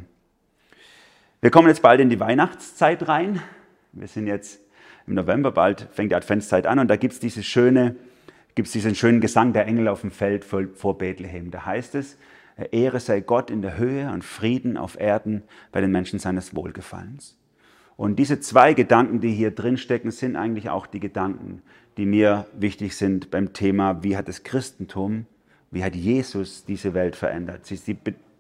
Wir 1.42 1.52
kommen 1.52 1.68
jetzt 1.68 1.82
bald 1.82 2.00
in 2.00 2.10
die 2.10 2.20
Weihnachtszeit 2.20 3.08
rein. 3.08 3.42
Wir 3.92 4.08
sind 4.08 4.28
jetzt 4.28 4.62
im 5.08 5.16
November, 5.16 5.52
bald 5.52 5.88
fängt 5.92 6.12
die 6.12 6.16
Adventszeit 6.16 6.66
an 6.68 6.80
und 6.80 6.88
da 6.88 6.96
gibt 6.96 7.14
es 7.14 7.20
diese 7.20 7.44
schöne, 7.44 7.96
gibt's 8.56 8.72
diesen 8.72 8.96
schönen 8.96 9.22
Gesang 9.22 9.54
der 9.54 9.66
Engel 9.66 9.88
auf 9.88 10.02
dem 10.02 10.12
Feld 10.12 10.46
vor, 10.46 10.98
Bethlehem. 10.98 11.52
Da 11.52 11.66
heißt 11.66 11.96
es, 11.96 12.18
Ehre 12.72 13.00
sei 13.00 13.20
Gott 13.20 13.50
in 13.50 13.62
der 13.62 13.78
Höhe 13.78 14.12
und 14.12 14.24
Frieden 14.24 14.78
auf 14.78 15.00
Erden 15.00 15.44
bei 15.72 15.82
den 15.82 15.92
Menschen 15.92 16.20
seines 16.20 16.56
Wohlgefallens. 16.56 17.38
Und 17.98 18.18
diese 18.18 18.40
zwei 18.40 18.74
Gedanken, 18.74 19.22
die 19.22 19.32
hier 19.32 19.52
drin 19.52 19.78
stecken, 19.78 20.12
sind 20.12 20.36
eigentlich 20.36 20.70
auch 20.70 20.88
die 20.88 21.00
Gedanken, 21.00 21.62
die 21.98 22.06
mir 22.06 22.48
wichtig 22.54 22.96
sind 22.96 23.30
beim 23.30 23.54
Thema, 23.54 24.04
wie 24.04 24.18
hat 24.18 24.28
das 24.28 24.44
Christentum, 24.44 25.26
wie 25.70 25.84
hat 25.84 25.96
Jesus 25.96 26.66
diese 26.66 26.94
Welt 26.94 27.16
verändert. 27.16 27.66
Sie 27.66 27.94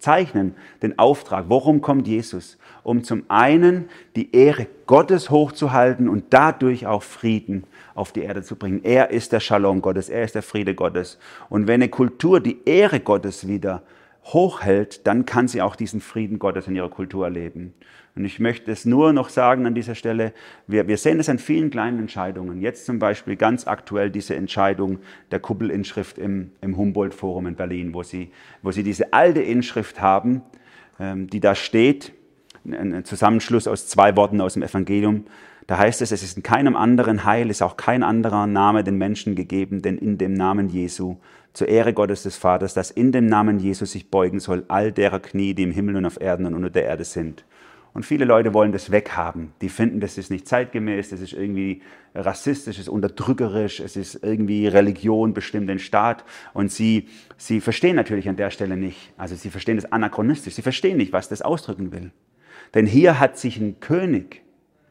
zeichnen 0.03 0.53
den 0.81 0.99
Auftrag. 0.99 1.45
Worum 1.47 1.81
kommt 1.81 2.07
Jesus? 2.07 2.57
Um 2.83 3.05
zum 3.05 3.23
einen 3.29 3.89
die 4.17 4.35
Ehre 4.35 4.67
Gottes 4.85 5.29
hochzuhalten 5.29 6.09
und 6.09 6.25
dadurch 6.31 6.85
auch 6.85 7.03
Frieden 7.03 7.63
auf 7.95 8.11
die 8.11 8.21
Erde 8.21 8.43
zu 8.43 8.57
bringen. 8.57 8.81
Er 8.83 9.11
ist 9.11 9.31
der 9.31 9.39
Shalom 9.39 9.81
Gottes, 9.81 10.09
er 10.09 10.23
ist 10.23 10.35
der 10.35 10.43
Friede 10.43 10.75
Gottes. 10.75 11.17
Und 11.49 11.67
wenn 11.67 11.75
eine 11.75 11.89
Kultur 11.89 12.41
die 12.41 12.59
Ehre 12.65 12.99
Gottes 12.99 13.47
wieder 13.47 13.81
hochhält, 14.25 15.07
dann 15.07 15.25
kann 15.25 15.47
sie 15.47 15.61
auch 15.61 15.77
diesen 15.77 16.01
Frieden 16.01 16.37
Gottes 16.37 16.67
in 16.67 16.75
ihrer 16.75 16.89
Kultur 16.89 17.25
erleben. 17.25 17.73
Und 18.15 18.25
ich 18.25 18.39
möchte 18.39 18.71
es 18.71 18.85
nur 18.85 19.11
noch 19.11 19.29
sagen 19.29 19.65
an 19.65 19.73
dieser 19.73 19.95
Stelle, 19.95 20.33
wir, 20.67 20.87
wir 20.87 20.97
sehen 20.97 21.19
es 21.19 21.29
an 21.29 21.39
vielen 21.39 21.71
kleinen 21.71 21.97
Entscheidungen. 21.97 22.61
Jetzt 22.61 22.85
zum 22.85 22.99
Beispiel 22.99 23.35
ganz 23.35 23.65
aktuell 23.65 24.11
diese 24.11 24.35
Entscheidung 24.35 24.99
der 25.31 25.39
Kuppelinschrift 25.39 26.19
im, 26.19 26.51
im 26.61 26.77
Humboldt-Forum 26.77 27.47
in 27.47 27.55
Berlin, 27.55 27.93
wo 27.93 28.03
sie, 28.03 28.31
wo 28.61 28.71
sie 28.71 28.83
diese 28.83 29.13
alte 29.13 29.41
Inschrift 29.41 29.99
haben, 29.99 30.43
ähm, 30.99 31.27
die 31.27 31.39
da 31.39 31.55
steht, 31.55 32.13
ein 32.65 33.03
Zusammenschluss 33.03 33.67
aus 33.67 33.87
zwei 33.87 34.15
Worten 34.15 34.39
aus 34.39 34.53
dem 34.53 34.63
Evangelium. 34.63 35.25
Da 35.67 35.77
heißt 35.77 36.01
es, 36.01 36.11
es 36.11 36.23
ist 36.23 36.37
in 36.37 36.43
keinem 36.43 36.75
anderen 36.75 37.25
Heil, 37.25 37.49
ist 37.49 37.61
auch 37.61 37.77
kein 37.77 38.03
anderer 38.03 38.47
Name 38.47 38.83
den 38.83 38.97
Menschen 38.97 39.35
gegeben, 39.35 39.81
denn 39.81 39.97
in 39.97 40.17
dem 40.17 40.33
Namen 40.33 40.69
Jesu, 40.69 41.17
zur 41.53 41.67
Ehre 41.67 41.93
Gottes 41.93 42.23
des 42.23 42.35
Vaters, 42.35 42.73
dass 42.73 42.91
in 42.91 43.11
dem 43.11 43.27
Namen 43.27 43.59
Jesu 43.59 43.85
sich 43.85 44.09
beugen 44.09 44.39
soll 44.39 44.65
all 44.67 44.91
derer 44.91 45.19
Knie, 45.19 45.53
die 45.53 45.63
im 45.63 45.71
Himmel 45.71 45.95
und 45.97 46.05
auf 46.05 46.19
Erden 46.19 46.45
und 46.45 46.55
unter 46.55 46.69
der 46.69 46.85
Erde 46.85 47.03
sind. 47.03 47.45
Und 47.93 48.05
viele 48.05 48.25
Leute 48.25 48.55
wollen 48.55 48.71
das 48.71 48.89
weghaben. 48.89 49.53
Die 49.61 49.69
finden, 49.69 49.99
das 49.99 50.17
ist 50.17 50.31
nicht 50.31 50.47
zeitgemäß, 50.47 51.09
das 51.09 51.21
ist 51.21 51.33
irgendwie 51.33 51.83
rassistisch, 52.15 52.77
es 52.77 52.83
ist 52.83 52.89
unterdrückerisch, 52.89 53.79
es 53.79 53.95
ist 53.95 54.23
irgendwie 54.23 54.67
Religion 54.67 55.35
bestimmt 55.35 55.69
den 55.69 55.77
Staat. 55.77 56.23
Und 56.53 56.71
sie, 56.71 57.07
sie 57.37 57.61
verstehen 57.61 57.95
natürlich 57.95 58.27
an 58.27 58.35
der 58.35 58.49
Stelle 58.49 58.77
nicht. 58.77 59.13
Also 59.15 59.35
sie 59.35 59.51
verstehen 59.51 59.75
das 59.75 59.91
anachronistisch. 59.91 60.55
Sie 60.55 60.63
verstehen 60.63 60.97
nicht, 60.97 61.13
was 61.13 61.29
das 61.29 61.43
ausdrücken 61.43 61.91
will. 61.91 62.11
Denn 62.73 62.87
hier 62.87 63.19
hat 63.19 63.37
sich 63.37 63.57
ein 63.57 63.79
König 63.79 64.41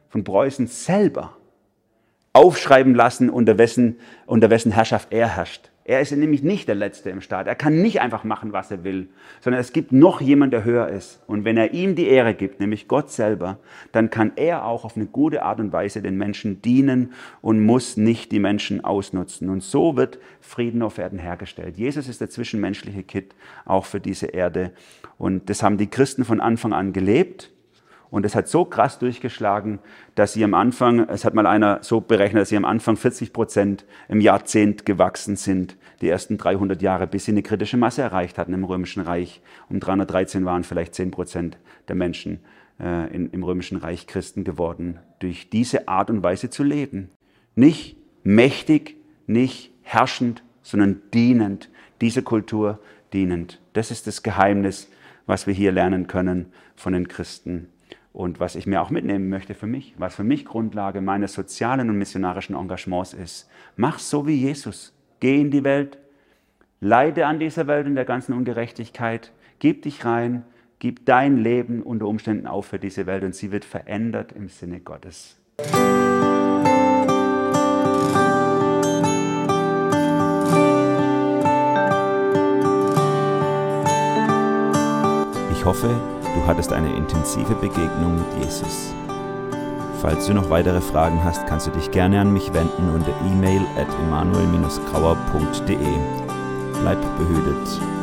von 0.08 0.22
Preußen 0.22 0.68
selber 0.68 1.36
aufschreiben 2.32 2.94
lassen, 2.94 3.30
unter 3.30 3.58
wessen, 3.58 3.98
unter 4.26 4.48
wessen 4.48 4.70
Herrschaft 4.70 5.12
er 5.12 5.36
herrscht. 5.36 5.71
Er 5.84 6.00
ist 6.00 6.12
nämlich 6.12 6.44
nicht 6.44 6.68
der 6.68 6.76
Letzte 6.76 7.10
im 7.10 7.20
Staat. 7.20 7.48
Er 7.48 7.56
kann 7.56 7.82
nicht 7.82 8.00
einfach 8.00 8.22
machen, 8.22 8.52
was 8.52 8.70
er 8.70 8.84
will, 8.84 9.08
sondern 9.40 9.60
es 9.60 9.72
gibt 9.72 9.90
noch 9.90 10.20
jemand, 10.20 10.52
der 10.52 10.64
höher 10.64 10.88
ist. 10.88 11.20
Und 11.26 11.44
wenn 11.44 11.56
er 11.56 11.72
ihm 11.72 11.96
die 11.96 12.06
Ehre 12.06 12.34
gibt, 12.34 12.60
nämlich 12.60 12.86
Gott 12.86 13.10
selber, 13.10 13.58
dann 13.90 14.08
kann 14.08 14.32
er 14.36 14.64
auch 14.64 14.84
auf 14.84 14.96
eine 14.96 15.06
gute 15.06 15.42
Art 15.42 15.58
und 15.58 15.72
Weise 15.72 16.00
den 16.00 16.16
Menschen 16.16 16.62
dienen 16.62 17.12
und 17.40 17.64
muss 17.64 17.96
nicht 17.96 18.30
die 18.30 18.38
Menschen 18.38 18.84
ausnutzen. 18.84 19.48
Und 19.48 19.64
so 19.64 19.96
wird 19.96 20.20
Frieden 20.40 20.82
auf 20.82 20.98
Erden 20.98 21.18
hergestellt. 21.18 21.76
Jesus 21.76 22.08
ist 22.08 22.20
der 22.20 22.30
zwischenmenschliche 22.30 23.02
Kit 23.02 23.34
auch 23.64 23.84
für 23.84 23.98
diese 23.98 24.26
Erde. 24.26 24.72
Und 25.18 25.50
das 25.50 25.64
haben 25.64 25.78
die 25.78 25.88
Christen 25.88 26.24
von 26.24 26.40
Anfang 26.40 26.72
an 26.72 26.92
gelebt. 26.92 27.50
Und 28.12 28.26
es 28.26 28.34
hat 28.34 28.46
so 28.46 28.66
krass 28.66 28.98
durchgeschlagen, 28.98 29.78
dass 30.16 30.34
sie 30.34 30.44
am 30.44 30.52
Anfang, 30.52 31.08
es 31.08 31.24
hat 31.24 31.32
mal 31.32 31.46
einer 31.46 31.78
so 31.82 32.02
berechnet, 32.02 32.42
dass 32.42 32.50
sie 32.50 32.58
am 32.58 32.66
Anfang 32.66 32.98
40 32.98 33.32
Prozent 33.32 33.86
im 34.06 34.20
Jahrzehnt 34.20 34.84
gewachsen 34.84 35.36
sind, 35.36 35.78
die 36.02 36.10
ersten 36.10 36.36
300 36.36 36.82
Jahre, 36.82 37.06
bis 37.06 37.24
sie 37.24 37.30
eine 37.30 37.42
kritische 37.42 37.78
Masse 37.78 38.02
erreicht 38.02 38.36
hatten 38.36 38.52
im 38.52 38.64
Römischen 38.64 39.02
Reich. 39.02 39.40
Um 39.70 39.80
313 39.80 40.44
waren 40.44 40.62
vielleicht 40.62 40.94
10 40.94 41.10
Prozent 41.10 41.56
der 41.88 41.94
Menschen 41.94 42.40
äh, 42.78 43.10
in, 43.14 43.30
im 43.30 43.42
Römischen 43.44 43.78
Reich 43.78 44.06
Christen 44.06 44.44
geworden, 44.44 44.98
durch 45.20 45.48
diese 45.48 45.88
Art 45.88 46.10
und 46.10 46.22
Weise 46.22 46.50
zu 46.50 46.64
leben. 46.64 47.08
Nicht 47.54 47.96
mächtig, 48.24 48.98
nicht 49.26 49.72
herrschend, 49.80 50.42
sondern 50.60 51.00
dienend, 51.14 51.70
dieser 52.02 52.20
Kultur 52.20 52.78
dienend. 53.14 53.58
Das 53.72 53.90
ist 53.90 54.06
das 54.06 54.22
Geheimnis, 54.22 54.90
was 55.24 55.46
wir 55.46 55.54
hier 55.54 55.72
lernen 55.72 56.08
können 56.08 56.52
von 56.76 56.92
den 56.92 57.08
Christen 57.08 57.68
und 58.12 58.40
was 58.40 58.56
ich 58.56 58.66
mir 58.66 58.82
auch 58.82 58.90
mitnehmen 58.90 59.28
möchte 59.28 59.54
für 59.54 59.66
mich, 59.66 59.94
was 59.98 60.14
für 60.14 60.24
mich 60.24 60.44
Grundlage 60.44 61.00
meines 61.00 61.32
sozialen 61.32 61.88
und 61.88 61.98
missionarischen 61.98 62.54
Engagements 62.54 63.14
ist. 63.14 63.48
Mach 63.76 63.98
so 63.98 64.26
wie 64.26 64.34
Jesus. 64.34 64.94
Geh 65.20 65.40
in 65.40 65.50
die 65.50 65.64
Welt, 65.64 65.98
leide 66.80 67.26
an 67.26 67.38
dieser 67.38 67.66
Welt 67.66 67.86
und 67.86 67.94
der 67.94 68.04
ganzen 68.04 68.32
Ungerechtigkeit, 68.32 69.32
gib 69.60 69.82
dich 69.82 70.04
rein, 70.04 70.44
gib 70.78 71.06
dein 71.06 71.38
Leben 71.38 71.82
unter 71.82 72.06
Umständen 72.06 72.46
auf 72.46 72.66
für 72.66 72.78
diese 72.78 73.06
Welt 73.06 73.22
und 73.22 73.34
sie 73.34 73.52
wird 73.52 73.64
verändert 73.64 74.32
im 74.32 74.48
Sinne 74.48 74.80
Gottes. 74.80 75.38
Ich 85.52 85.64
hoffe, 85.64 86.21
du 86.34 86.46
hattest 86.46 86.72
eine 86.72 86.94
intensive 86.94 87.54
Begegnung 87.54 88.16
mit 88.16 88.44
Jesus. 88.44 88.94
Falls 90.00 90.26
du 90.26 90.34
noch 90.34 90.50
weitere 90.50 90.80
Fragen 90.80 91.22
hast, 91.22 91.46
kannst 91.46 91.68
du 91.68 91.70
dich 91.70 91.90
gerne 91.92 92.20
an 92.20 92.32
mich 92.32 92.52
wenden 92.52 92.92
unter 92.92 93.12
e-mail 93.24 93.62
at 93.76 93.86
emanuel-grauer.de. 94.00 95.76
Bleib 96.80 97.00
behütet. 97.18 98.01